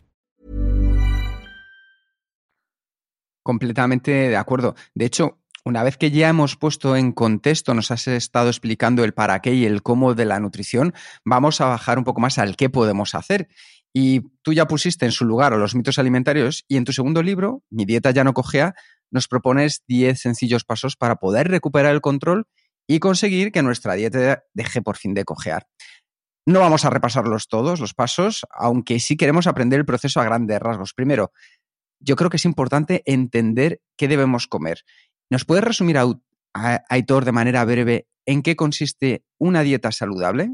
Completamente 3.44 4.10
de 4.10 4.36
acuerdo. 4.36 4.74
De 4.96 5.04
hecho, 5.04 5.38
una 5.66 5.84
vez 5.84 5.96
que 5.96 6.10
ya 6.10 6.28
hemos 6.28 6.56
puesto 6.56 6.96
en 6.96 7.12
contexto, 7.12 7.74
nos 7.74 7.92
has 7.92 8.08
estado 8.08 8.48
explicando 8.48 9.04
el 9.04 9.14
para 9.14 9.40
qué 9.40 9.52
y 9.52 9.66
el 9.66 9.82
cómo 9.82 10.14
de 10.14 10.24
la 10.24 10.40
nutrición, 10.40 10.94
vamos 11.24 11.60
a 11.60 11.66
bajar 11.66 11.98
un 11.98 12.04
poco 12.04 12.20
más 12.20 12.38
al 12.38 12.56
qué 12.56 12.70
podemos 12.70 13.14
hacer. 13.14 13.48
Y 13.98 14.20
tú 14.42 14.52
ya 14.52 14.66
pusiste 14.66 15.06
en 15.06 15.10
su 15.10 15.24
lugar 15.24 15.54
a 15.54 15.56
los 15.56 15.74
mitos 15.74 15.98
alimentarios 15.98 16.66
y 16.68 16.76
en 16.76 16.84
tu 16.84 16.92
segundo 16.92 17.22
libro, 17.22 17.62
Mi 17.70 17.86
dieta 17.86 18.10
ya 18.10 18.24
no 18.24 18.34
cojea, 18.34 18.74
nos 19.10 19.26
propones 19.26 19.84
10 19.88 20.20
sencillos 20.20 20.64
pasos 20.64 20.96
para 20.96 21.16
poder 21.16 21.48
recuperar 21.48 21.94
el 21.94 22.02
control 22.02 22.44
y 22.86 22.98
conseguir 22.98 23.52
que 23.52 23.62
nuestra 23.62 23.94
dieta 23.94 24.44
deje 24.52 24.82
por 24.82 24.98
fin 24.98 25.14
de 25.14 25.24
cojear. 25.24 25.66
No 26.44 26.60
vamos 26.60 26.84
a 26.84 26.90
repasarlos 26.90 27.48
todos, 27.48 27.80
los 27.80 27.94
pasos, 27.94 28.44
aunque 28.50 29.00
sí 29.00 29.16
queremos 29.16 29.46
aprender 29.46 29.80
el 29.80 29.86
proceso 29.86 30.20
a 30.20 30.24
grandes 30.24 30.60
rasgos. 30.60 30.92
Primero, 30.92 31.32
yo 31.98 32.16
creo 32.16 32.28
que 32.28 32.36
es 32.36 32.44
importante 32.44 33.02
entender 33.06 33.80
qué 33.96 34.08
debemos 34.08 34.46
comer. 34.46 34.82
¿Nos 35.30 35.46
puedes 35.46 35.64
resumir, 35.64 35.96
Aitor, 36.52 37.24
de 37.24 37.32
manera 37.32 37.64
breve 37.64 38.08
en 38.26 38.42
qué 38.42 38.56
consiste 38.56 39.24
una 39.38 39.62
dieta 39.62 39.90
saludable? 39.90 40.50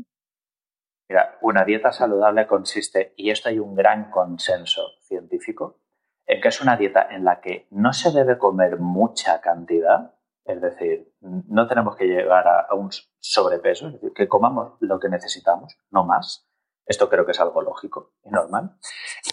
Una 1.41 1.65
dieta 1.65 1.93
saludable 1.93 2.47
consiste, 2.47 3.15
y 3.17 3.31
esto 3.31 3.49
hay 3.49 3.59
un 3.59 3.75
gran 3.75 4.11
consenso 4.11 4.83
científico, 5.03 5.79
en 6.27 6.41
que 6.41 6.49
es 6.49 6.61
una 6.61 6.77
dieta 6.77 7.09
en 7.11 7.25
la 7.25 7.41
que 7.41 7.67
no 7.71 7.93
se 7.93 8.13
debe 8.13 8.39
comer 8.39 8.79
mucha 8.79 9.41
cantidad, 9.41 10.15
es 10.45 10.61
decir, 10.61 11.13
no 11.21 11.67
tenemos 11.69 11.97
que 11.97 12.07
llegar 12.07 12.47
a, 12.49 12.75
un 12.75 12.91
sobrepeso, 13.21 13.89
es 13.89 13.95
decir, 13.95 14.13
que 14.13 14.29
comamos 14.29 14.75
lo 14.81 14.99
que 14.99 15.09
necesitamos, 15.09 15.77
no 15.91 16.05
más. 16.05 16.49
Esto 16.85 17.09
creo 17.09 17.25
que 17.25 17.31
es 17.31 17.41
algo 17.41 17.63
lógico 17.63 18.15
y 18.25 18.31
normal. 18.31 18.77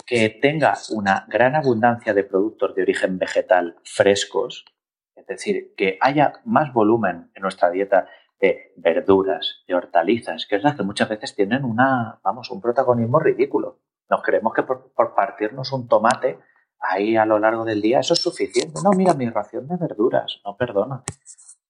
Que 0.06 0.30
tenga 0.30 0.76
una 0.91 1.26
gran 1.28 1.56
abundancia 1.56 2.14
de 2.14 2.24
productos 2.24 2.76
de 2.76 2.84
origen 2.84 3.18
vegetal 3.18 3.78
frescos, 3.84 4.66
es 5.16 5.26
decir, 5.26 5.74
que 5.76 5.97
haya 5.99 6.34
más 6.45 6.72
volumen 6.74 7.32
en 7.34 7.41
nuestra 7.41 7.72
dieta 7.72 8.08
de 8.40 8.74
verduras, 8.78 9.64
de 9.68 9.76
hortalizas, 9.76 10.46
que 10.46 10.56
es 10.56 10.64
la 10.64 10.76
que 10.76 10.84
muchas 10.84 11.10
veces 11.10 11.36
tienen 11.36 11.66
una, 11.66 12.20
vamos, 12.24 12.50
un 12.52 12.62
protagonismo 12.62 13.20
ridículo. 13.20 13.80
Nos 14.10 14.22
creemos 14.24 14.54
que 14.54 14.64
por, 14.64 15.14
partirnos 15.16 15.72
un 15.72 15.88
tomate 15.88 16.40
ahí 16.80 17.18
a 17.18 17.26
lo 17.26 17.38
largo 17.38 17.66
del 17.66 17.82
día 17.82 18.00
eso 18.00 18.14
es 18.14 18.22
suficiente. 18.22 18.80
No, 18.84 18.92
mira, 18.92 19.14
mi 19.14 19.30
ración 19.30 19.68
de 19.68 19.78
verduras, 19.78 20.42
no 20.46 20.56
perdona. 20.56 21.04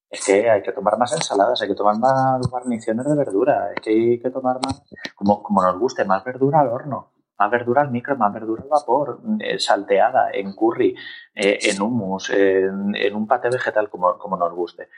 Es 0.09 0.25
que 0.25 0.49
hay 0.49 0.61
que 0.63 0.71
tomar 0.71 0.97
más 0.97 1.13
ensaladas, 1.13 1.61
hay 1.61 1.67
que 1.67 1.75
tomar 1.75 1.97
más 1.99 2.47
guarniciones 2.49 3.05
de 3.05 3.15
verdura, 3.15 3.71
es 3.75 3.81
que 3.81 3.89
hay 3.91 4.19
que 4.19 4.31
tomar 4.31 4.59
más, 4.63 4.81
como, 5.15 5.43
como 5.43 5.61
nos 5.61 5.77
guste, 5.77 6.03
más 6.03 6.23
verdura 6.23 6.61
al 6.61 6.69
horno, 6.69 7.11
más 7.37 7.51
verdura 7.51 7.81
al 7.81 7.91
micro, 7.91 8.17
más 8.17 8.33
verdura 8.33 8.63
al 8.63 8.69
vapor, 8.69 9.21
eh, 9.39 9.59
salteada, 9.59 10.31
en 10.33 10.53
curry, 10.55 10.95
eh, 11.35 11.59
en 11.61 11.81
hummus, 11.81 12.31
en, 12.31 13.15
un 13.15 13.27
pate 13.27 13.49
vegetal, 13.49 13.89
como, 13.89 14.17
como 14.17 14.35
nos 14.35 14.51
guste. 14.53 14.89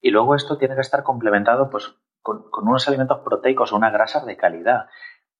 Y 0.00 0.10
luego 0.10 0.34
esto 0.34 0.58
tiene 0.58 0.74
que 0.74 0.80
estar 0.80 1.02
complementado 1.02 1.70
pues, 1.70 1.94
con, 2.22 2.46
unos 2.52 2.86
alimentos 2.88 3.20
proteicos 3.20 3.72
o 3.72 3.76
unas 3.76 3.92
grasas 3.92 4.24
de 4.26 4.36
calidad. 4.36 4.86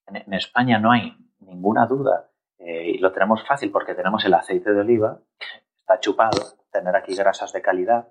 En, 0.07 0.33
España 0.35 0.79
no 0.79 0.93
hay 0.93 1.17
ninguna 1.41 1.87
duda 1.87 2.31
eh, 2.59 2.91
y 2.95 2.99
lo 2.99 3.13
tenemos 3.13 3.47
fácil 3.47 3.71
porque 3.71 3.95
tenemos 3.95 4.25
el 4.25 4.35
aceite 4.35 4.73
de 4.73 4.81
oliva, 4.81 5.21
está 5.77 6.01
chupado, 6.01 6.41
tener 6.73 6.97
aquí 6.97 7.15
grasas 7.15 7.53
de 7.53 7.63
calidad 7.63 8.09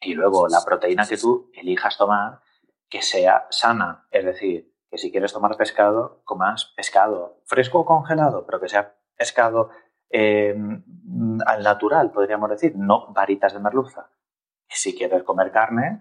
y 0.00 0.14
luego 0.14 0.48
la 0.48 0.62
proteína 0.64 1.06
que 1.06 1.16
tú 1.16 1.50
elijas 1.54 1.96
tomar 1.96 2.40
que 2.88 3.02
sea 3.02 3.46
sana, 3.50 4.06
es 4.10 4.24
decir, 4.24 4.72
que 4.90 4.98
si 4.98 5.10
quieres 5.10 5.32
tomar 5.32 5.56
pescado, 5.56 6.22
comas 6.24 6.72
pescado 6.76 7.40
fresco 7.44 7.80
o 7.80 7.84
congelado, 7.84 8.46
pero 8.46 8.60
que 8.60 8.68
sea 8.68 8.96
pescado 9.16 9.70
al 10.12 11.62
natural, 11.62 12.12
podríamos 12.12 12.48
decir, 12.50 12.74
no 12.76 13.12
varitas 13.12 13.52
de 13.52 13.58
merluza. 13.58 14.08
Si 14.68 14.96
quieres 14.96 15.22
comer 15.22 15.52
carne, 15.52 16.00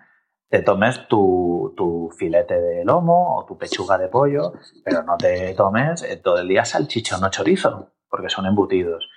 te 0.50 0.62
tomes 0.62 1.08
tu, 1.08 1.74
tu, 1.76 2.10
filete 2.18 2.60
de 2.60 2.86
lomo 2.86 3.38
o 3.38 3.46
tu 3.46 3.58
pechuga 3.58 3.98
de 3.98 4.08
pollo, 4.08 4.54
pero 4.84 5.04
no 5.04 5.18
te 5.18 5.54
tomes 5.54 6.06
todo 6.24 6.38
el 6.40 6.48
día 6.48 6.66
salchichón 6.66 7.24
o 7.24 7.30
chorizo, 7.30 7.94
porque 8.10 8.30
son 8.30 8.46
embutidos. 8.46 9.10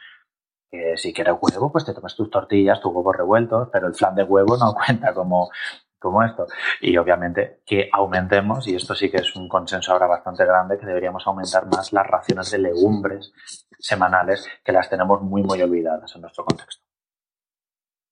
si 0.97 1.13
quieres 1.13 1.37
huevo, 1.41 1.71
pues 1.71 1.85
te 1.85 1.95
tomes 1.95 2.15
tus 2.17 2.31
tortillas, 2.31 2.81
tus 2.81 2.93
huevos 2.93 3.17
revueltos, 3.17 3.69
pero 3.73 3.87
el 3.87 3.95
flan 3.95 4.15
de 4.15 4.25
huevo 4.25 4.57
no 4.57 4.75
cuenta 4.87 5.15
como, 5.15 5.51
como 5.99 6.23
esto. 6.25 6.47
Y 6.81 6.97
obviamente 6.97 7.63
que 7.67 7.89
aumentemos, 7.93 8.67
y 8.67 8.75
esto 8.75 8.95
sí 8.95 9.11
que 9.11 9.19
es 9.19 9.37
un 9.37 9.49
consenso 9.49 9.93
ahora 9.93 10.07
bastante 10.07 10.45
grande, 10.45 10.79
que 10.79 10.87
deberíamos 10.87 11.27
aumentar 11.27 11.67
más 11.67 11.93
las 11.93 12.07
raciones 12.07 12.51
de 12.51 12.59
legumbres 12.59 13.33
semanales, 13.79 14.49
que 14.65 14.73
las 14.73 14.89
tenemos 14.89 15.23
muy, 15.23 15.43
muy 15.43 15.61
olvidadas 15.63 16.15
en 16.17 16.23
nuestro 16.23 16.45
contexto. 16.45 16.88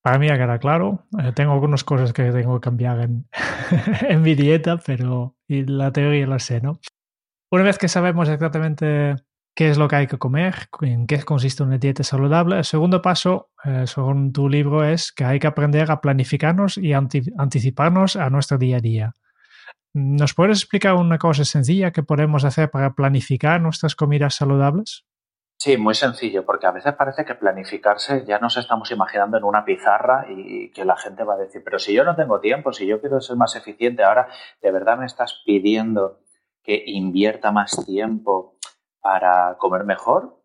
Para 0.07 0.21
mí 0.21 0.29
ya 0.29 0.39
queda 0.39 0.61
claro. 0.61 1.05
Eh, 1.19 1.33
tengo 1.33 1.53
algunas 1.53 1.83
cosas 1.83 2.13
que 2.13 2.31
tengo 2.31 2.61
que 2.61 2.65
cambiar 2.65 3.01
en, 3.01 3.29
en 4.09 4.23
mi 4.23 4.37
dieta, 4.37 4.77
pero 4.77 5.35
y 5.49 5.65
la 5.65 5.91
teoría 5.91 6.29
la 6.29 6.39
sé, 6.39 6.61
¿no? 6.61 6.79
Una 7.51 7.65
vez 7.65 7.77
que 7.77 7.89
sabemos 7.89 8.29
exactamente 8.29 9.17
qué 9.57 9.69
es 9.69 9.79
lo 9.79 9.89
que 9.89 9.97
hay 9.97 10.07
que 10.07 10.17
comer, 10.17 10.69
en 10.83 11.09
qué 11.09 11.21
consiste 11.25 11.65
una 11.65 11.79
dieta 11.79 12.05
saludable, 12.05 12.59
el 12.59 12.65
segundo 12.65 13.03
paso, 13.03 13.51
eh, 13.65 13.89
según 13.89 14.33
tu 14.33 14.49
libro, 14.49 14.85
es 14.85 15.11
que 15.11 15.25
hay 15.25 15.41
que 15.41 15.49
aprender 15.49 15.91
a 15.91 16.01
planificarnos 16.01 16.79
y 16.79 16.93
anticiparnos 16.93 18.15
a 18.15 18.31
nuestro 18.31 18.59
día 18.59 18.77
a 18.77 18.81
día. 18.81 19.13
¿Nos 19.93 20.35
puedes 20.35 20.59
explicar 20.59 20.95
una 20.95 21.19
cosa 21.19 21.45
sencilla 21.45 21.91
que 21.91 22.05
podemos 22.05 22.45
hacer 22.45 22.71
para 22.71 22.95
planificar 22.95 23.61
nuestras 23.61 23.97
comidas 23.97 24.37
saludables? 24.37 25.05
Sí, 25.59 25.79
muy 25.79 25.95
sencillo, 25.95 26.45
porque 26.45 26.67
a 26.67 26.71
veces 26.71 26.93
parece 26.95 27.25
que 27.25 27.35
planificarse 27.35 28.25
ya 28.27 28.39
nos 28.39 28.59
estamos 28.59 28.91
imaginando 28.91 29.39
en 29.39 29.45
una 29.45 29.65
pizarra 29.65 30.27
y 30.29 30.71
que 30.71 30.85
la 30.85 30.97
gente 30.97 31.25
va 31.25 31.35
a 31.35 31.39
decir, 31.39 31.63
pero 31.65 31.79
si 31.79 31.95
yo 31.95 32.05
no 32.05 32.15
tengo 32.15 32.41
tiempo, 32.41 32.75
si 32.75 32.87
yo 32.87 33.01
quiero 33.01 33.21
ser 33.23 33.37
más 33.37 33.57
eficiente, 33.57 34.05
ahora 34.05 34.29
de 34.61 34.71
verdad 34.71 34.99
me 34.99 35.07
estás 35.07 35.43
pidiendo 35.47 36.21
que 36.63 36.83
invierta 36.87 37.53
más 37.53 37.85
tiempo 37.87 38.59
para 39.01 39.57
comer 39.57 39.85
mejor. 39.85 40.43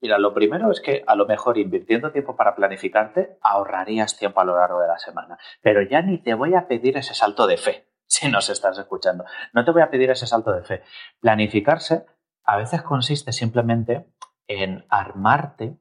Mira, 0.00 0.18
lo 0.18 0.32
primero 0.32 0.70
es 0.70 0.80
que 0.80 1.02
a 1.06 1.16
lo 1.16 1.26
mejor 1.26 1.58
invirtiendo 1.58 2.12
tiempo 2.12 2.36
para 2.36 2.54
planificarte 2.54 3.38
ahorrarías 3.40 4.16
tiempo 4.16 4.40
a 4.40 4.44
lo 4.44 4.56
largo 4.56 4.80
de 4.80 4.86
la 4.86 4.98
semana, 4.98 5.38
pero 5.60 5.82
ya 5.82 6.02
ni 6.02 6.18
te 6.18 6.34
voy 6.34 6.54
a 6.54 6.68
pedir 6.68 6.96
ese 6.98 7.14
salto 7.14 7.48
de 7.48 7.56
fe, 7.56 7.88
si 8.06 8.30
nos 8.30 8.48
estás 8.48 8.78
escuchando. 8.78 9.24
No 9.52 9.64
te 9.64 9.72
voy 9.72 9.82
a 9.82 9.90
pedir 9.90 10.10
ese 10.10 10.26
salto 10.26 10.52
de 10.52 10.62
fe. 10.62 10.82
Planificarse 11.18 12.06
a 12.44 12.56
veces 12.56 12.82
consiste 12.82 13.32
simplemente 13.32 14.06
en 14.48 14.84
armarte 14.88 15.78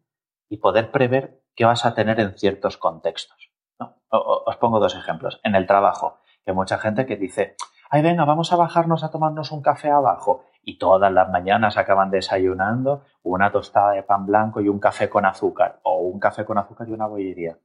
y 0.49 0.57
poder 0.57 0.91
prever 0.91 1.41
qué 1.55 1.65
vas 1.65 1.85
a 1.85 1.93
tener 1.93 2.19
en 2.19 2.37
ciertos 2.37 2.77
contextos. 2.77 3.51
os 4.09 4.57
pongo 4.57 4.79
dos 4.79 4.95
ejemplos. 4.95 5.39
En 5.43 5.55
el 5.55 5.67
trabajo, 5.67 6.19
que 6.43 6.51
hay 6.51 6.55
mucha 6.55 6.77
gente 6.77 7.05
que 7.05 7.17
dice, 7.17 7.55
ay, 7.89 8.01
venga, 8.01 8.25
vamos 8.25 8.51
a 8.53 8.55
bajarnos 8.55 9.03
a 9.03 9.11
tomarnos 9.11 9.51
un 9.51 9.61
café 9.61 9.89
abajo. 9.89 10.45
Y 10.61 10.77
todas 10.77 11.11
las 11.11 11.29
mañanas 11.29 11.77
acaban 11.77 12.09
desayunando 12.09 13.03
una 13.23 13.51
tostada 13.51 13.91
de 13.91 14.03
pan 14.03 14.25
blanco 14.25 14.61
y 14.61 14.67
un 14.67 14.79
café 14.79 15.09
con 15.09 15.25
azúcar, 15.25 15.79
o 15.83 15.97
un 15.97 16.19
café 16.19 16.43
con 16.45 16.57
azúcar 16.57 16.89
y 16.89 16.91
una 16.91 17.07
bollería 17.07 17.57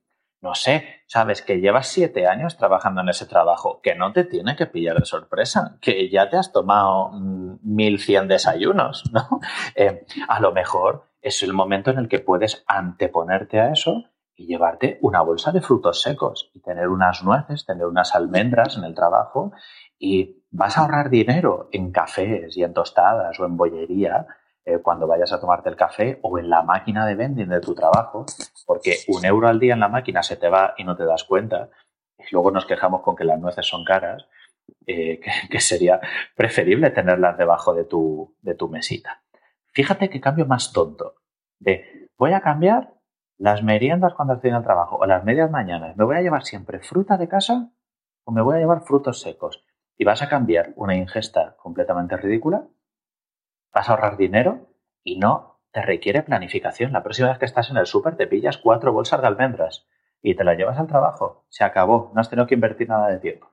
no 0.42 0.54
sé, 0.54 1.02
sabes 1.06 1.42
que 1.42 1.60
llevas 1.60 1.88
siete 1.88 2.26
años 2.26 2.56
trabajando 2.56 3.02
en 3.02 3.10
ese 3.10 3.26
trabajo, 3.26 3.80
que 3.82 3.94
no 3.94 4.12
te 4.12 4.24
tiene 4.24 4.56
que 4.56 4.66
pillar 4.66 4.98
de 4.98 5.04
sorpresa, 5.04 5.76
que 5.80 6.08
ya 6.08 6.30
te 6.30 6.36
has 6.36 6.52
tomado 6.52 7.10
mm, 7.12 7.58
mil 7.62 7.98
cien 7.98 8.26
desayunos, 8.26 9.04
¿no? 9.12 9.40
Eh, 9.74 10.06
a 10.28 10.40
lo 10.40 10.52
mejor 10.52 11.10
es 11.20 11.42
el 11.42 11.52
momento 11.52 11.90
en 11.90 11.98
el 11.98 12.08
que 12.08 12.20
puedes 12.20 12.64
anteponerte 12.66 13.60
a 13.60 13.70
eso 13.70 14.04
y 14.34 14.46
llevarte 14.46 14.98
una 15.02 15.20
bolsa 15.20 15.52
de 15.52 15.60
frutos 15.60 16.00
secos 16.00 16.50
y 16.54 16.60
tener 16.60 16.88
unas 16.88 17.22
nueces, 17.22 17.66
tener 17.66 17.86
unas 17.86 18.14
almendras 18.14 18.78
en 18.78 18.84
el 18.84 18.94
trabajo 18.94 19.52
y 19.98 20.42
vas 20.50 20.78
a 20.78 20.80
ahorrar 20.80 21.10
dinero 21.10 21.68
en 21.72 21.92
cafés 21.92 22.56
y 22.56 22.64
en 22.64 22.72
tostadas 22.72 23.38
o 23.38 23.44
en 23.44 23.58
bollería 23.58 24.26
eh, 24.64 24.78
cuando 24.78 25.06
vayas 25.06 25.32
a 25.32 25.40
tomarte 25.40 25.68
el 25.70 25.76
café 25.76 26.18
o 26.22 26.38
en 26.38 26.50
la 26.50 26.62
máquina 26.62 27.06
de 27.06 27.14
vending 27.14 27.48
de 27.48 27.60
tu 27.60 27.74
trabajo, 27.74 28.26
porque 28.66 28.96
un 29.08 29.24
euro 29.24 29.48
al 29.48 29.58
día 29.58 29.74
en 29.74 29.80
la 29.80 29.88
máquina 29.88 30.22
se 30.22 30.36
te 30.36 30.48
va 30.48 30.74
y 30.76 30.84
no 30.84 30.96
te 30.96 31.04
das 31.04 31.24
cuenta. 31.24 31.70
Y 32.18 32.24
luego 32.32 32.50
nos 32.50 32.66
quejamos 32.66 33.00
con 33.00 33.16
que 33.16 33.24
las 33.24 33.40
nueces 33.40 33.66
son 33.66 33.84
caras, 33.84 34.26
eh, 34.86 35.20
que, 35.50 35.60
sería 35.60 36.00
preferible 36.36 36.90
tenerlas 36.90 37.38
debajo 37.38 37.74
de 37.74 37.84
tu, 37.84 38.36
de 38.42 38.54
tu 38.54 38.68
mesita. 38.68 39.22
Fíjate 39.72 40.10
qué 40.10 40.20
cambio 40.20 40.46
más 40.46 40.72
tonto. 40.72 41.14
De 41.58 42.10
voy 42.18 42.32
a 42.32 42.40
cambiar 42.40 42.94
las 43.38 43.62
meriendas 43.62 44.12
cuando 44.12 44.34
estoy 44.34 44.50
en 44.50 44.56
el 44.56 44.62
trabajo 44.62 44.96
o 44.96 45.06
las 45.06 45.24
medias 45.24 45.50
mañanas. 45.50 45.96
¿Me 45.96 46.04
voy 46.04 46.16
a 46.16 46.20
llevar 46.20 46.44
siempre 46.44 46.80
fruta 46.80 47.16
de 47.16 47.28
casa 47.28 47.70
o 48.24 48.32
me 48.32 48.42
voy 48.42 48.56
a 48.56 48.58
llevar 48.58 48.82
frutos 48.82 49.20
secos? 49.20 49.64
Y 49.96 50.04
vas 50.04 50.20
a 50.20 50.28
cambiar 50.28 50.74
una 50.76 50.94
ingesta 50.94 51.56
completamente 51.56 52.16
ridícula 52.18 52.66
vas 53.72 53.88
a 53.88 53.92
ahorrar 53.92 54.16
dinero 54.16 54.68
y 55.02 55.18
no 55.18 55.60
te 55.72 55.82
requiere 55.82 56.22
planificación. 56.22 56.92
La 56.92 57.02
próxima 57.02 57.28
vez 57.28 57.38
que 57.38 57.44
estás 57.44 57.70
en 57.70 57.76
el 57.76 57.86
súper 57.86 58.16
te 58.16 58.26
pillas 58.26 58.58
cuatro 58.58 58.92
bolsas 58.92 59.20
de 59.20 59.26
almendras 59.26 59.86
y 60.22 60.34
te 60.34 60.44
las 60.44 60.56
llevas 60.56 60.78
al 60.78 60.86
trabajo. 60.86 61.44
Se 61.48 61.64
acabó, 61.64 62.10
no 62.14 62.20
has 62.20 62.28
tenido 62.28 62.46
que 62.46 62.54
invertir 62.54 62.88
nada 62.88 63.08
de 63.08 63.18
tiempo. 63.18 63.50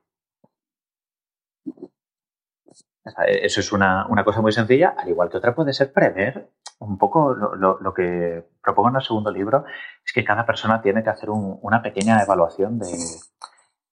Eso 3.26 3.60
es 3.60 3.72
una, 3.72 4.06
cosa 4.24 4.42
muy 4.42 4.52
sencilla, 4.52 4.94
al 4.98 5.08
igual 5.08 5.30
que 5.30 5.38
otra 5.38 5.54
puede 5.54 5.72
ser 5.72 5.92
prever 5.92 6.50
un 6.78 6.98
poco 6.98 7.34
lo, 7.34 7.94
que 7.94 8.44
propongo 8.62 8.90
en 8.90 8.96
el 8.96 9.02
segundo 9.02 9.30
libro, 9.30 9.64
es 10.04 10.12
que 10.12 10.24
cada 10.24 10.44
persona 10.44 10.82
tiene 10.82 11.02
que 11.02 11.10
hacer 11.10 11.30
una 11.30 11.82
pequeña 11.82 12.22
evaluación 12.22 12.78
de, 12.78 12.86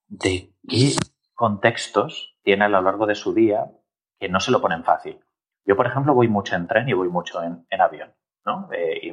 de 0.09 0.53
qué 0.69 0.97
contextos 1.35 2.37
tiene 2.43 2.67
a 2.67 2.69
lo 2.69 2.83
largo 2.83 3.07
de 3.07 3.15
su 3.15 3.35
día 3.35 3.71
que 4.21 4.29
no 4.29 4.39
se 4.39 4.53
lo 4.53 4.61
ponen 4.61 4.85
fácil. 4.85 5.19
Yo, 5.67 5.77
por 5.77 5.87
ejemplo, 5.87 6.15
voy 6.15 6.29
mucho 6.29 6.55
en 6.55 6.69
tren 6.69 6.89
y 6.89 6.93
voy 6.93 7.09
mucho 7.09 7.43
en, 7.43 7.81
avión. 7.81 8.15
¿no? 8.45 8.69
Eh, 8.73 9.01
y 9.03 9.13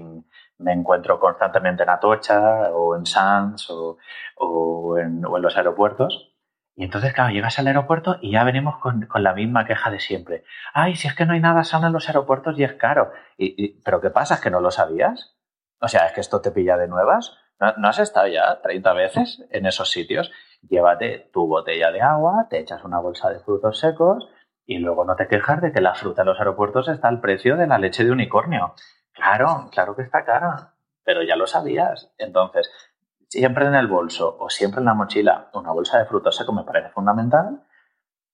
me 0.60 0.74
encuentro 0.74 1.20
constantemente 1.20 1.82
en 1.82 1.90
Atocha 1.90 2.70
o 2.72 2.96
en 2.96 3.08
Sanz 3.08 3.70
o, 3.72 4.98
en, 4.98 5.22
los 5.22 5.58
aeropuertos. 5.58 6.30
Y 6.76 6.84
entonces, 6.84 7.14
claro, 7.14 7.34
llegas 7.34 7.58
al 7.58 7.68
aeropuerto 7.68 8.18
y 8.22 8.32
ya 8.32 8.44
venimos 8.44 8.78
con, 8.78 9.08
la 9.16 9.34
misma 9.34 9.66
queja 9.66 9.90
de 9.90 10.00
siempre. 10.00 10.44
Ay, 10.74 10.96
si 10.96 11.08
es 11.08 11.16
que 11.16 11.26
no 11.26 11.34
hay 11.34 11.40
nada 11.40 11.64
sano 11.64 11.88
en 11.88 11.94
los 11.94 12.08
aeropuertos 12.08 12.58
y 12.58 12.64
es 12.64 12.74
caro. 12.74 13.12
Y, 13.38 13.82
¿Pero 13.82 14.00
qué 14.00 14.12
pasa? 14.12 14.36
¿Es 14.36 14.42
que 14.42 14.52
no 14.52 14.60
lo 14.60 14.70
sabías? 14.70 15.36
O 15.82 15.88
sea, 15.88 16.06
es 16.06 16.14
que 16.14 16.22
esto 16.22 16.42
te 16.42 16.52
pilla 16.52 16.78
de 16.78 16.88
nuevas. 16.88 17.36
¿No, 17.60 17.74
¿No, 17.78 17.88
has 17.90 18.00
estado 18.00 18.28
ya 18.28 18.62
30 18.62 18.94
veces 18.94 19.44
en 19.50 19.66
esos 19.66 19.92
sitios? 19.92 20.32
Llévate 20.68 21.30
tu 21.34 21.48
botella 21.48 21.92
de 21.92 22.02
agua, 22.02 22.48
te 22.50 22.60
echas 22.60 22.84
una 22.84 23.00
bolsa 23.00 23.30
de 23.30 23.40
frutos 23.40 23.80
secos, 23.80 24.28
y 24.66 24.78
luego 24.80 25.06
no 25.06 25.16
te 25.16 25.28
quejas 25.28 25.62
de 25.62 25.72
que 25.72 25.82
la 25.82 25.96
fruta 25.96 26.22
en 26.22 26.28
los 26.28 26.40
aeropuertos 26.40 26.88
está 26.88 27.08
al 27.08 27.22
precio 27.22 27.58
de 27.58 27.68
la 27.68 27.78
leche 27.78 28.04
de 28.04 28.12
unicornio. 28.12 28.76
Claro, 29.12 29.70
claro 29.72 29.96
que 29.96 30.04
está 30.04 30.24
cara, 30.26 30.74
pero 31.04 31.24
ya 31.24 31.36
lo 31.36 31.48
sabías. 31.48 32.14
Entonces, 32.18 32.72
siempre 33.28 33.66
en 33.66 33.76
el 33.76 33.88
bolso 33.88 34.38
o 34.40 34.50
siempre 34.50 34.80
en 34.80 34.86
la 34.86 34.94
mochila 34.94 35.50
una 35.54 35.72
bolsa 35.72 36.00
de 36.00 36.06
frutos 36.06 36.36
seco 36.36 36.54
me 36.54 36.64
parece 36.64 36.90
fundamental 36.90 37.64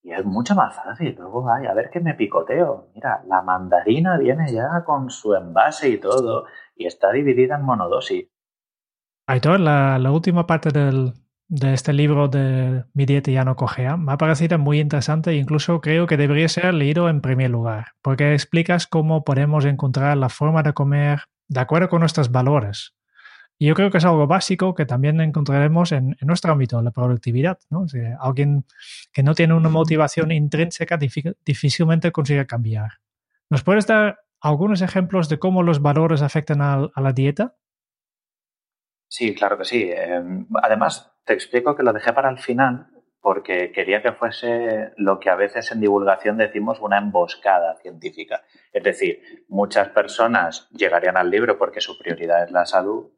y 0.01 0.11
es 0.13 0.23
mucho 0.23 0.55
más 0.55 0.75
fácil. 0.75 1.15
Luego, 1.17 1.51
ay, 1.51 1.65
a 1.65 1.73
ver 1.73 1.89
qué 1.89 1.99
me 1.99 2.13
picoteo. 2.13 2.89
Mira, 2.93 3.21
la 3.27 3.41
mandarina 3.41 4.17
viene 4.17 4.51
ya 4.51 4.84
con 4.86 5.09
su 5.09 5.36
envase 5.36 5.89
y 5.89 5.97
todo 5.97 6.45
y 6.75 6.86
está 6.86 7.11
dividida 7.11 7.55
en 7.55 7.63
monodosis. 7.63 8.30
Aitor, 9.27 9.59
la, 9.59 9.99
la 9.99 10.11
última 10.11 10.47
parte 10.47 10.69
del, 10.69 11.13
de 11.50 11.74
este 11.74 11.93
libro 11.93 12.28
de 12.28 12.86
Mi 12.93 13.06
dieta 13.06 13.32
ya 13.32 13.43
no 13.43 13.56
cogea 13.56 13.97
me 13.97 14.14
ha 14.14 14.18
parecido 14.18 14.60
muy 14.60 14.80
interesante 14.80 15.32
e 15.32 15.36
incluso 15.36 15.82
creo 15.82 16.06
que 16.06 16.16
debería 16.16 16.47
ser 16.47 16.74
leído 16.76 17.10
en 17.10 17.22
primer 17.22 17.50
lugar, 17.50 17.88
porque 18.04 18.34
explicas 18.34 18.86
cómo 18.86 19.24
podemos 19.24 19.66
encontrar 19.66 20.16
la 20.16 20.30
forma 20.30 20.62
de 20.62 20.74
comer 20.74 21.24
de 21.47 21.60
acuerdo 21.60 21.89
con 21.89 22.02
nuestros 22.02 22.32
valores. 22.32 22.93
Y 23.58 23.66
yo 23.66 23.76
creo 23.76 23.89
que 23.89 23.97
es 23.97 24.06
algo 24.06 24.26
básico 24.28 24.74
que 24.74 24.86
también 24.86 25.20
encontraremos 25.20 25.91
en, 25.91 26.16
nuestro 26.22 26.54
ámbito, 26.54 26.82
la 26.82 26.91
productividad. 26.91 27.60
¿no? 27.70 27.86
alguien 28.22 28.64
que 29.12 29.22
no 29.22 29.34
tiene 29.34 29.54
una 29.54 29.68
motivación 29.68 30.32
intrínseca 30.32 30.97
difícilmente 30.97 32.14
consigue 32.14 32.45
cambiar. 32.45 33.00
¿Nos 33.50 33.64
puedes 33.64 33.86
dar 33.86 34.20
algunos 34.39 34.82
ejemplos 34.82 35.28
de 35.28 35.39
cómo 35.39 35.64
los 35.64 35.82
valores 35.82 36.22
afectan 36.22 36.62
a 36.62 36.89
la 36.95 37.12
dieta? 37.12 37.56
Sí, 39.10 39.34
claro 39.34 39.57
que 39.57 39.66
sí. 39.66 39.91
Em, 39.91 40.47
además, 40.62 41.12
te 41.26 41.34
explico 41.34 41.76
que 41.76 41.84
lo 41.84 41.93
dejé 41.93 42.14
para 42.14 42.30
el 42.30 42.38
final 42.38 42.88
porque 43.22 43.72
quería 43.72 44.01
que 44.01 44.14
fuese 44.14 44.93
lo 44.97 45.20
que 45.20 45.30
a 45.30 45.36
veces 45.36 45.72
en 45.72 45.82
divulgación 45.82 46.38
decimos 46.38 46.80
una 46.80 46.99
emboscada 46.99 47.76
científica. 47.82 48.43
Es 48.72 48.84
decir, 48.84 49.45
muchas 49.49 49.89
personas 49.89 50.70
llegarían 50.70 51.18
al 51.18 51.30
libro 51.30 51.57
porque 51.57 51.82
su 51.82 51.97
prioridad 51.97 52.43
es 52.43 52.51
la 52.51 52.66
salud, 52.66 53.12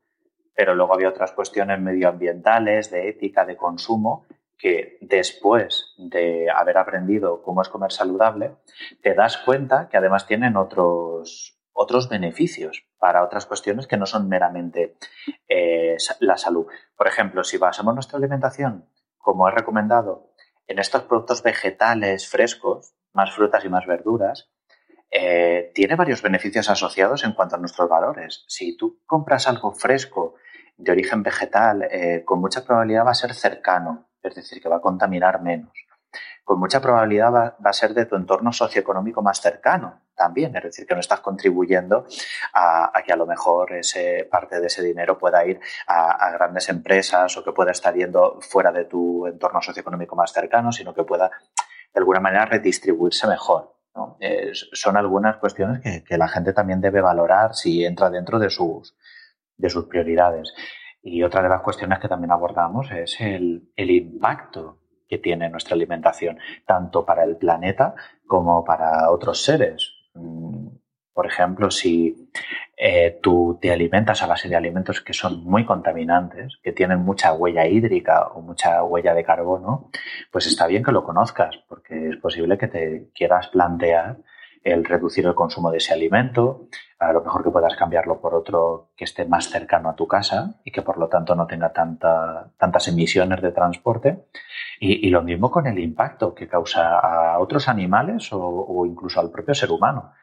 pero 0.56 0.76
luego 0.76 0.94
había 0.96 1.10
otras 1.10 1.34
cuestiones 1.34 1.80
medioambientales, 1.80 2.90
de 2.90 3.10
ética, 3.10 3.46
de 3.46 3.58
consumo, 3.58 4.26
que 4.58 4.98
después 5.02 5.94
de 5.98 6.50
haber 6.50 6.78
aprendido 6.78 7.44
cómo 7.44 7.62
es 7.62 7.70
comer 7.70 7.92
saludable, 7.92 8.56
te 9.02 9.14
das 9.14 9.38
cuenta 9.38 9.90
que 9.90 9.98
además 9.98 10.26
tienen 10.26 10.56
otros, 10.56 11.60
otros 11.74 12.10
beneficios 12.10 12.86
para 13.02 13.24
otras 13.24 13.48
cuestiones 13.48 13.88
que 13.88 13.98
no 13.98 14.06
son 14.06 14.30
meramente 14.30 14.96
eh, 15.50 15.98
la 16.20 16.38
salud. 16.38 16.68
Por 16.96 17.08
ejemplo, 17.08 17.44
si 17.44 17.58
basamos 17.58 17.96
nuestra 17.96 18.20
alimentación, 18.20 18.86
como 19.18 19.48
he 19.48 19.52
recomendado, 19.52 20.30
en 20.68 20.78
estos 20.78 21.02
productos 21.02 21.42
vegetales 21.42 22.30
frescos, 22.30 22.94
más 23.14 23.34
frutas 23.34 23.66
y 23.66 23.70
más 23.70 23.88
verduras, 23.88 24.52
eh, 25.10 25.72
tiene 25.74 25.96
varios 25.96 26.22
beneficios 26.22 26.70
asociados 26.70 27.24
en 27.24 27.34
cuanto 27.34 27.56
a 27.56 27.60
nuestros 27.60 27.90
valores. 27.90 28.46
Si 28.48 28.78
tú 28.78 29.00
compras 29.08 29.48
algo 29.48 29.72
fresco 29.72 30.36
de 30.78 30.92
origen 30.92 31.24
vegetal, 31.24 31.82
eh, 31.90 32.22
con 32.24 32.40
mucha 32.40 32.64
probabilidad 32.64 33.08
va 33.08 33.12
a 33.12 33.16
ser 33.16 33.34
cercano, 33.34 34.10
es 34.22 34.36
decir, 34.36 34.62
que 34.62 34.70
va 34.70 34.78
a 34.78 34.82
contaminar 34.82 35.42
menos 35.42 35.72
con 36.44 36.60
mucha 36.60 36.82
probabilidad 36.82 37.32
va, 37.32 37.56
a 37.64 37.74
ser 37.74 37.94
de 37.94 38.06
tu 38.06 38.18
entorno 38.18 38.52
socioeconómico 38.52 39.22
más 39.22 39.40
cercano 39.40 40.02
también, 40.16 40.54
es 40.58 40.64
decir, 40.64 40.86
que 40.86 40.94
no 40.94 41.00
estás 41.00 41.22
contribuyendo 41.22 42.06
a, 42.54 42.92
que 43.06 43.14
a 43.14 43.16
lo 43.16 43.26
mejor 43.26 43.74
ese, 43.74 44.28
parte 44.30 44.60
de 44.60 44.68
ese 44.68 44.84
dinero 44.84 45.18
pueda 45.18 45.46
ir 45.46 45.62
a, 45.88 46.30
grandes 46.32 46.68
empresas 46.68 47.38
o 47.38 47.44
que 47.44 47.54
pueda 47.54 47.72
estar 47.72 47.96
yendo 47.96 48.40
fuera 48.42 48.72
de 48.72 48.84
tu 48.84 49.26
entorno 49.28 49.62
socioeconómico 49.62 50.16
más 50.16 50.34
cercano, 50.34 50.74
sino 50.74 50.94
que 50.94 51.04
pueda 51.04 51.30
de 51.94 52.00
alguna 52.00 52.20
manera 52.20 52.46
redistribuirse 52.46 53.28
mejor. 53.28 53.78
son 54.74 54.98
algunas 54.98 55.38
cuestiones 55.38 55.80
que, 55.82 56.18
la 56.18 56.28
gente 56.28 56.52
también 56.52 56.82
debe 56.82 57.02
valorar 57.02 57.56
si 57.56 57.86
entra 57.86 58.10
dentro 58.10 58.40
de 58.40 58.50
sus, 58.50 58.96
de 59.56 59.70
sus 59.70 59.86
prioridades. 59.86 60.54
Y 61.02 61.24
otra 61.24 61.42
de 61.42 61.50
las 61.50 61.62
cuestiones 61.62 62.00
que 62.00 62.10
también 62.10 62.32
abordamos 62.32 62.92
es 62.92 63.20
el, 63.22 63.72
el 63.76 63.90
impacto 63.90 64.81
que 65.12 65.18
tiene 65.18 65.50
nuestra 65.50 65.76
alimentación, 65.76 66.40
tanto 66.66 67.06
para 67.06 67.26
el 67.26 67.36
planeta 67.36 67.94
como 68.26 68.64
para 68.64 69.12
otros 69.12 69.44
seres. 69.44 69.92
Mm, 70.14 70.68
por 71.14 71.28
ejemplo, 71.28 71.70
si 71.70 72.30
eh, 72.78 73.20
tú 73.22 73.60
te 73.62 73.74
alimentas 73.74 74.24
a 74.24 74.28
base 74.28 74.48
de 74.48 74.56
alimentos 74.56 75.02
que 75.02 75.12
son 75.12 75.44
muy 75.44 75.66
contaminantes, 75.66 76.60
que 76.64 76.72
tienen 76.72 77.00
mucha 77.00 77.34
huella 77.34 77.68
hídrica 77.68 78.28
o 78.28 78.42
mucha 78.42 78.82
huella 78.86 79.14
de 79.14 79.26
carbono, 79.26 79.90
pues 80.32 80.48
está 80.48 80.66
bien 80.66 80.82
que 80.82 80.94
lo 80.94 81.04
conozcas, 81.04 81.58
porque 81.68 82.08
es 82.12 82.16
posible 82.16 82.58
que 82.58 82.70
te 82.70 83.10
quieras 83.14 83.50
plantear 83.50 84.20
el 84.64 84.86
reducir 84.86 85.26
el 85.26 85.36
consumo 85.36 85.72
de 85.72 85.78
ese 85.78 85.94
alimento, 85.94 86.68
a 87.00 87.12
lo 87.12 87.24
mejor 87.24 87.44
que 87.44 87.50
puedas 87.50 87.76
cambiarlo 87.76 88.22
por 88.22 88.36
otro 88.36 88.92
que 88.96 89.06
esté 89.06 89.26
más 89.26 89.50
cercano 89.50 89.90
a 89.90 89.96
tu 89.96 90.08
casa 90.08 90.60
y 90.64 90.72
que 90.72 90.84
por 90.84 90.98
lo 90.98 91.08
tanto 91.08 91.36
no 91.36 91.48
tenga 91.48 91.74
tanta, 91.74 92.52
tantas 92.58 92.88
emisiones 92.88 93.42
de 93.42 93.52
transporte. 93.52 94.26
Y, 94.80 95.10
lo 95.10 95.22
mismo 95.22 95.52
con 95.52 95.68
el 95.68 95.78
impacto 95.78 96.34
que 96.34 96.48
causa 96.48 97.00
a 97.00 97.40
otros 97.40 97.68
animales 97.68 98.30
o, 98.32 98.84
incluso 98.86 99.20
al 99.20 99.30
propio 99.30 99.54
ser 99.54 99.72
humano. 99.72 100.14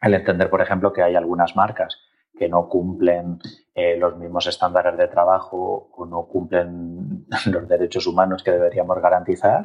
El 0.00 0.14
entender, 0.14 0.50
por 0.50 0.60
ejemplo, 0.60 0.92
que 0.92 1.02
hay 1.02 1.16
algunas 1.16 1.56
marcas 1.56 1.98
que 2.38 2.48
no 2.48 2.68
cumplen 2.68 3.38
eh, 3.74 3.96
los 3.96 4.16
mismos 4.16 4.46
estándares 4.46 4.96
de 4.96 5.08
trabajo 5.08 5.90
o 5.96 6.06
no 6.06 6.26
cumplen 6.26 7.26
los 7.46 7.68
derechos 7.68 8.06
humanos 8.06 8.42
que 8.44 8.52
deberíamos 8.52 9.00
garantizar 9.00 9.62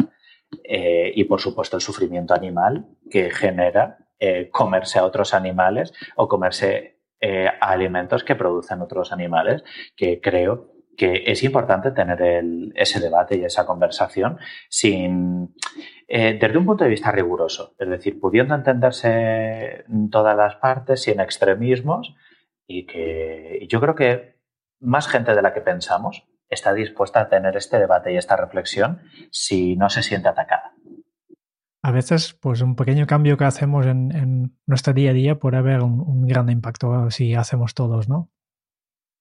eh, 0.64 1.12
y, 1.16 1.24
por 1.26 1.42
supuesto, 1.42 1.78
el 1.78 1.82
sufrimiento 1.82 2.34
animal 2.34 2.86
que 3.10 3.32
genera 3.32 3.98
eh, 4.20 4.50
comerse 4.52 5.00
a 5.00 5.06
otros 5.06 5.34
animales 5.34 5.94
o 6.16 6.28
comerse 6.28 6.96
alimentos 7.62 8.24
que 8.24 8.36
producen 8.36 8.80
otros 8.84 9.12
animales, 9.12 9.64
que 9.96 10.22
creo 10.22 10.78
que 10.98 11.24
es 11.28 11.44
importante 11.44 11.92
tener 11.92 12.44
ese 12.76 13.00
debate 13.00 13.38
y 13.38 13.46
esa 13.46 13.66
conversación 13.66 14.40
sin, 14.68 15.56
eh, 16.08 16.38
desde 16.42 16.58
un 16.58 16.66
punto 16.66 16.84
de 16.84 16.90
vista 16.90 17.12
riguroso, 17.12 17.76
es 17.78 17.88
decir, 17.88 18.20
pudiendo 18.20 18.56
entenderse 18.56 19.86
todas 20.12 20.36
las 20.36 20.56
partes 20.56 21.04
sin 21.04 21.20
extremismos 21.20 22.16
y 22.66 22.88
que 22.88 23.66
yo 23.70 23.80
creo 23.80 23.94
que 23.94 24.40
más 24.80 25.08
gente 25.08 25.36
de 25.36 25.42
la 25.42 25.54
que 25.54 25.62
pensamos 25.62 26.28
está 26.50 26.74
dispuesta 26.74 27.22
a 27.22 27.30
tener 27.30 27.56
este 27.58 27.80
debate 27.80 28.14
y 28.14 28.18
esta 28.18 28.36
reflexión 28.36 29.02
si 29.32 29.76
no 29.76 29.90
se 29.90 30.04
siente 30.04 30.30
atacada. 30.30 30.74
A 31.84 31.92
veces, 31.92 32.34
pues 32.34 32.62
un 32.62 32.76
pequeño 32.76 33.08
cambio 33.08 33.38
que 33.38 33.46
hacemos 33.46 33.86
en, 33.86 34.58
nuestro 34.66 34.94
día 34.94 35.12
a 35.12 35.14
día 35.14 35.40
puede 35.40 35.58
haber 35.58 35.82
un, 35.84 36.02
un 36.02 36.28
gran 36.28 36.50
impacto 36.50 37.10
si 37.12 37.36
hacemos 37.36 37.74
todos, 37.74 38.10
¿no? 38.10 38.30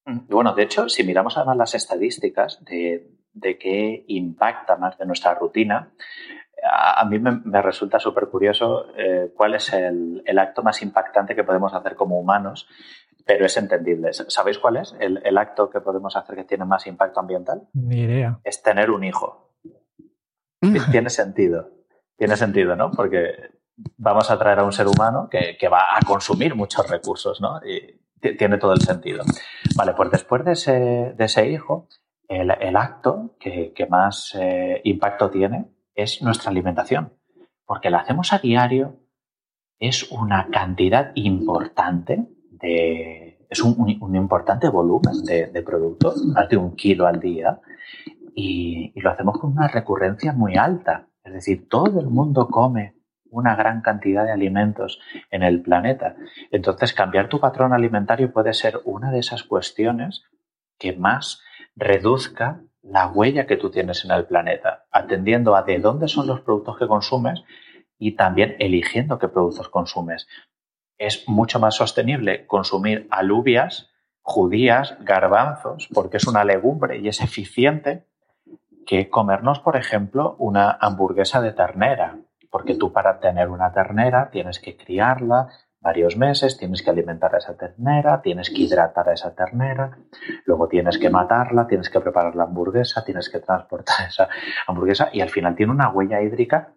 bueno, 0.07 0.55
de 0.55 0.62
hecho, 0.62 0.89
si 0.89 1.05
miramos 1.05 1.37
además 1.37 1.57
las 1.57 1.74
estadísticas 1.74 2.64
de, 2.64 3.11
qué 3.59 4.05
impacta 4.09 4.77
más 4.77 4.97
de 4.99 5.07
nuestra 5.07 5.35
rutina, 5.35 5.93
a, 6.62 7.05
mí 7.05 7.18
me, 7.18 7.62
resulta 7.62 7.99
súper 7.99 8.29
curioso 8.29 8.87
eh, 8.97 9.33
cuál 9.37 9.55
es 9.55 9.72
el, 9.72 10.22
acto 10.39 10.62
más 10.62 10.81
impactante 10.83 11.35
que 11.35 11.45
podemos 11.45 11.74
hacer 11.74 11.97
como 11.97 12.18
humanos, 12.18 12.68
pero 13.27 13.45
es 13.45 13.57
entendible. 13.57 14.12
¿Sabéis 14.12 14.59
cuál 14.59 14.77
es 14.77 14.95
el, 15.01 15.37
acto 15.37 15.68
que 15.68 15.81
podemos 15.81 16.16
hacer 16.16 16.37
que 16.37 16.45
tiene 16.45 16.64
más 16.64 16.87
impacto 16.87 17.20
ambiental? 17.20 17.68
Ni 17.74 18.03
idea. 18.03 18.39
Es 18.45 18.62
tener 18.62 18.91
un 18.91 19.05
hijo. 19.05 19.53
Mm. 20.61 20.91
Tiene 20.93 21.11
sentido. 21.11 21.68
Tiene 22.16 22.37
sentido, 22.37 22.77
¿no? 22.77 22.93
Porque 22.93 23.51
vamos 23.97 24.31
a 24.31 24.39
traer 24.39 24.61
a 24.61 24.64
un 24.64 24.72
ser 24.72 24.87
humano 24.87 25.29
que, 25.29 25.57
que 25.59 25.68
va 25.68 25.97
a 25.97 26.01
consumir 26.07 26.55
muchos 26.55 26.89
recursos, 26.89 27.41
¿no? 27.41 27.61
Y, 27.66 28.01
tiene 28.39 28.59
todo 28.59 28.72
el 28.72 28.81
sentido. 28.81 29.24
Vale, 29.77 29.93
pues 29.93 30.11
después 30.11 30.45
de 30.45 30.53
ese, 30.53 30.72
de 31.16 31.24
ese 31.24 31.49
hijo, 31.49 31.89
el, 32.29 32.77
acto 32.77 33.37
que, 33.39 33.72
más 33.89 34.35
eh, 34.35 34.81
impacto 34.85 35.31
tiene 35.31 35.66
es 35.95 36.22
nuestra 36.22 36.51
alimentación, 36.51 37.12
porque 37.64 37.91
la 37.91 37.99
hacemos 37.99 38.33
a 38.33 38.39
diario, 38.39 38.97
es 39.79 40.11
una 40.11 40.49
cantidad 40.51 41.12
importante 41.14 42.27
es 42.63 43.63
un, 43.63 43.89
importante 44.15 44.69
volumen 44.69 45.25
de, 45.25 45.47
de 45.47 45.63
producto, 45.63 46.15
más 46.27 46.49
de 46.49 46.57
un 46.57 46.75
kilo 46.75 47.07
al 47.07 47.21
día, 47.21 47.61
y, 48.35 48.93
y 48.95 49.01
lo 49.01 49.11
hacemos 49.11 49.39
con 49.39 49.53
una 49.53 49.69
recurrencia 49.69 50.33
muy 50.33 50.57
alta. 50.57 51.09
Es 51.25 51.33
decir, 51.33 51.69
todo 51.69 52.01
el 52.01 52.09
mundo 52.09 52.49
come 52.49 52.95
una 53.31 53.57
gran 53.57 53.83
cantidad 53.83 54.25
de 54.25 54.33
alimentos 54.33 55.01
en 55.31 55.43
el 55.43 55.63
planeta. 55.63 56.17
Entonces, 56.51 56.93
cambiar 56.93 57.29
tu 57.29 57.41
patrón 57.41 57.73
alimentario 57.73 58.33
puede 58.33 58.55
ser 58.55 58.81
una 58.85 59.11
de 59.11 59.19
esas 59.19 59.43
cuestiones 59.43 60.25
que 60.79 60.97
más 60.97 61.43
reduzca 61.75 62.63
la 62.83 63.09
huella 63.09 63.47
que 63.47 63.57
tú 63.57 63.71
tienes 63.71 64.05
en 64.05 64.13
el 64.13 64.27
planeta, 64.27 64.85
atendiendo 64.91 65.57
a 65.57 65.63
de 65.63 65.79
dónde 65.79 66.09
son 66.09 66.27
los 66.27 66.41
productos 66.41 66.79
que 66.79 66.87
consumes 66.87 67.43
y 67.99 68.13
también 68.15 68.57
eligiendo 68.59 69.19
qué 69.19 69.29
productos 69.29 69.69
consumes. 69.69 70.27
Es 70.99 71.29
mucho 71.29 71.61
más 71.61 71.75
sostenible 71.75 72.47
consumir 72.47 73.07
alubias, 73.11 73.91
judías, 74.23 74.97
garbanzos, 75.01 75.89
porque 75.93 76.17
es 76.17 76.27
una 76.27 76.45
legumbre 76.45 76.99
y 76.99 77.09
es 77.09 77.21
eficiente, 77.21 78.07
que 78.87 79.11
comernos, 79.11 79.61
por 79.61 79.77
ejemplo, 79.77 80.37
una 80.39 80.71
hamburguesa 80.71 81.41
de 81.41 81.53
ternera. 81.53 82.19
Porque 82.51 82.75
tú 82.75 82.93
para 82.93 83.21
tener 83.21 83.51
una 83.51 83.73
ternera 83.73 84.31
tienes 84.31 84.61
que 84.61 84.77
criarla 84.77 85.49
varios 85.87 86.17
meses, 86.17 86.59
tienes 86.59 86.83
que 86.83 86.91
alimentar 86.91 87.33
a 87.33 87.39
esa 87.39 87.57
ternera, 87.57 88.21
tienes 88.21 88.51
que 88.51 88.63
hidratar 88.63 89.09
a 89.09 89.13
esa 89.13 89.37
ternera, 89.37 89.97
luego 90.45 90.67
tienes 90.67 90.99
que 90.99 91.11
matarla, 91.11 91.69
tienes 91.69 91.89
que 91.89 92.01
preparar 92.01 92.35
la 92.35 92.43
hamburguesa, 92.43 93.05
tienes 93.05 93.29
que 93.31 93.39
transportar 93.39 93.95
esa 94.09 94.29
hamburguesa 94.67 95.11
y 95.13 95.21
al 95.21 95.31
final 95.31 95.55
tiene 95.55 95.71
una 95.71 95.91
huella 95.91 96.21
hídrica 96.21 96.73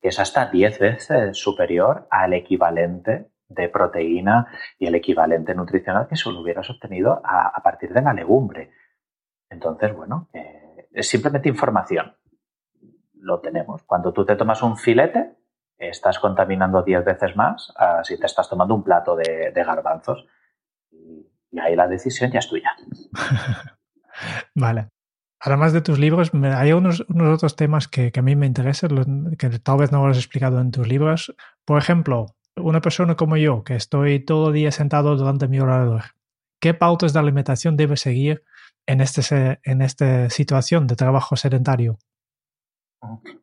que 0.00 0.08
es 0.08 0.20
hasta 0.20 0.46
10 0.46 0.78
veces 0.78 1.36
superior 1.36 2.06
al 2.08 2.34
equivalente 2.34 3.31
de 3.54 3.68
proteína 3.68 4.46
y 4.78 4.86
el 4.86 4.94
equivalente 4.94 5.54
nutricional 5.54 6.06
que 6.08 6.16
solo 6.16 6.40
hubieras 6.40 6.68
obtenido 6.70 7.20
a, 7.24 7.60
partir 7.62 7.92
de 7.92 8.02
la 8.02 8.12
legumbre. 8.12 8.72
Entonces, 9.48 9.94
bueno, 9.94 10.28
eh, 10.32 10.88
es 10.92 11.08
simplemente 11.08 11.48
información. 11.48 12.16
Lo 13.14 13.40
tenemos. 13.40 13.82
Cuando 13.84 14.12
tú 14.12 14.24
te 14.24 14.36
tomas 14.36 14.62
un 14.62 14.76
filete, 14.76 15.36
estás 15.78 16.18
contaminando 16.18 16.82
10 16.82 17.04
veces 17.04 17.36
más 17.36 17.72
si 18.04 18.18
te 18.18 18.26
estás 18.26 18.48
tomando 18.48 18.74
un 18.74 18.82
plato 18.82 19.16
de, 19.16 19.52
garbanzos. 19.54 20.26
Y 20.90 21.58
ahí 21.58 21.76
la 21.76 21.88
decisión 21.88 22.30
ya 22.30 22.38
es 22.38 22.48
tuya. 22.48 22.70
vale. 24.54 24.88
Además 25.44 25.72
de 25.72 25.80
tus 25.80 25.98
libros, 25.98 26.30
hay 26.34 26.72
unos, 26.72 27.04
otros 27.10 27.56
temas 27.56 27.88
que, 27.88 28.12
que, 28.12 28.20
a 28.20 28.22
mí 28.22 28.36
me 28.36 28.46
interesan, 28.46 29.34
que 29.36 29.50
tal 29.58 29.78
vez 29.78 29.90
no 29.90 30.04
lo 30.04 30.12
has 30.12 30.16
explicado 30.16 30.60
en 30.60 30.70
tus 30.70 30.86
libros. 30.86 31.34
Por 31.64 31.78
ejemplo, 31.78 32.26
una 32.56 32.80
persona 32.80 33.16
como 33.16 33.36
yo, 33.36 33.64
que 33.64 33.74
estoy 33.74 34.24
todo 34.24 34.48
el 34.48 34.54
día 34.54 34.70
sentado 34.70 35.16
delante 35.16 35.46
de 35.46 35.50
mi 35.50 35.60
ordenador, 35.60 36.02
¿qué 36.60 36.74
pautas 36.74 37.12
de 37.12 37.20
alimentación 37.20 37.76
debe 37.76 37.96
seguir 37.96 38.44
en, 38.86 39.00
este, 39.00 39.60
en 39.64 39.82
esta 39.82 40.30
situación 40.30 40.86
de 40.86 40.96
trabajo 40.96 41.36
sedentario? 41.36 41.98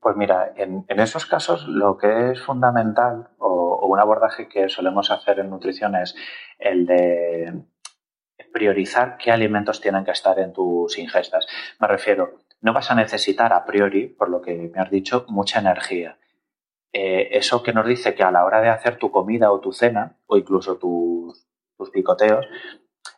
Pues 0.02 0.16
mira, 0.16 0.54
en, 0.56 0.86
esos 0.88 1.26
casos 1.26 1.68
lo 1.68 1.98
que 1.98 2.32
es 2.32 2.42
fundamental 2.42 3.30
o, 3.40 3.88
un 3.88 4.00
abordaje 4.00 4.48
que 4.48 4.70
solemos 4.70 5.10
hacer 5.12 5.40
en 5.40 5.50
nutrición 5.50 5.96
es 5.96 6.16
el 6.60 6.86
de 6.86 7.64
priorizar 8.54 9.18
qué 9.18 9.32
alimentos 9.32 9.82
tienen 9.82 10.06
que 10.06 10.12
estar 10.12 10.40
en 10.40 10.54
tus 10.54 10.98
ingestas. 10.98 11.48
Me 11.80 11.88
refiero, 11.88 12.40
no 12.62 12.72
vas 12.72 12.92
a 12.92 12.96
necesitar 12.96 13.52
a 13.52 13.66
priori, 13.66 14.08
por 14.08 14.30
lo 14.30 14.42
que 14.42 14.72
me 14.74 14.80
has 14.80 14.90
dicho, 14.90 15.26
mucha 15.28 15.60
energía. 15.60 16.18
Eh, 16.92 17.38
eso 17.38 17.62
que 17.62 17.74
nos 17.74 17.86
dice 17.86 18.16
que 18.16 18.24
a 18.24 18.32
la 18.32 18.46
hora 18.46 18.62
de 18.62 18.70
hacer 18.70 18.98
tu 18.98 19.12
comida 19.12 19.52
o 19.52 19.60
tu 19.60 19.72
cena, 19.72 20.18
o 20.26 20.38
incluso 20.38 20.78
tus, 20.78 21.46
picoteos, 21.94 22.46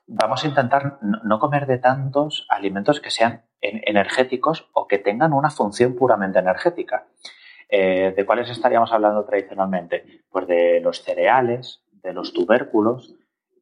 vamos 0.07 0.43
a 0.43 0.47
intentar 0.47 0.99
no 1.01 1.39
comer 1.39 1.65
de 1.65 1.79
tantos 1.79 2.45
alimentos 2.49 2.99
que 2.99 3.09
sean 3.09 3.45
energéticos 3.61 4.69
o 4.73 4.87
que 4.87 4.99
tengan 4.99 5.33
una 5.33 5.49
función 5.49 5.95
puramente 5.95 6.39
energética. 6.39 7.07
Eh, 7.69 8.13
¿De 8.15 8.25
cuáles 8.25 8.49
estaríamos 8.49 8.91
hablando 8.91 9.23
tradicionalmente? 9.23 10.23
Pues 10.29 10.47
de 10.47 10.79
los 10.81 11.01
cereales, 11.01 11.81
de 11.91 12.13
los 12.13 12.33
tubérculos, 12.33 13.15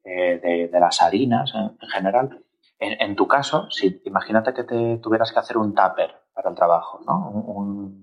eh, 0.04 0.68
de, 0.70 0.80
las 0.80 1.00
harinas 1.02 1.52
en, 1.54 1.78
general. 1.88 2.42
En, 2.78 3.14
tu 3.14 3.28
caso, 3.28 3.70
si 3.70 4.02
imagínate 4.06 4.54
que 4.54 4.64
te 4.64 4.96
tuvieras 4.98 5.32
que 5.32 5.38
hacer 5.38 5.58
un 5.58 5.74
tupper 5.74 6.14
para 6.32 6.50
el 6.50 6.56
trabajo, 6.56 7.00
¿no? 7.06 7.94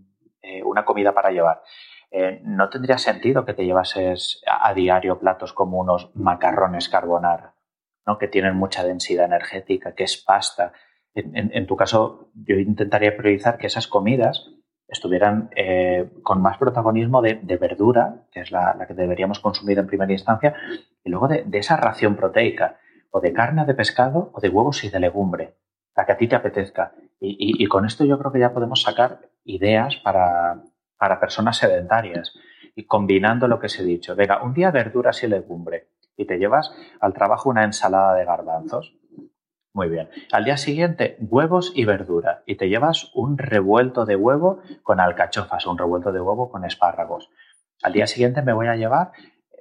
una 0.63 0.85
comida 0.85 1.13
para 1.13 1.31
llevar. 1.31 1.61
Eh, 2.09 2.41
no 2.43 2.69
tendría 2.69 2.97
sentido 2.97 3.43
que 3.43 3.53
te 3.53 3.65
llevases 3.65 4.41
a, 4.47 4.73
diario 4.73 5.19
platos 5.19 5.51
como 5.51 5.79
unos 5.79 6.09
macarrones 6.15 6.87
carbonara, 6.87 7.53
¿no? 8.05 8.17
que 8.17 8.29
tienen 8.29 8.55
mucha 8.55 8.83
densidad 8.83 9.25
energética, 9.25 9.93
que 9.93 10.05
es 10.05 10.17
pasta. 10.17 10.71
En, 11.13 11.65
tu 11.65 11.75
caso, 11.75 12.29
yo 12.35 12.55
intentaría 12.57 13.17
priorizar 13.17 13.57
que 13.57 13.67
esas 13.67 13.87
comidas 13.87 14.51
estuvieran 14.87 15.49
eh, 15.55 16.11
con 16.21 16.41
más 16.41 16.59
protagonismo 16.59 17.23
de, 17.23 17.57
verdura, 17.59 18.27
que 18.31 18.41
es 18.41 18.51
la, 18.51 18.77
que 18.87 18.93
deberíamos 18.93 19.39
consumir 19.39 19.79
en 19.79 19.87
primera 19.87 20.11
instancia, 20.11 20.53
y 21.03 21.09
luego 21.09 21.27
de, 21.27 21.43
esa 21.53 21.75
ración 21.75 22.15
proteica, 22.15 22.77
o 23.09 23.19
de 23.19 23.33
carne, 23.33 23.65
de 23.65 23.73
pescado, 23.73 24.29
o 24.31 24.39
de 24.39 24.49
huevos 24.49 24.83
y 24.83 24.89
de 24.89 24.99
legumbre, 24.99 25.55
la 25.95 26.05
que 26.05 26.11
a 26.11 26.17
ti 26.17 26.27
te 26.27 26.35
apetezca. 26.35 26.93
y 27.19 27.65
con 27.65 27.85
esto 27.85 28.05
yo 28.05 28.19
creo 28.19 28.31
que 28.31 28.39
ya 28.39 28.53
podemos 28.53 28.83
sacar 28.83 29.21
ideas 29.43 29.95
para, 30.03 30.61
para 30.97 31.19
personas 31.19 31.57
sedentarias 31.57 32.33
y 32.75 32.85
combinando 32.85 33.47
lo 33.47 33.59
que 33.59 33.65
os 33.67 33.79
he 33.79 33.83
dicho. 33.83 34.15
Venga, 34.15 34.43
un 34.43 34.53
día 34.53 34.71
verduras 34.71 35.23
y 35.23 35.27
legumbre 35.27 35.89
y 36.15 36.25
te 36.25 36.37
llevas 36.37 36.71
al 36.99 37.13
trabajo 37.13 37.49
una 37.49 37.63
ensalada 37.63 38.15
de 38.15 38.25
garbanzos. 38.25 38.95
Muy 39.73 39.89
bien. 39.89 40.09
Al 40.31 40.43
día 40.43 40.57
siguiente, 40.57 41.17
huevos 41.19 41.71
y 41.75 41.85
verdura. 41.85 42.41
Y 42.47 42.55
te 42.55 42.67
llevas 42.67 43.11
un 43.13 43.37
revuelto 43.37 44.05
de 44.05 44.15
huevo 44.15 44.61
con 44.81 44.99
alcachofas, 44.99 45.67
un 45.67 45.77
revuelto 45.77 46.11
de 46.11 46.19
huevo 46.19 46.49
con 46.49 46.65
espárragos. 46.65 47.29
Al 47.83 47.93
día 47.93 48.07
siguiente 48.07 48.41
me 48.41 48.53
voy 48.53 48.67
a 48.67 48.75
llevar 48.75 49.11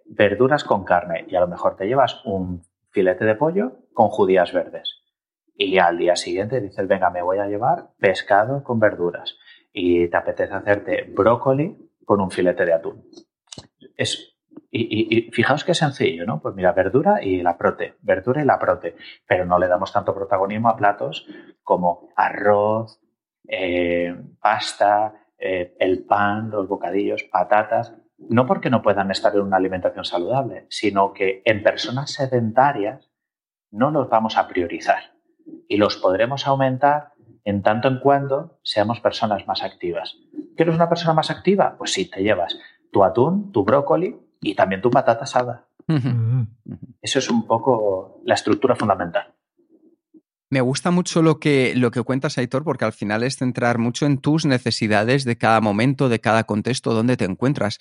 verduras 0.07 0.64
con 0.64 0.84
carne 0.84 1.26
y 1.28 1.37
a 1.37 1.41
lo 1.41 1.49
mejor 1.49 1.76
te 1.76 1.87
llevas 1.87 2.22
un 2.24 2.62
filete 2.91 3.26
de 3.26 3.34
pollo 3.34 3.78
con 3.93 4.09
judías 4.09 4.53
verdes. 4.53 5.03
Y 5.55 5.78
al 5.78 5.99
día 5.99 6.16
siguiente 6.16 6.61
dices, 6.61 6.87
venga, 6.89 7.11
me 7.11 7.22
voy 7.22 7.39
a 7.39 7.47
llevar 7.47 7.91
pescado 7.99 8.62
con 8.62 8.78
verduras 8.78 9.37
y 9.78 10.08
te 10.08 10.16
apetece 10.16 10.54
hacerte 10.54 11.02
brócoli 11.14 11.76
con 12.02 12.22
un 12.22 12.30
filete 12.30 12.64
de 12.64 12.72
atún. 12.72 13.04
Es, 13.94 14.34
y, 14.70 15.30
fijaos 15.32 15.64
qué 15.64 15.74
sencillo, 15.74 16.24
¿no? 16.24 16.40
Pues 16.40 16.54
mira, 16.54 16.72
verdura 16.72 17.22
y 17.22 17.42
la 17.42 17.58
prote, 17.58 17.96
verdura 18.00 18.40
y 18.40 18.46
la 18.46 18.58
prote, 18.58 18.96
pero 19.28 19.44
no 19.44 19.58
le 19.58 19.68
damos 19.68 19.92
tanto 19.92 20.14
protagonismo 20.14 20.70
a 20.70 20.76
platos 20.76 21.28
como 21.62 22.08
arroz, 22.16 23.02
eh, 23.46 24.16
pasta, 24.40 25.12
eh, 25.36 25.76
el 25.78 26.04
pan, 26.04 26.48
los 26.48 26.66
bocadillos, 26.68 27.24
patatas, 27.24 27.94
no 28.16 28.46
porque 28.46 28.70
no 28.70 28.80
puedan 28.80 29.10
estar 29.10 29.34
en 29.34 29.42
una 29.42 29.58
alimentación 29.58 30.06
saludable, 30.06 30.64
sino 30.70 31.12
que 31.12 31.42
en 31.44 31.62
personas 31.62 32.12
sedentarias 32.12 33.10
no 33.70 33.90
los 33.90 34.08
vamos 34.08 34.38
a 34.38 34.48
priorizar 34.48 35.12
y 35.68 35.76
los 35.76 35.98
podremos 35.98 36.46
aumentar 36.46 37.12
en 37.47 37.62
tanto 37.62 37.86
en 37.86 38.01
cuando 38.01 38.59
seamos 38.64 39.01
personas 39.01 39.47
más 39.47 39.62
activas. 39.62 40.16
¿Quieres 40.57 40.74
una 40.74 40.88
persona 40.88 41.14
más 41.14 41.30
activa? 41.30 41.76
Pues 41.78 41.92
sí, 41.92 42.11
te 42.11 42.20
llevas 42.22 42.59
tu 42.90 43.05
atún, 43.05 43.53
tu 43.53 43.64
brócoli 43.64 44.16
y 44.40 44.55
también 44.55 44.82
tu 44.82 44.90
patata 44.90 45.24
asada. 45.24 45.68
Eso 47.01 47.18
es 47.20 47.30
un 47.30 47.47
poco 47.47 48.20
la 48.24 48.34
estructura 48.34 48.74
fundamental. 48.74 49.32
Me 50.51 50.61
gusta 50.61 50.90
mucho 50.90 51.22
lo 51.22 51.38
que, 51.38 51.74
lo 51.76 51.92
que 51.92 52.03
cuentas, 52.03 52.36
Aitor, 52.36 52.64
porque 52.64 52.84
al 52.84 52.92
final 52.92 53.22
es 53.22 53.36
centrar 53.36 53.78
mucho 53.78 54.07
en 54.07 54.18
tus 54.18 54.44
necesidades 54.44 55.24
de 55.24 55.38
cada 55.38 55.61
momento, 55.61 56.09
de 56.09 56.20
cada 56.20 56.44
contexto 56.44 56.94
donde 56.94 57.16
te 57.16 57.24
encuentras. 57.24 57.78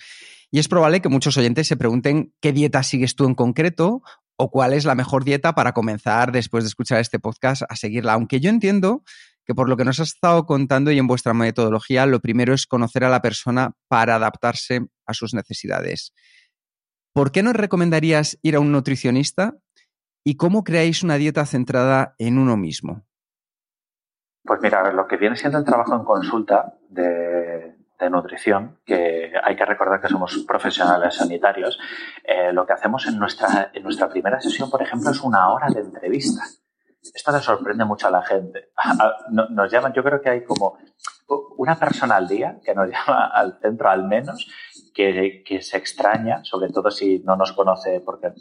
Y 0.52 0.60
es 0.60 0.68
probable 0.68 1.00
que 1.00 1.08
muchos 1.08 1.36
oyentes 1.36 1.66
se 1.66 1.76
pregunten 1.76 2.32
qué 2.40 2.52
dieta 2.52 2.84
sigues 2.84 3.16
tú 3.16 3.26
en 3.26 3.34
concreto 3.34 4.02
o 4.36 4.50
cuál 4.50 4.74
es 4.74 4.84
la 4.84 4.94
mejor 4.94 5.24
dieta 5.24 5.54
para 5.54 5.72
comenzar 5.72 6.30
después 6.30 6.62
de 6.62 6.68
escuchar 6.68 7.00
este 7.00 7.18
podcast 7.18 7.62
a 7.68 7.74
seguirla. 7.74 8.12
Aunque 8.12 8.38
yo 8.38 8.50
entiendo 8.50 9.02
que 9.46 9.54
por 9.54 9.68
lo 9.68 9.76
que 9.76 9.84
nos 9.84 10.00
has 10.00 10.08
estado 10.08 10.44
contando 10.44 10.90
y 10.90 10.98
en 10.98 11.06
vuestra 11.06 11.32
metodología, 11.32 12.04
lo 12.04 12.20
primero 12.20 12.52
es 12.52 12.66
conocer 12.66 13.04
a 13.04 13.08
la 13.08 13.22
persona 13.22 13.72
para 13.88 14.16
adaptarse 14.16 14.88
a 15.06 15.14
sus 15.14 15.34
necesidades. 15.34 16.12
¿Por 17.14 17.30
qué 17.30 17.42
nos 17.42 17.54
recomendarías 17.54 18.38
ir 18.42 18.56
a 18.56 18.60
un 18.60 18.72
nutricionista 18.72 19.54
y 20.24 20.36
cómo 20.36 20.64
creáis 20.64 21.04
una 21.04 21.14
dieta 21.14 21.46
centrada 21.46 22.16
en 22.18 22.38
uno 22.38 22.56
mismo? 22.56 23.06
Pues 24.44 24.60
mira, 24.60 24.92
lo 24.92 25.06
que 25.06 25.16
viene 25.16 25.36
siendo 25.36 25.58
el 25.58 25.64
trabajo 25.64 25.94
en 25.94 26.04
consulta 26.04 26.74
de, 26.88 27.74
nutrición, 28.10 28.78
que 28.84 29.32
hay 29.42 29.56
que 29.56 29.64
recordar 29.64 30.00
que 30.00 30.08
somos 30.08 30.44
profesionales 30.46 31.14
sanitarios, 31.14 31.78
eh, 32.22 32.52
lo 32.52 32.66
que 32.66 32.72
hacemos 32.72 33.06
en 33.06 33.18
nuestra, 33.18 33.70
en 33.72 33.82
nuestra 33.82 34.08
primera 34.08 34.40
sesión, 34.40 34.70
por 34.70 34.82
ejemplo, 34.82 35.10
es 35.10 35.20
una 35.22 35.52
hora 35.52 35.68
de 35.68 35.80
entrevista 35.80 36.42
esto 37.14 37.32
le 37.32 37.38
sorprende 37.40 37.84
mucho 37.84 38.08
a 38.08 38.10
la 38.10 38.22
gente. 38.22 38.70
Nos 39.50 39.70
llaman, 39.70 39.92
yo 39.92 40.02
creo 40.02 40.20
que 40.20 40.30
hay 40.30 40.44
como 40.44 40.78
una 41.56 41.78
persona 41.78 42.16
al 42.16 42.28
día 42.28 42.58
que 42.64 42.74
nos 42.74 42.88
llama 42.90 43.26
al 43.26 43.58
centro 43.60 43.88
al 43.88 44.04
menos, 44.04 44.46
que, 44.94 45.42
se 45.60 45.76
extraña, 45.76 46.42
sobre 46.44 46.70
todo 46.70 46.90
si 46.90 47.18
no 47.18 47.36
nos 47.36 47.52
conoce 47.52 48.00
porque 48.00 48.32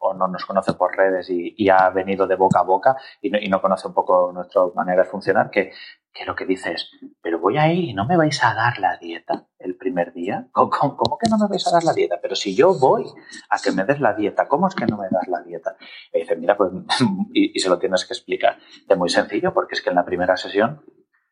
o 0.00 0.14
no 0.14 0.28
nos 0.28 0.44
conoce 0.44 0.74
por 0.74 0.96
redes 0.96 1.28
y, 1.30 1.68
ha 1.68 1.90
venido 1.90 2.26
de 2.26 2.36
boca 2.36 2.60
a 2.60 2.62
boca 2.62 2.96
y 3.20 3.30
no, 3.30 3.38
y 3.40 3.48
no 3.48 3.60
conoce 3.60 3.88
un 3.88 3.94
poco 3.94 4.30
nuestra 4.32 4.62
manera 4.74 5.02
de 5.02 5.08
funcionar, 5.08 5.50
que, 5.50 5.72
que 6.16 6.24
lo 6.24 6.34
que 6.34 6.46
dices, 6.46 6.90
pero 7.22 7.38
voy 7.38 7.58
a 7.58 7.72
ir 7.72 7.84
y 7.84 7.94
no 7.94 8.06
me 8.06 8.16
vais 8.16 8.42
a 8.42 8.54
dar 8.54 8.78
la 8.78 8.96
dieta 8.96 9.46
el 9.58 9.76
primer 9.76 10.12
día. 10.12 10.48
¿Cómo, 10.52 11.18
que 11.18 11.28
no 11.28 11.38
me 11.38 11.48
vais 11.48 11.66
a 11.66 11.72
dar 11.72 11.84
la 11.84 11.92
dieta? 11.92 12.18
Pero 12.20 12.34
si 12.34 12.54
yo 12.54 12.74
voy 12.78 13.04
a 13.50 13.58
que 13.58 13.72
me 13.72 13.84
des 13.84 14.00
la 14.00 14.14
dieta, 14.14 14.48
¿cómo 14.48 14.68
es 14.68 14.74
que 14.74 14.86
no 14.86 14.96
me 14.96 15.08
das 15.10 15.28
la 15.28 15.42
dieta? 15.42 15.76
Y 16.12 16.20
dice, 16.20 16.36
mira, 16.36 16.56
pues, 16.56 16.72
y, 17.32 17.58
se 17.58 17.68
lo 17.68 17.78
tienes 17.78 18.04
que 18.06 18.14
explicar. 18.14 18.58
Es 18.88 18.96
muy 18.96 19.10
sencillo, 19.10 19.52
porque 19.52 19.74
es 19.74 19.82
que 19.82 19.90
en 19.90 19.96
la 19.96 20.04
primera 20.04 20.36
sesión 20.36 20.82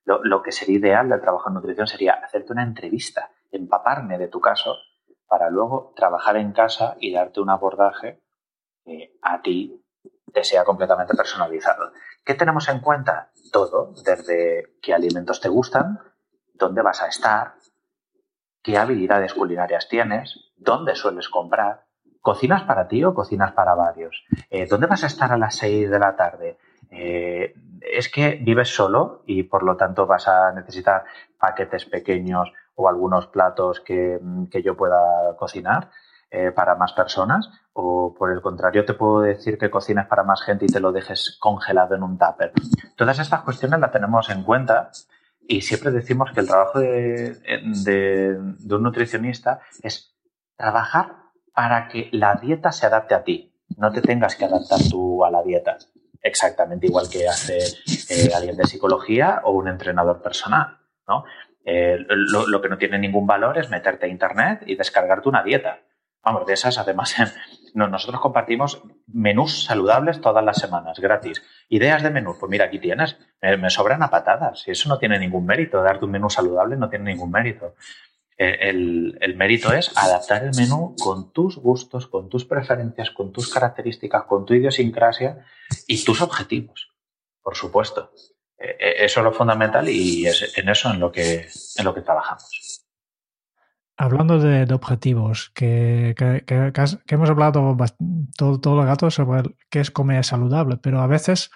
lo, 0.05 0.43
que 0.43 0.53
sería 0.53 0.78
ideal 0.78 1.09
del 1.09 1.20
trabajo 1.20 1.49
en 1.49 1.55
nutrición 1.55 1.87
sería 1.87 2.14
hacerte 2.14 2.53
una 2.53 2.62
entrevista, 2.62 3.30
empaparme 3.51 4.18
de 4.18 4.28
tu 4.28 4.41
caso, 4.41 4.76
para 5.26 5.49
luego 5.49 5.95
trabajar 5.97 6.37
en 6.37 6.53
casa 6.53 6.97
y 7.01 7.12
darte 7.12 7.41
un 7.41 7.49
abordaje 7.49 8.20
que 8.85 9.16
a 9.22 9.41
ti 9.41 9.82
te 10.32 10.45
sea 10.45 10.64
completamente 10.64 11.14
personalizado. 11.14 11.93
¿Qué 12.24 12.35
tenemos 12.35 12.68
en 12.68 12.80
cuenta? 12.80 13.30
Todo, 13.55 13.94
desde 14.05 14.74
qué 14.82 14.92
alimentos 14.92 15.40
te 15.40 15.48
gustan, 15.48 16.00
dónde 16.55 16.82
vas 16.82 17.00
a 17.05 17.07
estar, 17.07 17.55
qué 18.64 18.76
habilidades 18.76 19.32
culinarias 19.32 19.86
tienes, 19.88 20.50
dónde 20.57 20.96
sueles 20.96 21.28
comprar, 21.28 21.84
¿Cocinas 22.20 22.62
para 22.62 22.88
ti 22.88 23.05
o 23.05 23.12
cocinas 23.12 23.52
para 23.52 23.74
varios? 23.74 24.24
Eh, 24.50 24.66
¿Dónde 24.66 24.86
vas 24.86 25.05
a 25.05 25.09
estar 25.09 25.30
a 25.30 25.36
las 25.36 25.57
6 25.57 25.90
de 25.90 25.98
la 25.98 26.16
tarde? 26.16 26.57
Eh, 26.90 27.55
¿Es 27.82 28.09
que 28.09 28.40
vives 28.40 28.74
solo 28.74 29.22
y 29.26 29.42
por 29.42 29.62
lo 29.62 29.76
tanto 29.76 30.07
vas 30.07 30.26
a 30.26 30.50
necesitar 30.52 31.05
paquetes 31.38 31.84
pequeños 31.84 32.50
o 32.76 32.88
algunos 32.88 33.26
platos 33.26 33.80
que, 33.80 34.18
que 34.50 34.62
yo 34.62 34.74
pueda 34.74 35.36
cocinar? 35.36 35.90
Eh, 36.35 36.51
para 36.51 36.74
más 36.74 36.93
personas 36.93 37.49
o 37.72 38.14
por 38.18 38.32
el 38.32 38.41
contrario 38.41 38.85
te 38.85 38.95
puedo 38.95 39.20
decir 39.20 39.57
que 39.59 39.70
cocines 39.70 40.07
para 40.07 40.24
más 40.24 40.43
gente 40.43 40.64
y 40.64 40.68
te 40.68 40.80
lo 40.80 40.93
dejes 40.93 41.37
congelado 41.41 41.95
en 41.95 42.03
un 42.03 42.18
tupper. 42.18 42.53
Todas 42.97 43.18
estas 43.18 43.43
cuestiones 43.43 43.80
las 43.80 43.93
tenemos 43.93 44.28
en 44.30 44.43
cuenta 44.43 44.91
y 45.47 45.61
siempre 45.61 45.91
decimos 45.91 46.30
que 46.32 46.41
el 46.41 46.49
trabajo 46.49 46.80
de, 46.80 47.39
de 47.85 48.74
un 48.74 48.82
nutricionista 48.82 49.61
es 49.82 50.16
trabajar 50.57 51.16
para 51.55 51.89
que 51.89 52.09
la 52.12 52.35
dieta 52.35 52.72
se 52.72 52.87
adapte 52.87 53.14
a 53.14 53.22
ti, 53.22 53.55
no 53.76 53.93
te 53.93 54.01
tengas 54.01 54.37
que 54.37 54.45
adaptar 54.45 54.80
tú 54.91 55.24
a 55.24 55.30
la 55.30 55.43
dieta 55.43 55.78
exactamente 56.24 56.87
igual 56.87 57.09
que 57.09 57.28
hace 57.28 57.59
eh, 58.09 58.30
alguien 58.35 58.57
de 58.57 58.64
psicología 58.64 59.43
o 59.45 59.53
un 59.53 59.68
entrenador 59.68 60.22
personal. 60.22 60.78
¿no? 61.07 61.24
Eh, 61.64 61.99
lo, 62.09 62.61
que 62.61 62.68
no 62.68 62.78
tiene 62.78 62.99
ningún 62.99 63.26
valor 63.26 63.59
es 63.59 63.70
meterte 63.70 64.07
a 64.07 64.09
internet 64.09 64.62
y 64.66 64.74
descargarte 64.74 65.28
una 65.28 65.43
dieta. 65.43 65.80
Vamos, 66.24 66.46
de 66.46 66.54
esas, 66.54 66.78
además, 66.78 67.14
nosotros 67.74 68.20
compartimos 68.20 68.82
menús 69.06 69.64
saludables 69.64 70.20
todas 70.20 70.44
las 70.44 70.58
semanas, 70.58 70.98
gratis. 70.98 71.42
Ideas 71.68 72.02
de 72.02 72.10
menú, 72.10 72.36
pues 72.38 72.50
mira, 72.50 72.66
aquí 72.66 72.78
tienes. 72.78 73.18
Me, 73.40 73.68
sobran 73.70 74.02
a 74.02 74.10
patadas. 74.10 74.64
Eso 74.66 74.88
no 74.88 74.98
tiene 74.98 75.18
ningún 75.18 75.44
mérito. 75.44 75.82
Darte 75.82 76.04
un 76.04 76.12
menú 76.12 76.30
saludable 76.30 76.76
no 76.76 76.88
tiene 76.88 77.12
ningún 77.12 77.30
mérito. 77.30 77.74
Eh, 78.36 78.70
el, 78.70 79.34
mérito 79.36 79.72
es 79.72 79.92
adaptar 79.96 80.44
el 80.44 80.50
menú 80.56 80.96
con 81.00 81.32
tus 81.32 81.56
gustos, 81.56 82.08
con 82.08 82.28
tus 82.28 82.44
preferencias, 82.44 83.10
con 83.10 83.32
tus 83.32 83.52
características, 83.52 84.24
con 84.24 84.44
tu 84.44 84.54
idiosincrasia 84.54 85.44
y 85.86 86.02
tus 86.04 86.20
objetivos, 86.20 86.90
por 87.42 87.54
supuesto. 87.54 88.10
Eh, 88.58 88.76
eh, 88.80 88.94
eso 89.04 89.20
es 89.20 89.24
lo 89.24 89.32
fundamental 89.32 89.88
y 89.88 90.26
es 90.26 90.56
en 90.58 90.68
eso 90.68 90.90
en 90.90 90.98
lo 90.98 91.12
que, 91.12 91.46
en 91.76 91.84
lo 91.84 91.94
que 91.94 92.00
trabajamos. 92.00 92.73
Hablando 93.97 94.38
de, 94.40 94.72
objetivos, 94.74 95.51
que, 95.55 96.14
hemos 97.07 97.30
hablado 97.30 97.76
todo, 98.36 98.61
todo 98.61 98.80
el 98.80 98.86
gato 98.86 99.11
sobre 99.11 99.55
qué 99.70 99.80
es 99.80 99.90
comer 99.90 100.24
saludable, 100.24 100.78
pero 100.78 101.01
a 101.01 101.07
veces 101.07 101.51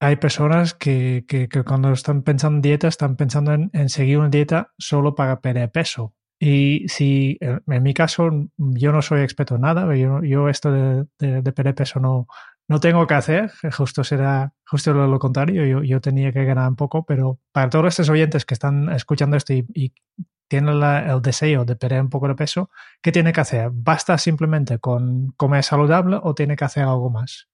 hay 0.00 0.16
personas 0.16 0.74
que, 0.74 1.24
que, 1.26 1.48
cuando 1.64 1.92
están 1.92 2.22
pensando 2.22 2.56
en 2.56 2.62
dieta 2.62 2.88
están 2.88 3.16
pensando 3.16 3.52
en, 3.52 3.88
seguir 3.88 4.18
una 4.18 4.28
dieta 4.28 4.72
solo 4.78 5.14
para 5.14 5.40
perder 5.40 5.70
peso. 5.70 6.14
Y 6.40 6.86
si 6.88 7.36
en 7.40 7.82
mi 7.82 7.94
caso 7.94 8.30
yo 8.56 8.92
no 8.92 9.02
soy 9.02 9.22
experto 9.22 9.56
en 9.56 9.62
nada, 9.62 9.96
yo, 9.96 10.22
yo 10.22 10.48
esto 10.48 10.70
de, 10.70 11.06
de, 11.18 11.52
perder 11.52 11.74
peso 11.74 11.98
no, 11.98 12.28
no 12.68 12.78
tengo 12.78 13.06
que 13.08 13.14
hacer, 13.14 13.50
justo 13.72 14.04
será 14.04 14.52
justo 14.64 14.92
lo, 14.92 15.18
contrario, 15.18 15.64
yo, 15.64 15.82
yo, 15.82 16.00
tenía 16.00 16.30
que 16.30 16.44
ganar 16.44 16.68
un 16.68 16.76
poco, 16.76 17.04
pero 17.04 17.40
para 17.50 17.70
todos 17.70 17.86
estos 17.86 18.10
oyentes 18.10 18.44
que 18.44 18.54
están 18.54 18.88
escuchando 18.90 19.36
esto 19.36 19.52
y, 19.54 19.92
tienen 20.48 20.82
el 20.82 21.22
deseo 21.22 21.64
de 21.64 21.76
perder 21.76 22.00
un 22.00 22.10
poco 22.10 22.28
de 22.28 22.34
peso, 22.34 22.70
¿qué 23.02 23.12
tiene 23.12 23.32
que 23.32 23.40
hacer? 23.40 23.70
¿Basta 23.72 24.18
simplemente 24.18 24.78
con 24.78 25.32
comer 25.36 25.62
saludable 25.62 26.18
o 26.22 26.34
tiene 26.34 26.56
que 26.56 26.64
hacer 26.64 26.84
algo 26.84 27.10
más? 27.10 27.48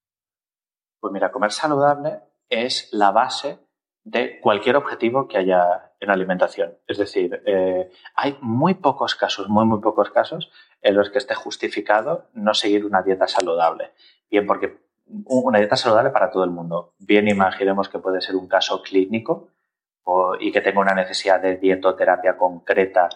Pues 1.00 1.12
mira, 1.12 1.30
comer 1.30 1.52
saludable 1.52 2.20
es 2.48 2.88
la 2.92 3.10
base 3.10 3.58
de 4.04 4.38
cualquier 4.40 4.76
objetivo 4.76 5.28
que 5.28 5.38
haya 5.38 5.92
en 5.98 6.10
alimentación. 6.10 6.78
Es 6.86 6.98
decir, 6.98 7.42
eh, 7.46 7.90
hay 8.14 8.36
muy 8.40 8.74
pocos 8.74 9.14
casos, 9.14 9.48
muy, 9.48 9.64
muy 9.64 9.80
pocos 9.80 10.10
casos 10.10 10.50
en 10.82 10.94
los 10.94 11.10
que 11.10 11.18
esté 11.18 11.34
justificado 11.34 12.28
no 12.34 12.54
seguir 12.54 12.84
una 12.84 13.02
dieta 13.02 13.26
saludable. 13.26 13.92
Bien, 14.30 14.46
porque 14.46 14.84
una 15.06 15.58
dieta 15.58 15.76
saludable 15.76 16.10
para 16.10 16.30
todo 16.30 16.44
el 16.44 16.50
mundo. 16.50 16.94
Bien, 16.98 17.28
imaginemos 17.28 17.88
que 17.88 17.98
puede 17.98 18.20
ser 18.20 18.36
un 18.36 18.46
caso 18.46 18.82
clínico 18.82 19.48
y 20.40 20.52
que 20.52 20.60
tenga 20.60 20.80
una 20.80 20.94
necesidad 20.94 21.40
de 21.40 21.56
dietoterapia 21.56 22.36
concreta 22.36 23.08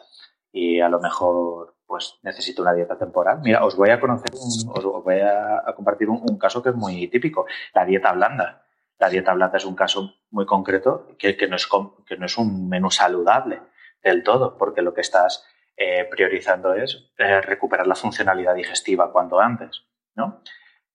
y 0.52 0.80
a 0.80 0.88
lo 0.88 1.00
mejor 1.00 1.74
pues 1.86 2.18
necesito 2.22 2.62
una 2.62 2.74
dieta 2.74 2.98
temporal. 2.98 3.40
Mira, 3.42 3.64
os 3.64 3.74
voy 3.74 3.90
a 3.90 3.98
conocer, 3.98 4.30
os 4.34 5.04
voy 5.04 5.20
a, 5.20 5.64
compartir 5.74 6.10
un, 6.10 6.38
caso 6.38 6.62
que 6.62 6.68
es 6.68 6.74
muy 6.74 7.08
típico, 7.08 7.46
la 7.74 7.84
dieta 7.86 8.12
blanda. 8.12 8.62
La 8.98 9.08
dieta 9.08 9.32
blanda 9.32 9.56
es 9.56 9.64
un 9.64 9.74
caso 9.74 10.12
muy 10.30 10.44
concreto 10.44 11.08
que, 11.18 11.34
no, 11.48 11.56
es, 11.56 11.66
que 12.06 12.16
no 12.18 12.26
es 12.26 12.36
un 12.36 12.68
menú 12.68 12.90
saludable 12.90 13.62
del 14.02 14.22
todo, 14.22 14.58
porque 14.58 14.82
lo 14.82 14.92
que 14.92 15.00
estás 15.00 15.46
eh, 15.76 16.06
priorizando 16.10 16.74
es 16.74 17.10
eh, 17.16 17.40
recuperar 17.40 17.86
la 17.86 17.94
funcionalidad 17.94 18.54
digestiva 18.54 19.10
cuanto 19.10 19.40
antes, 19.40 19.84
¿no? 20.14 20.42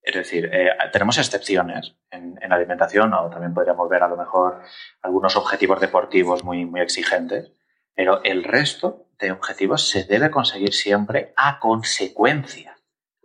Es 0.03 0.15
decir, 0.15 0.49
eh, 0.51 0.69
tenemos 0.91 1.17
excepciones 1.17 1.95
en, 2.11 2.37
en, 2.41 2.51
alimentación 2.51 3.13
o 3.13 3.29
también 3.29 3.53
podríamos 3.53 3.87
ver 3.89 4.03
a 4.03 4.09
lo 4.09 4.17
mejor 4.17 4.61
algunos 5.01 5.37
objetivos 5.37 5.79
deportivos 5.79 6.43
muy, 6.43 6.65
muy 6.65 6.81
exigentes, 6.81 7.53
pero 7.95 8.21
el 8.23 8.43
resto 8.43 9.07
de 9.17 9.31
objetivos 9.31 9.89
se 9.89 10.03
debe 10.03 10.29
conseguir 10.29 10.73
siempre 10.73 11.33
a 11.37 11.59
consecuencia, 11.59 12.75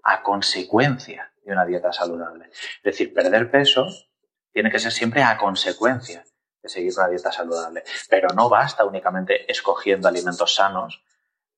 a 0.05 0.23
consecuencia 0.23 1.33
de 1.45 1.53
una 1.53 1.65
dieta 1.65 1.93
saludable. 1.93 2.47
Es 2.47 2.83
decir, 2.85 3.13
perder 3.13 3.51
peso 3.51 3.89
tiene 4.53 4.71
que 4.71 4.79
ser 4.79 4.93
siempre 4.93 5.23
a 5.23 5.37
consecuencia 5.37 6.25
de 6.63 6.69
seguir 6.69 6.93
una 6.97 7.09
dieta 7.09 7.33
saludable. 7.33 7.83
Pero 8.09 8.29
no 8.35 8.49
basta 8.49 8.85
únicamente 8.85 9.51
escogiendo 9.51 10.09
alimentos 10.09 10.55
sanos, 10.55 11.03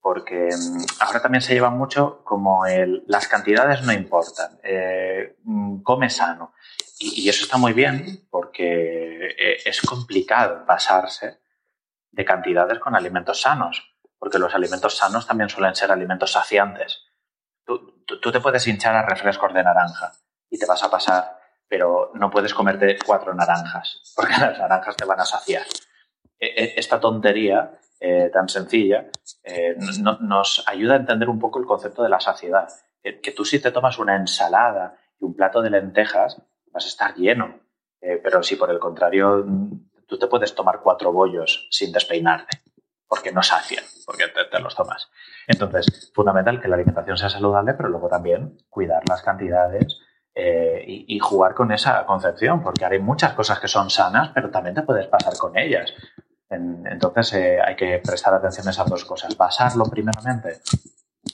porque 0.01 0.49
mm, 0.49 0.85
ahora 1.01 1.21
también 1.21 1.43
se 1.43 1.55
lleva 1.55 1.71
mucho 1.71 2.23
como 2.25 2.67
el, 2.67 3.05
las 3.07 3.29
cantidades 3.29 3.83
no 3.83 3.93
importan, 3.93 4.59
eh, 4.63 5.37
mm, 5.45 5.83
come 5.83 6.11
sano. 6.11 6.55
Y, 6.99 7.29
eso 7.29 7.45
está 7.45 7.57
muy 7.57 7.73
bien 7.73 8.27
porque 8.31 9.29
eh, 9.39 9.59
es 9.65 9.81
complicado 9.83 10.67
pasarse 10.67 11.41
de 12.11 12.25
cantidades 12.25 12.79
con 12.79 12.95
alimentos 12.95 13.41
sanos, 13.41 13.95
porque 14.19 14.39
los 14.39 14.55
alimentos 14.55 14.97
sanos 14.97 15.27
también 15.27 15.49
suelen 15.49 15.75
ser 15.75 15.91
alimentos 15.93 16.33
saciantes. 16.33 17.05
Tú, 17.65 18.05
tú 18.05 18.33
te 18.33 18.41
puedes 18.41 18.67
hinchar 18.67 18.97
a 18.97 19.07
refrescos 19.07 19.55
de 19.55 19.63
naranja 19.63 20.13
y 20.51 20.59
te 20.59 20.67
vas 20.67 20.83
a 20.83 20.91
pasar 20.91 21.41
pero 21.71 22.11
no 22.15 22.31
puedes 22.31 22.53
comerte 22.53 22.99
cuatro 23.07 23.33
naranjas, 23.33 24.03
porque 24.17 24.33
las 24.41 24.59
naranjas 24.59 24.97
te 24.97 25.05
van 25.05 25.21
a 25.21 25.25
saciar. 25.25 25.65
E, 26.39 26.47
e, 26.47 26.75
esta 26.77 26.99
tontería 26.99 27.79
eh, 28.01 28.31
tan 28.33 28.49
sencilla 28.49 29.11
eh, 29.45 29.77
nos 30.21 30.65
ayuda 30.67 30.95
a 30.95 30.97
entender 30.97 31.29
un 31.29 31.39
poco 31.39 31.59
el 31.59 31.67
concepto 31.67 32.03
de 32.03 32.09
la 32.09 32.19
saciedad. 32.19 32.67
Que, 33.03 33.33
tú 33.33 33.45
si 33.45 33.61
te 33.61 33.71
tomas 33.71 33.99
una 33.99 34.17
ensalada 34.17 34.97
y 35.21 35.25
un 35.25 35.35
plato 35.35 35.61
de 35.61 35.71
lentejas, 35.71 36.43
vas 36.73 36.85
a 36.85 36.89
estar 36.89 37.15
lleno. 37.15 37.61
Eh, 38.01 38.19
pero 38.23 38.43
si 38.43 38.57
por 38.57 38.71
el 38.71 38.79
contrario 38.79 39.45
tú 40.07 40.19
te 40.19 40.27
puedes 40.27 40.55
tomar 40.55 40.81
cuatro 40.83 41.13
bollos 41.13 41.69
sin 41.71 41.93
despeinarte, 41.93 42.63
porque 43.07 43.33
no 43.33 43.43
sacian, 43.43 43.85
porque 44.07 44.25
te, 44.29 44.61
los 44.61 44.75
tomas. 44.75 45.11
Entonces, 45.47 46.11
fundamental 46.15 46.61
que 46.61 46.69
la 46.69 46.77
alimentación 46.77 47.17
sea 47.17 47.29
saludable, 47.29 47.75
pero 47.75 47.89
luego 47.89 48.09
también 48.09 48.57
cuidar 48.69 49.03
las 49.09 49.23
cantidades 49.23 50.01
eh, 50.35 50.85
y, 50.87 51.19
jugar 51.19 51.55
con 51.55 51.71
esa 51.71 52.07
concepción, 52.07 52.63
porque 52.63 52.85
hay 52.85 52.99
muchas 52.99 53.35
cosas 53.35 53.61
que 53.61 53.69
son 53.69 53.91
sanas, 53.91 54.31
pero 54.35 54.51
también 54.51 54.75
te 54.75 54.83
puedes 54.83 55.07
pasar 55.07 55.37
con 55.37 55.59
ellas. 55.59 55.93
Entonces 56.51 57.33
eh, 57.35 57.59
hay 57.65 57.77
que 57.77 58.01
prestar 58.05 58.35
atención 58.35 58.67
a 58.67 58.71
esas 58.71 58.89
dos 58.89 59.05
cosas. 59.05 59.37
Basarlo 59.37 59.85
primeramente 59.85 60.61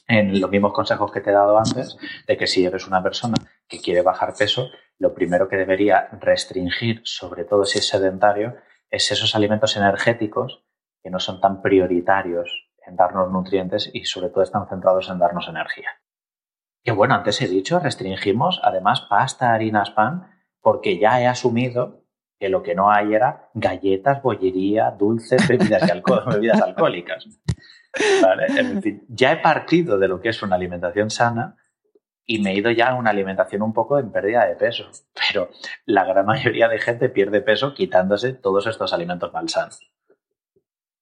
en 0.06 0.40
los 0.40 0.50
mismos 0.50 0.72
consejos 0.72 1.10
que 1.10 1.20
te 1.20 1.30
he 1.30 1.32
dado 1.32 1.58
antes, 1.58 1.96
de 2.26 2.36
que 2.36 2.46
si 2.46 2.64
eres 2.64 2.86
una 2.86 3.02
persona 3.02 3.36
que 3.66 3.80
quiere 3.80 4.02
bajar 4.02 4.34
peso, 4.34 4.68
lo 4.98 5.14
primero 5.14 5.48
que 5.48 5.56
debería 5.56 6.08
restringir, 6.20 7.00
sobre 7.04 7.44
todo 7.44 7.64
si 7.64 7.78
es 7.78 7.88
sedentario, 7.88 8.56
es 8.90 9.10
esos 9.10 9.34
alimentos 9.34 9.76
energéticos 9.76 10.64
que 11.02 11.10
no 11.10 11.18
son 11.18 11.40
tan 11.40 11.62
prioritarios 11.62 12.70
en 12.86 12.96
darnos 12.96 13.30
nutrientes 13.30 13.90
y 13.92 14.04
sobre 14.04 14.28
todo 14.28 14.42
están 14.42 14.68
centrados 14.68 15.08
en 15.08 15.18
darnos 15.18 15.48
energía. 15.48 15.90
Que 16.84 16.92
bueno, 16.92 17.14
antes 17.14 17.40
he 17.42 17.48
dicho, 17.48 17.80
restringimos 17.80 18.60
además 18.62 19.00
pasta, 19.02 19.52
harinas, 19.52 19.90
pan, 19.90 20.30
porque 20.60 20.98
ya 20.98 21.20
he 21.20 21.26
asumido 21.26 22.05
que 22.38 22.48
lo 22.48 22.62
que 22.62 22.74
no 22.74 22.90
hay 22.90 23.14
era 23.14 23.48
galletas, 23.54 24.22
bollería, 24.22 24.90
dulces, 24.90 25.46
bebidas, 25.48 25.82
bebidas 26.26 26.62
alcohólicas. 26.62 27.26
¿Vale? 28.22 28.46
ya 29.08 29.32
he 29.32 29.36
partido 29.38 29.98
de 29.98 30.08
lo 30.08 30.20
que 30.20 30.28
es 30.28 30.42
una 30.42 30.56
alimentación 30.56 31.08
sana 31.08 31.56
y 32.26 32.40
me 32.40 32.50
he 32.50 32.56
ido 32.56 32.70
ya 32.70 32.88
a 32.88 32.94
una 32.94 33.10
alimentación 33.10 33.62
un 33.62 33.72
poco 33.72 33.98
en 33.98 34.10
pérdida 34.10 34.44
de 34.46 34.56
peso. 34.56 34.90
Pero 35.14 35.50
la 35.86 36.04
gran 36.04 36.26
mayoría 36.26 36.68
de 36.68 36.78
gente 36.78 37.08
pierde 37.08 37.40
peso 37.40 37.72
quitándose 37.72 38.34
todos 38.34 38.66
estos 38.66 38.92
alimentos 38.92 39.32
malsanos. 39.32 39.80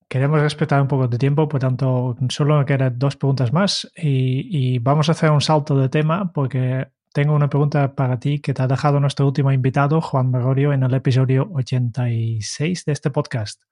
Queremos 0.06 0.40
respetar 0.40 0.80
un 0.80 0.86
poco 0.86 1.08
de 1.08 1.18
tiempo, 1.18 1.48
por 1.48 1.60
tanto, 1.60 2.14
solo 2.28 2.58
me 2.58 2.66
quedan 2.66 2.98
dos 2.98 3.16
preguntas 3.16 3.52
más 3.52 3.90
y, 3.96 4.78
vamos 4.78 5.08
a 5.08 5.12
hacer 5.12 5.30
un 5.30 5.40
salto 5.40 5.76
de 5.76 5.88
tema 5.88 6.30
porque 6.32 6.88
tengo 7.14 7.32
una 7.32 7.48
pregunta 7.48 7.94
para 7.94 8.18
ti 8.18 8.40
que 8.40 8.52
te 8.54 8.62
ha 8.62 8.66
dejado 8.66 8.98
nuestro 8.98 9.24
último 9.24 9.52
invitado, 9.52 10.00
Juan 10.00 10.32
Gregorio, 10.32 10.72
en 10.72 10.82
el 10.82 10.92
episodio 10.94 11.48
86 11.54 12.84
de 12.84 12.92
este 12.92 13.10
podcast. 13.12 13.62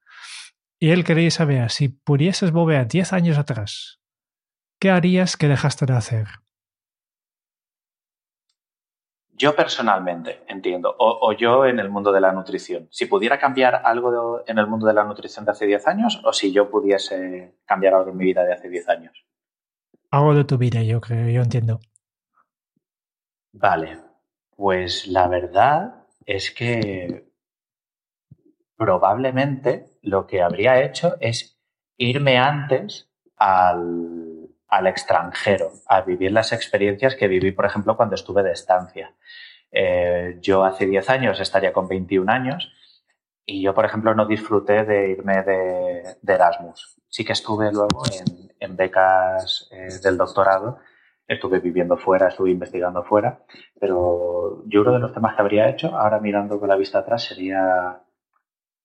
Y 0.78 0.90
él 0.90 1.02
quería 1.02 1.28
saber, 1.32 1.68
si 1.72 1.88
pudieses 1.88 2.52
volver 2.52 2.86
10 2.86 3.12
años 3.12 3.38
atrás, 3.38 4.00
¿qué 4.78 4.90
harías 4.90 5.36
que 5.36 5.48
dejaste 5.48 5.86
de 5.86 5.92
hacer? 5.92 6.28
Yo 9.32 9.56
personalmente 9.56 10.44
entiendo, 10.46 10.94
o, 10.96 11.32
yo 11.32 11.66
en 11.66 11.80
el 11.80 11.90
mundo 11.90 12.12
de 12.12 12.20
la 12.20 12.30
nutrición. 12.30 12.86
Si 12.92 13.06
pudiera 13.06 13.40
cambiar 13.40 13.82
algo 13.84 14.44
en 14.46 14.56
el 14.56 14.68
mundo 14.68 14.86
de 14.86 14.94
la 14.94 15.02
nutrición 15.02 15.44
de 15.44 15.50
hace 15.50 15.66
10 15.66 15.88
años 15.88 16.22
o 16.24 16.32
si 16.32 16.52
yo 16.52 16.70
pudiese 16.70 17.56
cambiar 17.64 17.94
algo 17.94 18.12
en 18.12 18.18
mi 18.18 18.24
vida 18.26 18.44
de 18.44 18.52
hace 18.52 18.68
10 18.68 18.88
años. 18.88 19.26
algo 20.12 20.32
de 20.32 20.44
tu 20.44 20.58
vida, 20.58 20.80
yo 20.84 21.00
creo, 21.00 21.28
yo 21.28 21.42
entiendo. 21.42 21.80
Vale, 23.52 23.98
pues 24.56 25.06
la 25.06 25.28
verdad 25.28 26.06
es 26.24 26.50
que 26.50 27.30
probablemente 28.76 29.86
lo 30.02 30.26
que 30.26 30.42
habría 30.42 30.82
hecho 30.82 31.16
es 31.20 31.58
irme 31.96 32.38
antes 32.38 33.10
al, 33.36 34.48
al 34.72 34.86
extranjero, 34.86 35.70
a 35.86 36.00
vivir 36.00 36.32
las 36.32 36.52
experiencias 36.52 37.14
que 37.14 37.28
viví, 37.28 37.52
por 37.52 37.66
ejemplo, 37.66 37.94
cuando 37.94 38.14
estuve 38.14 38.42
de 38.42 38.52
estancia. 38.52 39.14
Eh, 39.70 40.38
yo 40.40 40.64
hace 40.64 40.86
10 40.86 41.10
años 41.10 41.40
estaría 41.40 41.72
con 41.74 41.88
21 41.88 42.32
años 42.32 42.72
y 43.44 43.62
yo, 43.62 43.74
por 43.74 43.84
ejemplo, 43.84 44.14
no 44.14 44.26
disfruté 44.26 44.84
de 44.84 45.10
irme 45.10 45.42
de, 45.42 46.16
Erasmus. 46.26 46.96
Sí 47.08 47.24
que 47.24 47.32
estuve 47.32 47.70
luego 47.70 48.02
en, 48.60 48.76
becas 48.76 49.68
eh, 49.72 49.88
del 50.02 50.16
doctorado, 50.16 50.78
estuve 51.26 51.60
viviendo 51.60 51.96
fuera, 51.96 52.28
estuve 52.28 52.50
investigando 52.50 53.02
fuera, 53.04 53.40
pero 53.78 54.62
yo 54.66 54.82
uno 54.82 54.92
de 54.92 54.98
los 54.98 55.14
temas 55.14 55.34
que 55.34 55.42
habría 55.42 55.68
hecho, 55.68 55.96
ahora 55.96 56.20
mirando 56.20 56.58
con 56.58 56.68
la 56.68 56.76
vista 56.76 56.98
atrás, 56.98 57.24
sería 57.24 58.00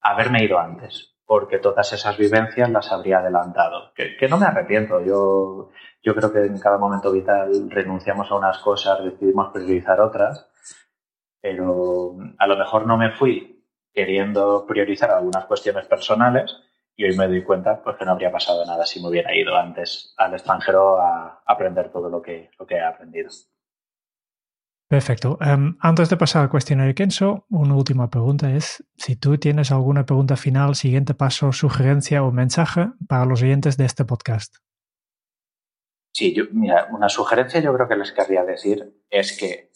haberme 0.01 0.43
ido 0.43 0.59
antes, 0.59 1.15
porque 1.25 1.59
todas 1.59 1.91
esas 1.93 2.17
vivencias 2.17 2.69
las 2.69 2.91
habría 2.91 3.19
adelantado. 3.19 3.91
Que, 3.93 4.27
no 4.29 4.37
me 4.37 4.45
arrepiento, 4.45 5.03
yo, 5.03 5.71
yo 6.01 6.15
creo 6.15 6.31
que 6.31 6.45
en 6.45 6.59
cada 6.59 6.77
momento 6.77 7.11
vital 7.11 7.69
renunciamos 7.69 8.31
a 8.31 8.35
unas 8.35 8.59
cosas, 8.59 9.03
decidimos 9.03 9.51
priorizar 9.51 9.99
otras 9.99 10.47
pero 11.41 12.15
a 12.37 12.47
lo 12.47 12.57
mejor 12.57 12.85
no 12.85 12.97
me 12.97 13.11
fui 13.11 13.63
queriendo 13.93 14.65
priorizar 14.67 15.11
algunas 15.11 15.45
cuestiones 15.45 15.85
personales 15.87 16.55
y 16.97 17.05
hoy 17.05 17.15
me 17.15 17.27
doy 17.27 17.43
cuenta 17.43 17.81
pues, 17.81 17.95
que 17.95 18.05
no 18.05 18.11
habría 18.11 18.31
pasado 18.31 18.65
nada 18.65 18.85
si 18.85 18.99
me 18.99 19.09
hubiera 19.09 19.33
ido 19.33 19.55
antes 19.55 20.13
al 20.17 20.33
extranjero 20.33 20.99
a 20.99 21.43
aprender 21.45 21.91
todo 21.91 22.09
lo 22.09 22.21
que, 22.21 22.49
lo 22.59 22.65
que 22.65 22.75
he 22.75 22.81
aprendido. 22.81 23.29
Perfecto. 24.89 25.37
Em, 25.41 25.77
antes 25.79 26.09
de 26.09 26.17
pasar 26.17 26.43
al 26.43 26.49
cuestionario 26.49 26.95
Kenso, 26.95 27.45
una 27.49 27.75
última 27.75 28.09
pregunta 28.09 28.51
es 28.51 28.83
si 28.95 29.15
tú 29.15 29.37
tienes 29.37 29.71
alguna 29.71 30.05
pregunta 30.05 30.37
final, 30.37 30.75
siguiente 30.75 31.13
paso, 31.13 31.51
sugerencia 31.51 32.23
o 32.23 32.31
mensaje 32.31 32.87
para 33.07 33.25
los 33.25 33.43
oyentes 33.43 33.77
de 33.77 33.85
este 33.85 34.05
podcast. 34.05 34.55
Sí, 36.13 36.35
mira, 36.51 36.87
una 36.89 37.09
sugerencia 37.09 37.59
yo 37.59 37.73
creo 37.75 37.87
que 37.87 37.95
les 37.95 38.11
querría 38.11 38.43
decir 38.43 39.03
es 39.09 39.37
que 39.37 39.66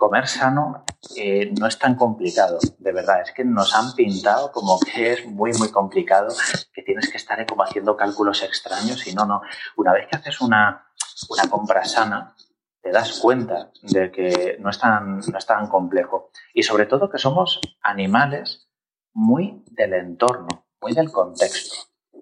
comer 0.00 0.26
sano 0.26 0.82
eh, 1.14 1.52
no 1.60 1.66
es 1.66 1.78
tan 1.78 1.94
complicado, 1.94 2.58
de 2.78 2.92
verdad. 2.92 3.20
Es 3.20 3.32
que 3.32 3.44
nos 3.44 3.74
han 3.74 3.92
pintado 3.94 4.50
como 4.50 4.80
que 4.80 5.12
es 5.12 5.26
muy, 5.26 5.52
muy 5.52 5.70
complicado, 5.70 6.34
que 6.72 6.82
tienes 6.82 7.10
que 7.10 7.18
estar 7.18 7.44
como 7.46 7.62
haciendo 7.62 7.96
cálculos 7.98 8.42
extraños 8.42 9.06
y 9.06 9.14
no, 9.14 9.26
no. 9.26 9.42
Una 9.76 9.92
vez 9.92 10.08
que 10.08 10.16
haces 10.16 10.40
una, 10.40 10.86
una 11.28 11.50
compra 11.50 11.84
sana, 11.84 12.34
te 12.80 12.90
das 12.90 13.20
cuenta 13.20 13.70
de 13.82 14.10
que 14.10 14.56
no 14.58 14.70
es, 14.70 14.78
tan, 14.78 15.18
no 15.18 15.38
es 15.38 15.46
tan 15.46 15.68
complejo. 15.68 16.30
Y 16.54 16.62
sobre 16.62 16.86
todo 16.86 17.10
que 17.10 17.18
somos 17.18 17.60
animales 17.82 18.70
muy 19.12 19.62
del 19.66 19.92
entorno, 19.92 20.66
muy 20.80 20.94
del 20.94 21.12
contexto. 21.12 21.76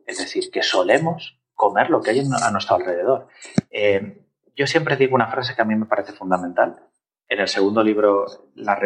Es 0.05 0.19
decir, 0.19 0.51
que 0.51 0.65
solemos 0.65 1.41
comer 1.55 1.91
lo 1.91 2.03
que 2.03 2.11
hay 2.11 2.21
a 2.43 2.51
nuestro 2.51 2.75
alrededor. 2.75 3.29
Eh, 3.71 4.27
yo 4.57 4.67
siempre 4.67 4.97
digo 4.97 5.15
una 5.15 5.31
frase 5.31 5.55
que 5.55 5.63
a 5.63 5.65
mí 5.65 5.77
me 5.77 5.87
parece 5.87 6.13
fundamental 6.13 6.88
en 7.29 7.41
el 7.41 7.49
segundo 7.49 7.83
libro 7.83 8.27
la 8.55 8.79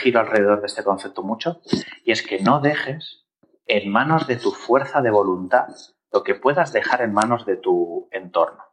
giro 0.00 0.20
alrededor 0.20 0.60
de 0.60 0.66
este 0.66 0.84
concepto 0.84 1.22
mucho, 1.22 1.60
y 2.04 2.12
es 2.12 2.22
que 2.22 2.40
no 2.40 2.60
dejes 2.60 3.26
en 3.66 3.90
manos 3.90 4.26
de 4.26 4.36
tu 4.36 4.52
fuerza 4.52 5.02
de 5.02 5.10
voluntad 5.10 5.68
lo 6.12 6.22
que 6.22 6.34
puedas 6.34 6.72
dejar 6.72 7.02
en 7.02 7.12
manos 7.12 7.44
de 7.44 7.56
tu 7.56 8.08
entorno. 8.10 8.64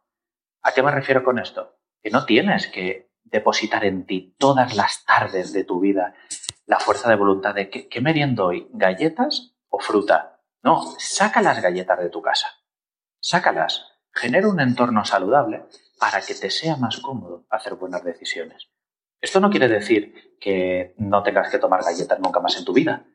¿A 0.62 0.72
qué 0.72 0.82
me 0.82 0.90
refiero 0.90 1.24
con 1.24 1.38
esto? 1.38 1.76
Que 2.02 2.10
no 2.10 2.24
tienes 2.24 2.68
que 2.68 3.10
depositar 3.24 3.84
en 3.84 4.06
ti 4.06 4.34
todas 4.38 4.76
las 4.76 5.04
tardes 5.04 5.52
de 5.52 5.64
tu 5.64 5.80
vida 5.80 6.14
la 6.66 6.78
fuerza 6.78 7.10
de 7.10 7.16
voluntad 7.16 7.54
de 7.54 7.68
que, 7.68 7.88
¿qué 7.88 8.00
meriendo 8.00 8.46
hoy? 8.46 8.68
¿Galletas 8.72 9.54
o 9.68 9.78
fruta? 9.80 10.40
No, 10.62 10.82
saca 10.98 11.42
las 11.42 11.60
galletas 11.60 11.98
de 11.98 12.08
tu 12.08 12.22
casa. 12.22 12.48
Sácalas. 13.20 13.90
Genera 14.12 14.48
un 14.48 14.60
entorno 14.60 15.04
saludable 15.04 15.64
para 15.98 16.20
que 16.20 16.34
te 16.34 16.50
sea 16.50 16.76
más 16.76 16.98
cómodo 17.00 17.46
hacer 17.50 17.74
buenas 17.74 18.04
decisiones. 18.04 18.68
Esto 19.20 19.40
no 19.40 19.50
quiere 19.50 19.68
decir 19.68 20.36
que 20.40 20.94
no 20.98 21.22
tengas 21.22 21.50
que 21.50 21.58
tomar 21.58 21.82
galletas 21.82 22.20
nunca 22.20 22.40
más 22.40 22.58
en 22.58 22.64
tu 22.64 22.72
vida, 22.72 23.06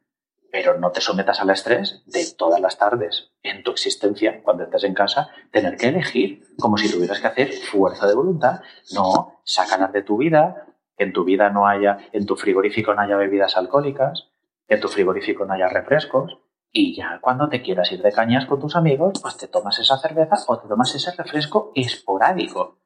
pero 0.51 0.80
no 0.80 0.91
te 0.91 1.01
sometas 1.01 1.39
al 1.39 1.51
estrés 1.51 2.01
de 2.07 2.25
todas 2.36 2.59
las 2.59 2.77
tardes 2.77 3.32
en 3.43 3.63
tu 3.63 3.71
existencia, 3.71 4.41
cuando 4.41 4.63
estés 4.63 4.84
en 4.84 4.93
casa, 4.93 5.30
tener 5.51 5.77
que 5.77 5.89
elegir 5.89 6.47
como 6.59 6.77
si 6.77 6.91
tuvieras 6.91 7.19
que 7.19 7.27
hacer 7.27 7.53
fuerza 7.53 8.07
de 8.07 8.15
voluntad. 8.15 8.61
No, 8.91 9.39
sácalas 9.43 9.93
de 9.93 10.01
tu 10.01 10.17
vida, 10.17 10.65
en 10.97 11.13
tu 11.13 11.23
vida 11.23 11.49
no 11.49 11.67
haya, 11.67 11.97
en 12.11 12.25
tu 12.25 12.36
frigorífico 12.36 12.93
no 12.93 13.01
haya 13.01 13.15
bebidas 13.15 13.57
alcohólicas, 13.57 14.30
en 14.67 14.80
tu 14.80 14.88
frigorífico 14.88 15.45
no 15.45 15.53
haya 15.53 15.69
refrescos, 15.69 16.39
y 16.72 16.95
ya 16.95 17.20
cuando 17.22 17.49
te 17.49 17.61
quieras 17.61 17.91
ir 17.91 18.01
de 18.01 18.11
cañas 18.11 18.45
con 18.45 18.59
tus 18.59 18.76
amigos, 18.76 19.20
pues 19.22 19.38
te 19.38 19.47
tomas 19.47 19.80
esa 19.80 19.97
cerveza 19.97 20.36
o 20.47 20.59
te 20.59 20.67
tomas 20.67 20.93
ese 20.93 21.11
refresco 21.15 21.72
esporádico. 21.76 22.80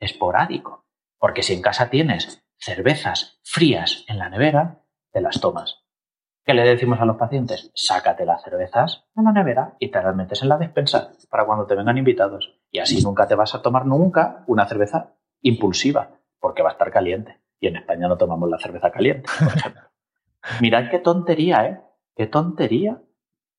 Esporádico. 0.00 0.86
Porque 1.18 1.42
si 1.42 1.54
en 1.54 1.62
casa 1.62 1.90
tienes 1.90 2.42
cervezas 2.56 3.40
frías 3.42 4.04
en 4.08 4.18
la 4.18 4.30
nevera, 4.30 4.82
te 5.12 5.20
las 5.20 5.40
tomas. 5.40 5.84
¿Qué 6.44 6.54
le 6.54 6.62
decimos 6.62 6.98
a 7.00 7.04
los 7.04 7.18
pacientes? 7.18 7.70
Sácate 7.74 8.24
las 8.24 8.42
cervezas 8.42 9.04
en 9.14 9.24
la 9.24 9.32
nevera 9.32 9.76
y 9.78 9.90
te 9.90 10.02
las 10.02 10.16
metes 10.16 10.42
en 10.42 10.48
la 10.48 10.56
despensa 10.56 11.12
para 11.28 11.44
cuando 11.44 11.66
te 11.66 11.74
vengan 11.74 11.98
invitados. 11.98 12.58
Y 12.70 12.78
así 12.78 13.02
nunca 13.02 13.28
te 13.28 13.34
vas 13.34 13.54
a 13.54 13.60
tomar 13.60 13.84
nunca 13.84 14.44
una 14.46 14.66
cerveza 14.66 15.12
impulsiva, 15.42 16.18
porque 16.40 16.62
va 16.62 16.70
a 16.70 16.72
estar 16.72 16.90
caliente. 16.90 17.42
Y 17.60 17.66
en 17.66 17.76
España 17.76 18.08
no 18.08 18.16
tomamos 18.16 18.48
la 18.48 18.58
cerveza 18.58 18.90
caliente, 18.90 19.28
por. 19.38 19.90
Mirad 20.62 20.90
qué 20.90 21.00
tontería, 21.00 21.66
¿eh? 21.66 21.80
Qué 22.16 22.26
tontería 22.26 23.02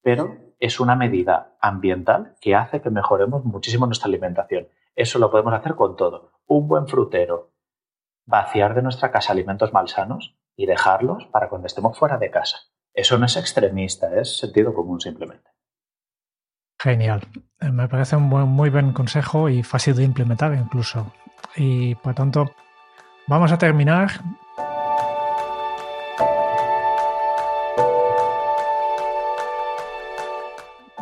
pero 0.02 0.38
es 0.60 0.80
una 0.80 0.96
medida 0.96 1.56
ambiental 1.62 2.36
que 2.42 2.56
hace 2.56 2.82
que 2.82 2.90
mejoremos 2.90 3.46
muchísimo 3.46 3.86
nuestra 3.86 4.08
alimentación. 4.08 4.68
Eso 4.96 5.20
lo 5.20 5.32
podemos 5.32 5.54
hacer 5.54 5.76
con 5.76 5.96
todo. 5.96 6.32
Un 6.48 6.68
buen 6.68 6.88
frutero, 6.88 7.52
vaciar 8.26 8.76
de 8.76 8.82
nuestra 8.82 9.12
casa 9.12 9.34
alimentos 9.34 9.74
malsanos 9.74 10.36
y 10.56 10.66
dejarlos 10.66 11.26
para 11.28 11.50
cuando 11.50 11.68
estemos 11.68 11.98
fuera 11.98 12.18
de 12.18 12.30
casa. 12.32 12.58
Eso 12.94 13.18
no 13.18 13.26
es 13.26 13.38
extremista, 13.38 14.20
es 14.20 14.38
sentido 14.38 14.74
común 14.74 15.00
simplemente. 15.00 15.50
Genial. 16.78 17.22
Eh, 17.60 17.72
me 17.72 17.88
parece 17.88 18.16
un 18.16 18.24
muy 18.24 18.70
buen 18.70 18.94
consejo 18.94 19.50
y 19.50 19.64
fácil 19.64 19.96
de 19.96 20.04
implementar 20.04 20.54
incluso. 20.54 21.14
Y 21.56 21.96
por 21.96 22.14
tanto, 22.14 22.52
vamos 23.28 23.52
a 23.52 23.58
terminar 23.58 24.12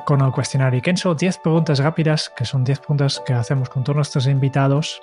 con 0.08 0.22
el 0.22 0.32
cuestionario 0.32 0.82
Kenso 0.82 1.16
10 1.16 1.40
preguntas 1.40 1.80
rápidas, 1.80 2.30
que 2.30 2.46
son 2.46 2.64
10 2.64 2.80
preguntas 2.80 3.22
que 3.26 3.34
hacemos 3.34 3.70
con 3.70 3.84
todos 3.84 3.98
nuestros 3.98 4.26
invitados. 4.26 5.02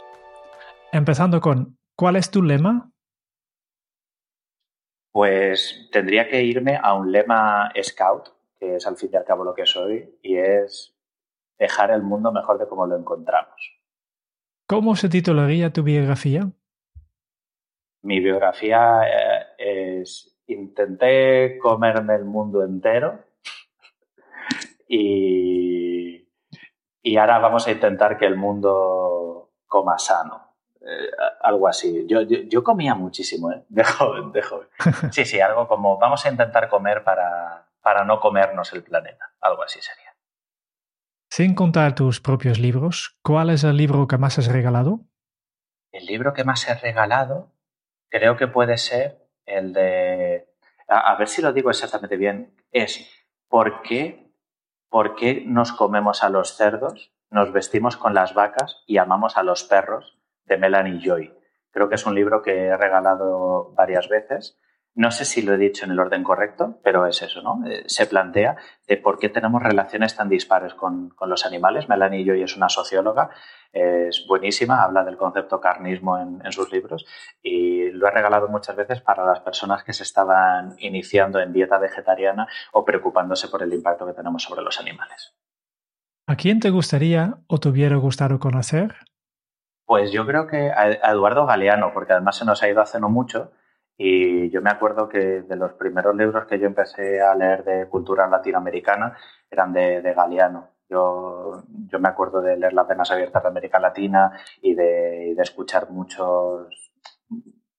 Empezando 0.93 1.43
con, 1.43 1.77
¿cuál 1.95 2.17
es 2.17 2.31
tu 2.31 2.43
lema? 2.43 2.91
Pues 5.13 5.91
tendría 5.93 6.27
que 6.27 6.43
irme 6.43 6.81
a 6.83 6.95
un 6.95 7.13
lema 7.13 7.71
scout, 7.83 8.31
que 8.59 8.77
es 8.77 8.87
al 8.87 8.97
fin 8.97 9.11
y 9.13 9.17
al 9.17 9.27
cabo 9.27 9.45
lo 9.45 9.55
que 9.55 9.67
soy, 9.67 10.19
y 10.23 10.39
es 10.39 10.97
dejar 11.59 11.91
el 11.91 12.03
mundo 12.03 12.33
mejor 12.33 12.59
de 12.59 12.67
como 12.67 12.87
lo 12.87 12.97
encontramos. 12.97 13.79
¿Cómo 14.67 14.97
se 14.97 15.11
titularía 15.11 15.71
tu 15.71 15.83
biografía? 15.83 16.51
Mi 18.01 18.21
biografía 18.21 19.03
eh, 19.59 19.99
es 19.99 20.35
intenté 20.47 21.59
comerme 21.59 22.15
el 22.15 22.25
mundo 22.25 22.65
entero 22.65 23.34
y, 24.89 26.29
y 27.03 27.17
ahora 27.17 27.39
vamos 27.39 27.67
a 27.67 27.73
intentar 27.73 28.17
que 28.17 28.27
el 28.27 28.37
mundo 28.37 29.53
coma 29.67 29.99
sano. 29.99 30.55
Eh, 30.81 31.11
algo 31.41 31.67
así. 31.67 32.07
Yo, 32.07 32.23
yo, 32.23 32.63
comía 32.63 32.95
muchísimo, 32.95 33.51
¿eh? 33.51 33.65
De 33.69 33.85
joven, 33.85 34.33
de 34.33 34.43
joven. 34.43 34.69
Sí, 35.13 35.25
sí, 35.25 35.41
algo 35.41 35.67
como 35.67 35.99
vamos 35.99 36.25
a 36.27 36.31
intentar 36.31 36.69
comer 36.69 37.03
para, 37.03 37.69
para 37.81 38.05
no 38.05 38.21
comernos 38.21 38.73
el 38.73 38.83
planeta. 38.83 39.33
Algo 39.41 39.63
así 39.63 39.81
sería. 39.81 40.15
Sin 41.31 41.55
contar 41.55 41.95
tus 41.95 42.21
propios 42.21 42.59
libros, 42.59 43.19
¿cuál 43.23 43.51
es 43.51 43.65
el 43.65 43.77
libro 43.77 44.07
que 44.07 44.19
más 44.19 44.39
has 44.39 44.47
regalado? 44.47 45.01
El 45.91 46.07
libro 46.07 46.33
que 46.33 46.45
más 46.45 46.69
he 46.69 46.75
regalado 46.75 47.51
creo 48.09 48.37
que 48.37 48.47
puede 48.47 48.77
ser 48.77 49.27
el 49.47 49.73
de... 49.73 50.47
A, 50.87 51.13
a 51.13 51.17
ver 51.17 51.29
si 51.29 51.43
lo 51.43 51.53
digo 51.53 51.71
exactamente 51.71 52.17
bien. 52.17 52.55
Es 52.71 53.11
¿Por 53.49 53.83
qué 53.83 54.24
¿por 54.95 55.17
qué 55.17 55.43
nos 55.45 55.73
comemos 55.73 56.23
a 56.23 56.29
los 56.29 56.57
cerdos, 56.57 57.13
nos 57.29 57.53
vestimos 57.53 57.97
con 57.97 58.15
las 58.15 58.33
vacas 58.33 58.85
y 58.87 58.99
amamos 58.99 59.37
a 59.37 59.43
los 59.43 59.65
perros? 59.65 60.21
de 60.45 60.57
Melanie 60.57 61.01
Joy. 61.03 61.35
Creo 61.73 61.89
que 61.89 61.97
es 61.97 62.07
un 62.07 62.15
libro 62.15 62.43
que 62.43 62.67
he 62.67 62.77
regalado 62.77 63.73
varias 63.75 64.09
veces. 64.09 64.57
No 64.97 65.11
sé 65.11 65.25
si 65.25 65.43
lo 65.43 65.55
he 65.55 65.59
dicho 65.59 65.85
en 65.85 65.91
el 65.91 65.99
orden 65.99 66.23
correcto, 66.23 66.79
pero 66.85 67.07
es 67.07 67.21
eso, 67.21 67.43
¿no? 67.43 67.67
Eh, 67.67 67.83
se 67.87 68.07
plantea 68.07 68.57
de 68.87 68.97
por 68.97 69.19
qué 69.19 69.29
tenemos 69.29 69.61
relaciones 69.61 70.15
tan 70.15 70.29
dispares 70.29 70.75
con, 70.75 71.15
los 71.27 71.47
animales. 71.47 71.89
Melanie 71.89 72.25
Joy 72.25 72.43
es 72.43 72.57
una 72.57 72.69
socióloga, 72.69 73.31
es 73.73 74.25
buenísima, 74.29 74.85
habla 74.85 75.03
del 75.03 75.17
concepto 75.17 75.61
carnismo 75.61 76.19
en, 76.19 76.53
sus 76.53 76.71
libros 76.71 77.05
y 77.43 77.91
lo 77.91 78.07
he 78.07 78.11
regalado 78.11 78.47
muchas 78.49 78.77
veces 78.77 79.01
para 79.01 79.27
las 79.27 79.41
personas 79.41 79.83
que 79.83 79.93
se 79.93 80.05
estaban 80.05 80.77
iniciando 80.79 81.41
en 81.41 81.53
dieta 81.53 81.79
vegetariana 81.79 82.47
o 82.73 82.85
preocupándose 82.85 83.49
por 83.49 83.63
el 83.65 83.73
impacto 83.73 84.07
que 84.07 84.13
tenemos 84.13 84.45
sobre 84.45 84.63
los 84.63 84.79
animales. 84.79 85.35
¿A 86.29 86.37
quién 86.37 86.61
te 86.61 86.71
gustaría 86.71 87.39
o 87.49 87.59
te 87.59 87.69
hubiera 87.69 87.97
gustado 87.97 88.39
conocer? 88.39 88.95
Pues 89.87 90.13
yo 90.13 90.25
creo 90.25 90.47
que 90.47 90.71
a 90.71 91.11
Eduardo 91.11 91.47
Galeano, 91.47 91.93
porque 91.93 92.13
además 92.13 92.37
se 92.37 92.45
nos 92.45 92.63
ha 92.63 92.69
ido 92.69 92.81
hace 92.81 93.01
no 93.01 93.09
mucho 93.09 93.51
y 93.97 94.51
yo 94.51 94.61
me 94.61 94.71
acuerdo 94.71 95.09
que 95.09 95.43
de 95.43 95.57
los 95.57 95.73
primeros 95.75 96.17
libros 96.17 96.47
que 96.47 96.59
yo 96.59 96.67
empecé 96.67 97.21
a 97.21 97.35
leer 97.35 97.65
de 97.65 97.89
cultura 97.89 98.27
latinoamericana 98.27 99.17
eran 99.51 99.73
de, 99.73 100.15
Galeano. 100.15 100.71
Yo, 100.89 101.63
yo, 101.87 101.99
me 101.99 102.09
acuerdo 102.09 102.41
de 102.41 102.57
leer 102.57 102.73
Las 102.73 102.89
Venas 102.89 103.11
Abiertas 103.11 103.43
de 103.43 103.49
América 103.49 103.79
Latina 103.79 104.33
y 104.61 104.75
de, 104.75 105.33
escuchar 105.39 105.91
muchos, 105.91 106.93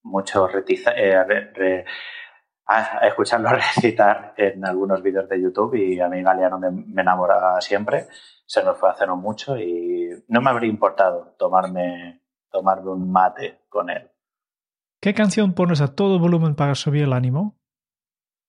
muchos 0.03 0.51
eh, 0.95 1.85
a, 2.67 3.07
escucharlo 3.07 3.49
recitar 3.53 4.33
en 4.37 4.65
algunos 4.65 5.01
vídeos 5.03 5.27
de 5.27 5.41
YouTube 5.41 5.75
y 5.75 5.99
a 5.99 6.07
mí 6.07 6.23
Galeano 6.23 6.59
me, 6.59 6.71
me 6.71 7.01
enamoraba 7.01 7.59
siempre. 7.59 8.07
Se 8.45 8.63
nos 8.63 8.77
fue 8.77 8.89
hace 8.89 9.05
no 9.05 9.17
mucho 9.17 9.57
y 9.57 10.23
no 10.29 10.41
me 10.41 10.49
habría 10.49 10.69
importado 10.69 11.35
tomarme, 11.37 12.21
tomarme 12.49 12.91
un 12.91 13.11
mate 13.11 13.65
con 13.69 13.89
él. 13.89 14.09
¿Qué 15.05 15.13
canción 15.13 15.53
pones 15.53 15.81
a 15.81 15.93
todo 15.93 16.17
volumen 16.17 16.55
para 16.55 16.73
subir 16.73 17.03
el 17.03 17.13
ánimo? 17.13 17.59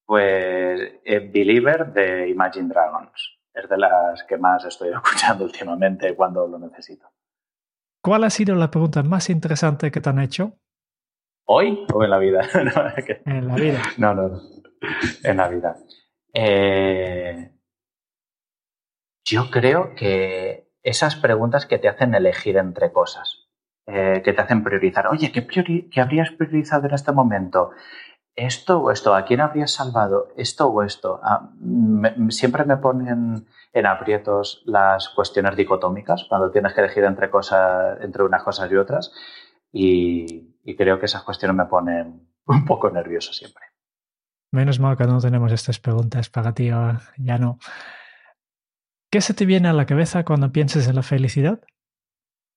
Pues 0.07 0.81
eh, 1.05 1.19
Believer 1.31 1.93
de 1.93 2.31
Imagine 2.31 2.69
Dragons. 2.69 3.41
Es 3.53 3.69
de 3.69 3.77
las 3.77 4.25
que 4.25 4.39
más 4.39 4.65
estoy 4.65 4.89
escuchando 4.95 5.45
últimamente 5.45 6.17
cuando 6.17 6.49
lo 6.49 6.59
necesito. 6.59 7.13
¿Cuál 8.03 8.25
ha 8.25 8.31
sido 8.31 8.55
la 8.55 8.71
pregunta 8.71 9.03
más 9.03 9.29
interesante 9.29 9.91
que 9.91 10.01
te 10.01 10.09
han 10.09 10.19
hecho? 10.19 10.55
¿Hoy 11.47 11.85
o 11.93 12.03
en 12.03 12.09
la 12.09 12.17
vida? 12.17 12.41
en 13.27 13.49
la 13.49 13.55
vida. 13.55 13.83
No, 13.99 14.15
no, 14.15 14.29
no. 14.29 14.41
En 15.25 15.37
la 15.37 15.49
vida. 15.49 15.77
Eh, 16.33 17.51
yo 19.27 19.51
creo 19.51 19.95
que 19.95 20.73
esas 20.83 21.17
preguntas 21.17 21.67
que 21.67 21.77
te 21.77 21.89
hacen 21.89 22.15
elegir 22.15 22.57
entre 22.57 22.93
cosas. 22.93 23.46
Eh, 23.89 24.21
que 24.25 24.33
te 24.33 24.41
hacen 24.41 24.65
priorizar. 24.65 25.07
Oye, 25.07 25.31
¿qué, 25.31 26.01
habrías 26.01 26.33
priorizado 26.33 26.89
en 26.89 26.95
este 26.95 27.13
momento? 27.13 27.71
¿Esto 28.35 28.81
o 28.81 28.91
esto? 28.91 29.15
¿A 29.15 29.25
quién 29.25 29.41
habrías 29.41 29.71
salvado? 29.71 30.33
¿Esto 30.37 30.67
o 30.67 30.83
esto? 30.83 31.21
Ah, 31.23 31.51
siempre 32.31 32.65
me 32.65 32.79
ponen 32.79 33.47
en 33.73 33.87
aprietos 33.87 34.65
las 34.67 35.09
cuestiones 35.11 35.55
dicotómicas 35.55 36.27
cuando 36.29 36.51
tienes 36.51 36.75
que 36.75 36.81
elegir 36.81 37.05
entre, 37.05 37.31
cosas, 37.31 37.99
entre 38.01 38.25
unas 38.25 38.43
cosas 38.43 38.71
y 38.73 38.77
otras. 38.77 39.13
Y, 39.71 40.57
y 40.65 40.75
creo 40.75 40.99
que 40.99 41.07
esas 41.07 41.23
cuestiones 41.23 41.57
me 41.57 41.67
ponen 41.67 42.29
un 42.47 42.65
poco 42.65 42.91
nervioso 42.91 43.33
siempre. 43.33 43.63
Menos 44.51 44.81
mal 44.81 44.97
que 44.97 45.05
no 45.05 45.21
tenemos 45.21 45.53
estas 45.53 45.79
preguntas 45.79 46.29
para 46.29 46.53
ti, 46.53 46.71
ya 47.19 47.39
no. 47.39 47.59
¿Qué 49.13 49.21
se 49.21 49.33
te 49.33 49.47
viene 49.47 49.69
a 49.69 49.73
la 49.73 49.87
cabeza 49.87 50.25
cuando 50.25 50.51
piensas 50.51 50.89
en 50.89 50.97
la 50.97 51.03
felicidad? 51.03 51.61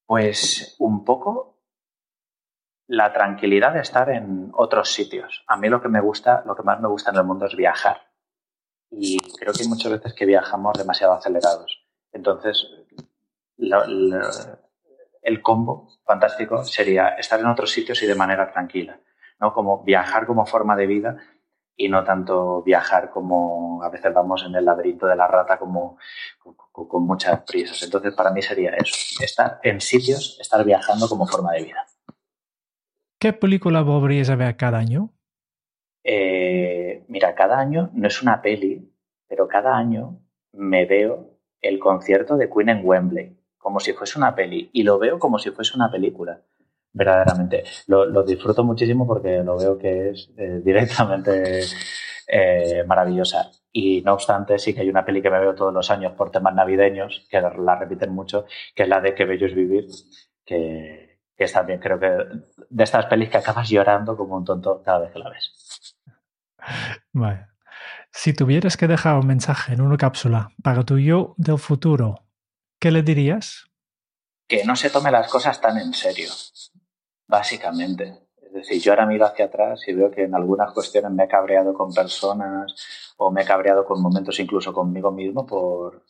Pues 0.09 0.75
un 0.79 1.05
poco 1.05 1.61
la 2.87 3.13
tranquilidad 3.13 3.75
de 3.75 3.81
estar 3.81 4.09
en 4.09 4.49
otros 4.55 4.91
sitios. 4.91 5.43
A 5.45 5.55
mí 5.55 5.69
lo 5.69 5.83
que 5.83 5.87
me 5.87 6.01
gusta, 6.01 6.41
lo 6.47 6.55
que 6.55 6.63
más 6.63 6.81
me 6.81 6.87
gusta 6.87 7.11
en 7.11 7.17
el 7.17 7.25
mundo 7.25 7.45
es 7.45 7.55
viajar. 7.55 8.09
Y 8.89 9.19
creo 9.37 9.53
que 9.53 9.61
hay 9.61 9.67
muchas 9.67 9.91
veces 9.91 10.15
que 10.15 10.25
viajamos 10.25 10.75
demasiado 10.79 11.13
acelerados. 11.13 11.85
Entonces, 12.11 12.67
el 15.21 15.41
combo 15.43 15.89
fantástico 16.03 16.63
sería 16.63 17.09
estar 17.09 17.39
en 17.39 17.45
otros 17.45 17.69
sitios 17.69 18.01
y 18.01 18.07
de 18.07 18.15
manera 18.15 18.51
tranquila. 18.51 18.99
¿no? 19.39 19.53
Como 19.53 19.83
viajar 19.83 20.25
como 20.25 20.47
forma 20.47 20.75
de 20.75 20.87
vida 20.87 21.17
y 21.79 21.87
no 21.87 22.03
tanto 22.03 22.61
viajar 22.61 23.09
como 23.09 23.81
a 23.81 23.89
veces 23.89 24.13
vamos 24.13 24.43
en 24.45 24.53
el 24.53 24.65
laberinto 24.65 25.07
de 25.07 25.15
la 25.15 25.27
rata 25.27 25.57
como 25.57 25.97
con, 26.73 27.03
muchas 27.03 27.41
prisas. 27.43 27.81
Entonces, 27.83 28.13
para 28.13 28.31
mí 28.31 28.41
sería 28.41 28.71
eso, 28.71 29.23
estar 29.23 29.61
en 29.63 29.79
sitios, 29.79 30.37
estar 30.41 30.65
viajando 30.65 31.07
como 31.07 31.25
forma 31.25 31.53
de 31.53 31.63
vida. 31.63 31.85
¿Qué 33.17 33.31
película 33.31 33.81
volverías 33.81 34.29
a 34.29 34.35
ver 34.35 34.57
cada 34.57 34.77
año? 34.77 35.13
Eh, 36.03 37.05
mira, 37.07 37.33
cada 37.33 37.57
año 37.57 37.91
no 37.93 38.09
es 38.09 38.21
una 38.21 38.41
peli, 38.41 38.93
pero 39.29 39.47
cada 39.47 39.77
año 39.77 40.19
me 40.51 40.85
veo 40.85 41.37
el 41.61 41.79
concierto 41.79 42.35
de 42.35 42.49
Queen 42.49 42.69
en 42.69 42.81
Wembley, 42.83 43.37
como 43.57 43.79
si 43.79 43.93
fuese 43.93 44.19
una 44.19 44.35
peli, 44.35 44.69
y 44.73 44.83
lo 44.83 44.99
veo 44.99 45.17
como 45.17 45.39
si 45.39 45.51
fuese 45.51 45.77
una 45.77 45.89
película 45.89 46.41
verdaderamente. 46.93 47.63
Lo, 47.87 48.23
disfruto 48.23 48.63
muchísimo 48.63 49.05
porque 49.07 49.43
lo 49.43 49.57
veo 49.57 49.77
que 49.77 50.09
es 50.09 50.29
eh, 50.37 50.61
directamente 50.63 51.63
eh, 52.27 52.83
maravillosa. 52.85 53.51
Y 53.71 54.01
no 54.01 54.13
obstante, 54.13 54.57
sí 54.57 54.73
que 54.73 54.81
hay 54.81 54.89
una 54.89 55.05
peli 55.05 55.21
que 55.21 55.29
me 55.29 55.39
veo 55.39 55.55
todos 55.55 55.73
los 55.73 55.91
años 55.91 56.13
por 56.13 56.31
temas 56.31 56.55
navideños, 56.55 57.27
que 57.29 57.39
la 57.39 57.75
repiten 57.75 58.11
mucho, 58.11 58.45
que 58.73 58.83
es 58.83 58.89
la 58.89 58.99
de 58.99 59.13
Qué 59.13 59.25
bello 59.25 59.45
es 59.45 59.55
vivir, 59.55 59.85
que, 60.43 61.19
que 61.37 61.43
es 61.43 61.53
también 61.53 61.79
creo 61.79 61.99
que 61.99 62.09
de 62.69 62.83
estas 62.83 63.05
pelis 63.05 63.29
que 63.29 63.37
acabas 63.37 63.69
llorando 63.69 64.17
como 64.17 64.35
un 64.35 64.45
tonto 64.45 64.81
cada 64.83 64.99
vez 64.99 65.11
que 65.11 65.19
la 65.19 65.29
ves. 65.29 65.95
Vale. 67.13 67.47
Si 68.11 68.33
tuvieras 68.33 68.75
que 68.75 68.87
dejar 68.87 69.15
un 69.15 69.27
mensaje 69.27 69.73
en 69.73 69.81
una 69.81 69.97
cápsula 69.97 70.49
para 70.63 70.83
tu 70.83 70.97
yo 70.97 71.35
del 71.37 71.59
futuro, 71.59 72.25
¿qué 72.79 72.91
le 72.91 73.03
dirías? 73.03 73.67
Que 74.47 74.65
no 74.65 74.75
se 74.75 74.89
tome 74.89 75.11
las 75.11 75.29
cosas 75.29 75.61
tan 75.61 75.77
en 75.77 75.93
serio 75.93 76.29
básicamente. 77.29 78.17
Es 78.41 78.51
decir, 78.51 78.81
yo 78.81 78.91
ahora 78.91 79.05
miro 79.05 79.25
hacia 79.25 79.45
atrás 79.45 79.87
y 79.87 79.93
veo 79.93 80.09
que 80.09 80.23
en 80.23 80.33
algunas 80.35 80.73
cuestiones 80.73 81.11
me 81.11 81.25
he 81.25 81.27
cabreado 81.27 81.73
con 81.73 81.93
personas 81.93 82.73
o 83.17 83.31
me 83.31 83.43
he 83.43 83.45
cabreado 83.45 83.85
con 83.85 84.01
momentos 84.01 84.39
incluso 84.39 84.73
conmigo 84.73 85.11
mismo 85.11 85.45
por 85.45 86.03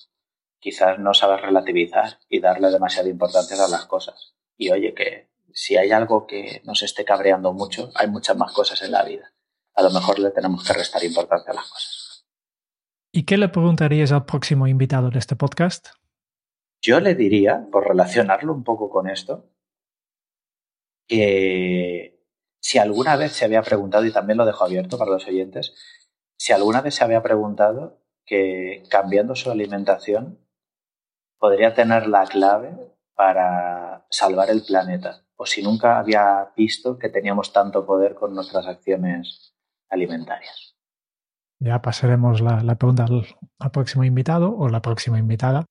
quizás 0.60 0.98
no 0.98 1.14
saber 1.14 1.42
relativizar 1.42 2.18
y 2.30 2.40
darle 2.40 2.72
demasiada 2.72 3.10
importancia 3.10 3.58
a 3.64 3.68
las 3.68 3.86
cosas. 3.86 4.34
Y 4.58 4.72
oye, 4.72 4.94
que 4.94 5.28
si 5.54 5.76
hay 5.76 5.92
algo 5.92 6.26
que 6.26 6.62
nos 6.64 6.82
esté 6.82 7.04
cabreando 7.04 7.54
mucho, 7.54 7.92
hay 7.96 8.08
muchas 8.08 8.38
más 8.38 8.54
cosas 8.54 8.82
en 8.82 8.92
la 8.92 9.04
vida. 9.04 9.34
A 9.76 9.84
lo 9.84 9.92
mejor 9.92 10.20
le 10.20 10.32
tenemos 10.32 10.66
que 10.66 10.74
restar 10.74 11.04
importancia 11.04 11.52
a 11.52 11.56
las 11.56 11.70
cosas. 11.70 12.26
¿Y 13.12 13.24
qué 13.24 13.38
le 13.38 13.50
preguntarías 13.50 14.12
al 14.14 14.26
próximo 14.26 14.68
invitado 14.68 15.10
de 15.10 15.20
este 15.20 15.36
podcast? 15.36 15.90
Yo 16.82 17.02
le 17.02 17.16
diría, 17.16 17.68
por 17.72 17.88
relacionarlo 17.88 18.54
un 18.54 18.64
poco 18.64 18.90
con 18.90 19.10
esto, 19.10 19.50
que 21.10 22.24
si 22.62 22.78
alguna 22.78 23.18
vez 23.18 23.34
se 23.34 23.44
había 23.44 23.64
preguntado, 23.64 24.06
y 24.06 24.14
también 24.14 24.38
lo 24.38 24.46
dejo 24.46 24.64
abierto 24.64 24.98
para 24.98 25.12
los 25.12 25.28
oyentes, 25.28 25.74
si 26.38 26.54
alguna 26.54 26.82
vez 26.82 26.96
se 26.96 27.04
había 27.04 27.22
preguntado 27.22 28.00
que 28.26 28.84
cambiando 28.90 29.36
su 29.36 29.50
alimentación 29.50 30.40
podría 31.40 31.74
tener 31.74 32.08
la 32.08 32.26
clave 32.26 32.72
para 33.16 34.06
salvar 34.10 34.50
el 34.50 34.64
planeta, 34.64 35.24
o 35.36 35.46
si 35.46 35.64
nunca 35.64 35.98
había 35.98 36.52
visto 36.56 37.00
que 37.00 37.10
teníamos 37.10 37.52
tanto 37.52 37.86
poder 37.86 38.14
con 38.14 38.36
nuestras 38.36 38.68
acciones 38.68 39.56
alimentarias. 39.90 40.76
Ya 41.60 41.82
pasaremos 41.82 42.40
la, 42.40 42.76
pregunta 42.76 43.06
al 43.60 43.72
próximo 43.72 44.04
invitado 44.04 44.56
o 44.56 44.70
la 44.70 44.82
próxima 44.82 45.18
invitada. 45.18 45.66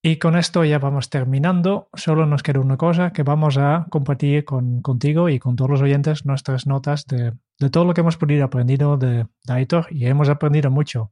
Y 0.00 0.18
con 0.18 0.36
esto 0.36 0.64
ya 0.64 0.78
vamos 0.78 1.10
terminando. 1.10 1.88
Solo 1.94 2.24
nos 2.24 2.44
queda 2.44 2.60
una 2.60 2.76
cosa 2.76 3.12
que 3.12 3.24
vamos 3.24 3.58
a 3.58 3.86
compartir 3.90 4.44
con, 4.44 4.80
contigo 4.80 5.28
y 5.28 5.40
con 5.40 5.56
todos 5.56 5.70
los 5.70 5.82
oyentes 5.82 6.24
nuestras 6.24 6.66
notas 6.66 7.04
de, 7.06 7.32
todo 7.70 7.84
lo 7.84 7.94
que 7.94 8.02
hemos 8.02 8.16
podido 8.16 8.44
aprendido 8.44 8.96
de, 8.96 9.26
Aitor 9.48 9.86
y 9.90 10.06
hemos 10.06 10.28
aprendido 10.28 10.70
mucho. 10.70 11.10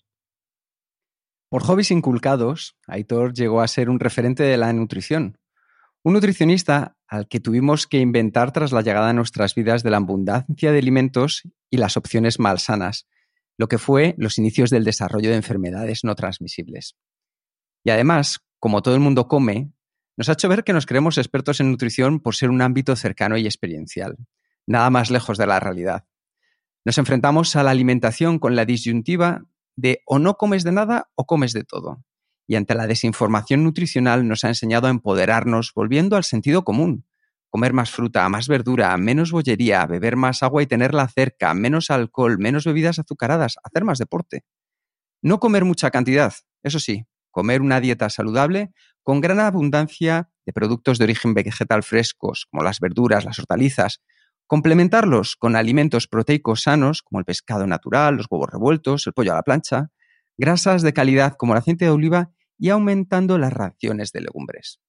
Por 1.49 1.63
hobbies 1.63 1.91
inculcados, 1.91 2.77
Aitor 2.87 3.33
llegó 3.33 3.61
a 3.61 3.69
ser 3.69 3.91
un 3.91 3.99
referente 3.99 4.45
de 4.45 4.57
la 4.57 4.73
nutrición. 4.73 5.39
Un 6.05 6.13
nutricionista 6.13 6.97
al 7.09 7.27
que 7.27 7.41
tuvimos 7.41 7.89
que 7.89 7.99
inventar 7.99 8.53
tras 8.53 8.71
la 8.71 8.83
llegada 8.83 9.11
a 9.11 9.13
nuestras 9.13 9.57
vidas 9.57 9.83
de 9.83 9.91
la 9.91 9.97
abundancia 9.97 10.71
de 10.71 10.79
alimentos 10.79 11.43
y 11.71 11.79
las 11.79 11.97
opciones 11.97 12.39
malsanas, 12.39 13.09
lo 13.59 13.67
que 13.67 13.79
fue 13.79 14.15
los 14.17 14.39
inicios 14.39 14.71
del 14.71 14.85
desarrollo 14.85 15.31
de 15.31 15.37
enfermedades 15.37 16.05
no 16.05 16.15
transmisibles. 16.15 16.97
Y 17.85 17.91
además, 17.91 18.46
como 18.59 18.83
todo 18.83 18.95
el 18.95 19.01
mundo 19.01 19.29
come, 19.29 19.73
nos 20.17 20.29
ha 20.29 20.33
hecho 20.33 20.49
ver 20.49 20.65
que 20.65 20.73
nos 20.73 20.87
creemos 20.87 21.19
expertos 21.19 21.61
en 21.61 21.71
nutrición 21.71 22.21
por 22.21 22.35
ser 22.35 22.51
un 22.51 22.63
ámbito 22.63 22.97
cercano 22.97 23.37
y 23.37 23.45
experiencial, 23.45 24.17
nada 24.67 24.89
más 24.91 25.11
lejos 25.11 25.37
de 25.37 25.47
la 25.47 25.61
realidad. 25.61 26.07
Nos 26.85 26.99
enfrentamos 26.99 27.55
a 27.57 27.63
la 27.63 27.73
alimentación 27.73 28.39
con 28.39 28.57
la 28.57 28.65
disyuntiva 28.65 29.43
de 29.75 30.03
o 30.07 30.19
no 30.19 30.37
comes 30.37 30.65
de 30.65 30.73
nada 30.73 31.11
o 31.15 31.27
comes 31.27 31.53
de 31.53 31.65
todo. 31.65 32.03
Y 32.47 32.55
ante 32.55 32.75
la 32.75 32.87
desinformación 32.87 33.65
nutricional 33.65 34.27
nos 34.27 34.45
ha 34.45 34.49
enseñado 34.49 34.87
a 34.87 34.91
empoderarnos 34.91 35.73
volviendo 35.75 36.17
al 36.17 36.25
sentido 36.25 36.65
común, 36.65 37.05
comer 37.51 37.73
más 37.73 37.91
fruta, 37.91 38.29
más 38.29 38.49
verdura, 38.49 38.97
menos 38.97 39.33
bollería, 39.33 39.85
beber 39.87 40.17
más 40.17 40.43
agua 40.43 40.63
y 40.63 40.67
tenerla 40.67 41.09
cerca, 41.09 41.53
menos 41.55 41.91
alcohol, 41.91 42.39
menos 42.39 42.65
bebidas 42.65 42.99
azucaradas, 42.99 43.57
hacer 43.63 43.85
más 43.85 43.99
deporte. 43.99 44.45
No 45.23 45.41
comer 45.41 45.65
mucha 45.65 45.91
cantidad, 45.91 46.33
eso 46.63 46.79
sí, 46.79 47.05
comer 47.37 47.61
una 47.61 47.83
dieta 47.83 48.09
saludable 48.09 48.73
con 49.03 49.21
gran 49.21 49.41
abundancia 49.41 50.31
de 50.47 50.55
productos 50.55 50.97
de 50.97 51.05
origen 51.05 51.35
vegetal 51.35 51.83
frescos, 51.83 52.47
como 52.51 52.63
las 52.63 52.81
verduras, 52.81 53.27
las 53.27 53.39
hortalizas, 53.39 54.01
complementarlos 54.47 55.37
con 55.37 55.55
alimentos 55.55 56.09
proteicos 56.09 56.63
sanos, 56.63 57.03
como 57.03 57.19
el 57.19 57.27
pescado 57.27 57.67
natural, 57.67 58.17
los 58.17 58.25
huevos 58.31 58.49
revueltos, 58.51 59.07
el 59.07 59.13
pollo 59.13 59.33
a 59.33 59.35
la 59.35 59.43
plancha, 59.43 59.91
grasas 60.39 60.81
de 60.81 60.95
calidad 60.95 61.35
como 61.37 61.53
el 61.53 61.59
aceite 61.59 61.85
de 61.85 61.91
oliva 61.91 62.31
y 62.57 62.71
aumentando 62.71 63.37
las 63.37 63.53
raciones 63.53 64.13
de 64.13 64.23
legumbres. 64.23 64.81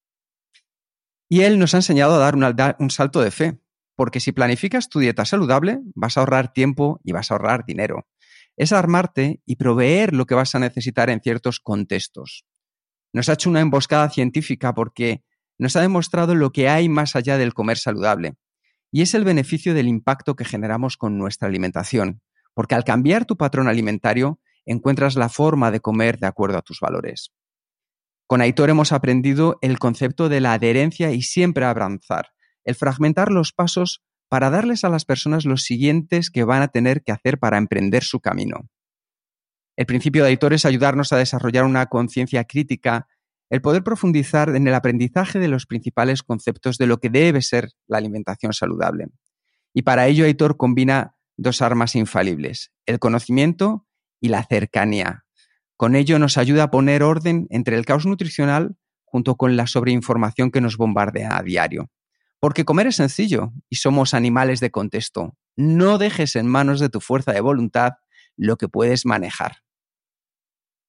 Y 1.28 1.42
él 1.42 1.58
nos 1.58 1.74
ha 1.74 1.78
enseñado 1.78 2.14
a 2.14 2.18
dar 2.18 2.76
un 2.78 2.88
salto 2.88 3.20
de 3.20 3.30
fe, 3.30 3.60
porque 3.94 4.20
si 4.20 4.32
planificas 4.32 4.88
tu 4.88 5.00
dieta 5.00 5.26
saludable, 5.26 5.80
vas 5.94 6.16
a 6.16 6.20
ahorrar 6.20 6.54
tiempo 6.54 6.98
y 7.04 7.12
vas 7.12 7.30
a 7.30 7.34
ahorrar 7.34 7.66
dinero. 7.66 8.06
Es 8.58 8.72
armarte 8.72 9.40
y 9.46 9.54
proveer 9.54 10.12
lo 10.12 10.26
que 10.26 10.34
vas 10.34 10.56
a 10.56 10.58
necesitar 10.58 11.10
en 11.10 11.20
ciertos 11.20 11.60
contextos. 11.60 12.44
Nos 13.12 13.28
ha 13.28 13.34
hecho 13.34 13.48
una 13.48 13.60
emboscada 13.60 14.10
científica 14.10 14.74
porque 14.74 15.22
nos 15.58 15.76
ha 15.76 15.80
demostrado 15.80 16.34
lo 16.34 16.50
que 16.50 16.68
hay 16.68 16.88
más 16.88 17.14
allá 17.14 17.38
del 17.38 17.54
comer 17.54 17.78
saludable. 17.78 18.34
Y 18.90 19.02
es 19.02 19.14
el 19.14 19.22
beneficio 19.22 19.74
del 19.74 19.86
impacto 19.86 20.34
que 20.34 20.44
generamos 20.44 20.96
con 20.96 21.18
nuestra 21.18 21.46
alimentación, 21.46 22.20
porque 22.52 22.74
al 22.74 22.82
cambiar 22.82 23.26
tu 23.26 23.36
patrón 23.36 23.68
alimentario, 23.68 24.40
encuentras 24.66 25.14
la 25.14 25.28
forma 25.28 25.70
de 25.70 25.78
comer 25.78 26.18
de 26.18 26.26
acuerdo 26.26 26.58
a 26.58 26.62
tus 26.62 26.80
valores. 26.80 27.32
Con 28.26 28.40
Aitor 28.40 28.70
hemos 28.70 28.90
aprendido 28.90 29.58
el 29.62 29.78
concepto 29.78 30.28
de 30.28 30.40
la 30.40 30.54
adherencia 30.54 31.12
y 31.12 31.22
siempre 31.22 31.64
avanzar, 31.64 32.32
el 32.64 32.74
fragmentar 32.74 33.30
los 33.30 33.52
pasos 33.52 34.02
para 34.28 34.50
darles 34.50 34.84
a 34.84 34.88
las 34.88 35.04
personas 35.04 35.44
los 35.44 35.62
siguientes 35.62 36.30
que 36.30 36.44
van 36.44 36.62
a 36.62 36.68
tener 36.68 37.02
que 37.02 37.12
hacer 37.12 37.38
para 37.38 37.58
emprender 37.58 38.04
su 38.04 38.20
camino. 38.20 38.68
El 39.76 39.86
principio 39.86 40.24
de 40.24 40.30
Aitor 40.30 40.52
es 40.52 40.64
ayudarnos 40.64 41.12
a 41.12 41.16
desarrollar 41.16 41.64
una 41.64 41.86
conciencia 41.86 42.44
crítica, 42.44 43.06
el 43.48 43.62
poder 43.62 43.84
profundizar 43.84 44.54
en 44.54 44.66
el 44.66 44.74
aprendizaje 44.74 45.38
de 45.38 45.48
los 45.48 45.66
principales 45.66 46.22
conceptos 46.22 46.78
de 46.78 46.86
lo 46.86 46.98
que 46.98 47.10
debe 47.10 47.42
ser 47.42 47.70
la 47.86 47.98
alimentación 47.98 48.52
saludable. 48.52 49.06
Y 49.72 49.82
para 49.82 50.06
ello 50.06 50.24
Aitor 50.24 50.56
combina 50.56 51.14
dos 51.36 51.62
armas 51.62 51.94
infalibles, 51.94 52.72
el 52.86 52.98
conocimiento 52.98 53.86
y 54.20 54.28
la 54.28 54.42
cercanía, 54.42 55.24
con 55.78 55.94
ello 55.94 56.18
nos 56.18 56.38
ayuda 56.38 56.64
a 56.64 56.70
poner 56.72 57.04
orden 57.04 57.46
entre 57.50 57.78
el 57.78 57.86
caos 57.86 58.04
nutricional 58.04 58.74
junto 59.04 59.36
con 59.36 59.56
la 59.56 59.68
sobreinformación 59.68 60.50
que 60.50 60.60
nos 60.60 60.76
bombardea 60.76 61.38
a 61.38 61.42
diario. 61.44 61.88
Porque 62.40 62.64
comer 62.64 62.86
es 62.86 62.96
sencillo 62.96 63.52
y 63.68 63.76
somos 63.76 64.14
animales 64.14 64.60
de 64.60 64.70
contexto. 64.70 65.36
No 65.56 65.98
dejes 65.98 66.36
en 66.36 66.46
manos 66.46 66.80
de 66.80 66.88
tu 66.88 67.00
fuerza 67.00 67.32
de 67.32 67.40
voluntad 67.40 67.94
lo 68.36 68.56
que 68.56 68.68
puedes 68.68 69.04
manejar. 69.06 69.64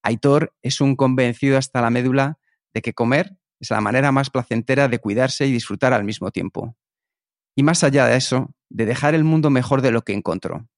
Aitor 0.03 0.53
es 0.61 0.81
un 0.81 0.95
convencido 0.95 1.57
hasta 1.57 1.81
la 1.81 1.89
médula 1.89 2.39
de 2.73 2.81
que 2.81 2.93
comer 2.93 3.37
es 3.59 3.71
la 3.71 3.81
manera 3.81 4.11
más 4.11 4.29
placentera 4.29 4.87
de 4.87 4.99
cuidarse 4.99 5.45
y 5.45 5.51
disfrutar 5.51 5.93
al 5.93 6.03
mismo 6.03 6.31
tiempo. 6.31 6.77
Y 7.55 7.63
más 7.63 7.83
allá 7.83 8.05
de 8.05 8.15
eso, 8.15 8.53
de 8.69 8.85
dejar 8.85 9.15
el 9.15 9.23
mundo 9.23 9.49
mejor 9.49 9.81
de 9.81 9.91
lo 9.91 10.03
que 10.03 10.13
encontró. 10.13 10.69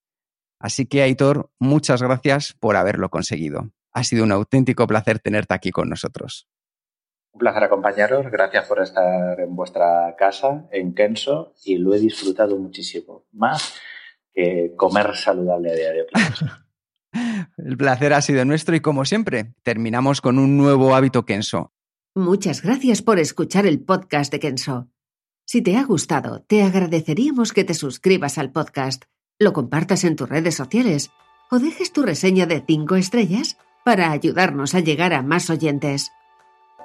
Así 0.60 0.86
que, 0.86 1.04
Aitor, 1.04 1.52
muchas 1.60 2.02
gracias 2.02 2.54
por 2.54 2.76
haberlo 2.76 3.10
conseguido. 3.10 3.72
Ha 3.94 4.04
sido 4.04 4.24
un 4.24 4.32
auténtico 4.32 4.88
placer 4.88 5.20
tenerte 5.20 5.54
aquí 5.54 5.72
con 5.72 5.90
nosotros. 5.90 6.48
Un 7.34 7.40
placer 7.40 7.64
acompañaros, 7.64 8.30
gracias 8.30 8.68
por 8.68 8.82
estar 8.82 9.40
en 9.40 9.56
vuestra 9.56 10.16
casa, 10.18 10.68
en 10.72 10.94
Kenso, 10.94 11.54
y 11.64 11.78
lo 11.78 11.94
he 11.94 12.00
disfrutado 12.00 12.58
muchísimo, 12.58 13.26
más 13.32 13.76
que 14.34 14.74
comer 14.76 15.16
saludable 15.16 15.72
a 15.72 15.76
diario. 15.76 16.06
El 17.58 17.78
placer 17.78 18.14
ha 18.14 18.22
sido 18.22 18.44
nuestro 18.46 18.76
y 18.76 18.80
como 18.80 19.06
siempre, 19.06 19.54
terminamos 19.64 20.22
con 20.22 20.40
un 20.40 20.58
nuevo 20.58 20.96
hábito 20.96 21.26
Kenso. 21.26 21.72
Muchas 22.16 22.62
gracias 22.62 23.02
por 23.02 23.20
escuchar 23.20 23.66
el 23.66 23.82
podcast 23.82 24.32
de 24.32 24.40
Kenso. 24.40 24.90
Si 25.46 25.62
te 25.62 25.78
ha 25.78 25.84
gustado, 25.84 26.44
te 26.44 26.64
agradeceríamos 26.64 27.54
que 27.54 27.64
te 27.64 27.74
suscribas 27.74 28.38
al 28.38 28.52
podcast, 28.52 29.06
lo 29.40 29.54
compartas 29.54 30.04
en 30.04 30.16
tus 30.16 30.30
redes 30.30 30.56
sociales 30.56 31.12
o 31.50 31.60
dejes 31.60 31.92
tu 31.92 32.04
reseña 32.04 32.46
de 32.46 32.64
5 32.66 32.96
estrellas 32.96 33.58
para 33.84 34.12
ayudarnos 34.12 34.76
a 34.76 34.80
llegar 34.80 35.14
a 35.14 35.22
más 35.22 35.50
oyentes. 35.50 36.12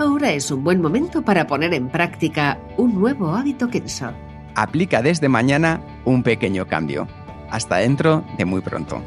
Ahora 0.00 0.32
es 0.32 0.50
un 0.50 0.64
buen 0.64 0.80
momento 0.80 1.20
para 1.20 1.46
poner 1.46 1.74
en 1.74 1.90
práctica 1.90 2.58
un 2.78 2.98
nuevo 2.98 3.34
hábito 3.34 3.68
Kenso. 3.68 4.10
Aplica 4.54 5.02
desde 5.02 5.28
mañana 5.28 5.82
un 6.06 6.22
pequeño 6.22 6.66
cambio. 6.66 7.06
Hasta 7.50 7.76
dentro 7.76 8.24
de 8.38 8.46
muy 8.46 8.62
pronto. 8.62 9.02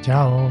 Chao. 0.00 0.50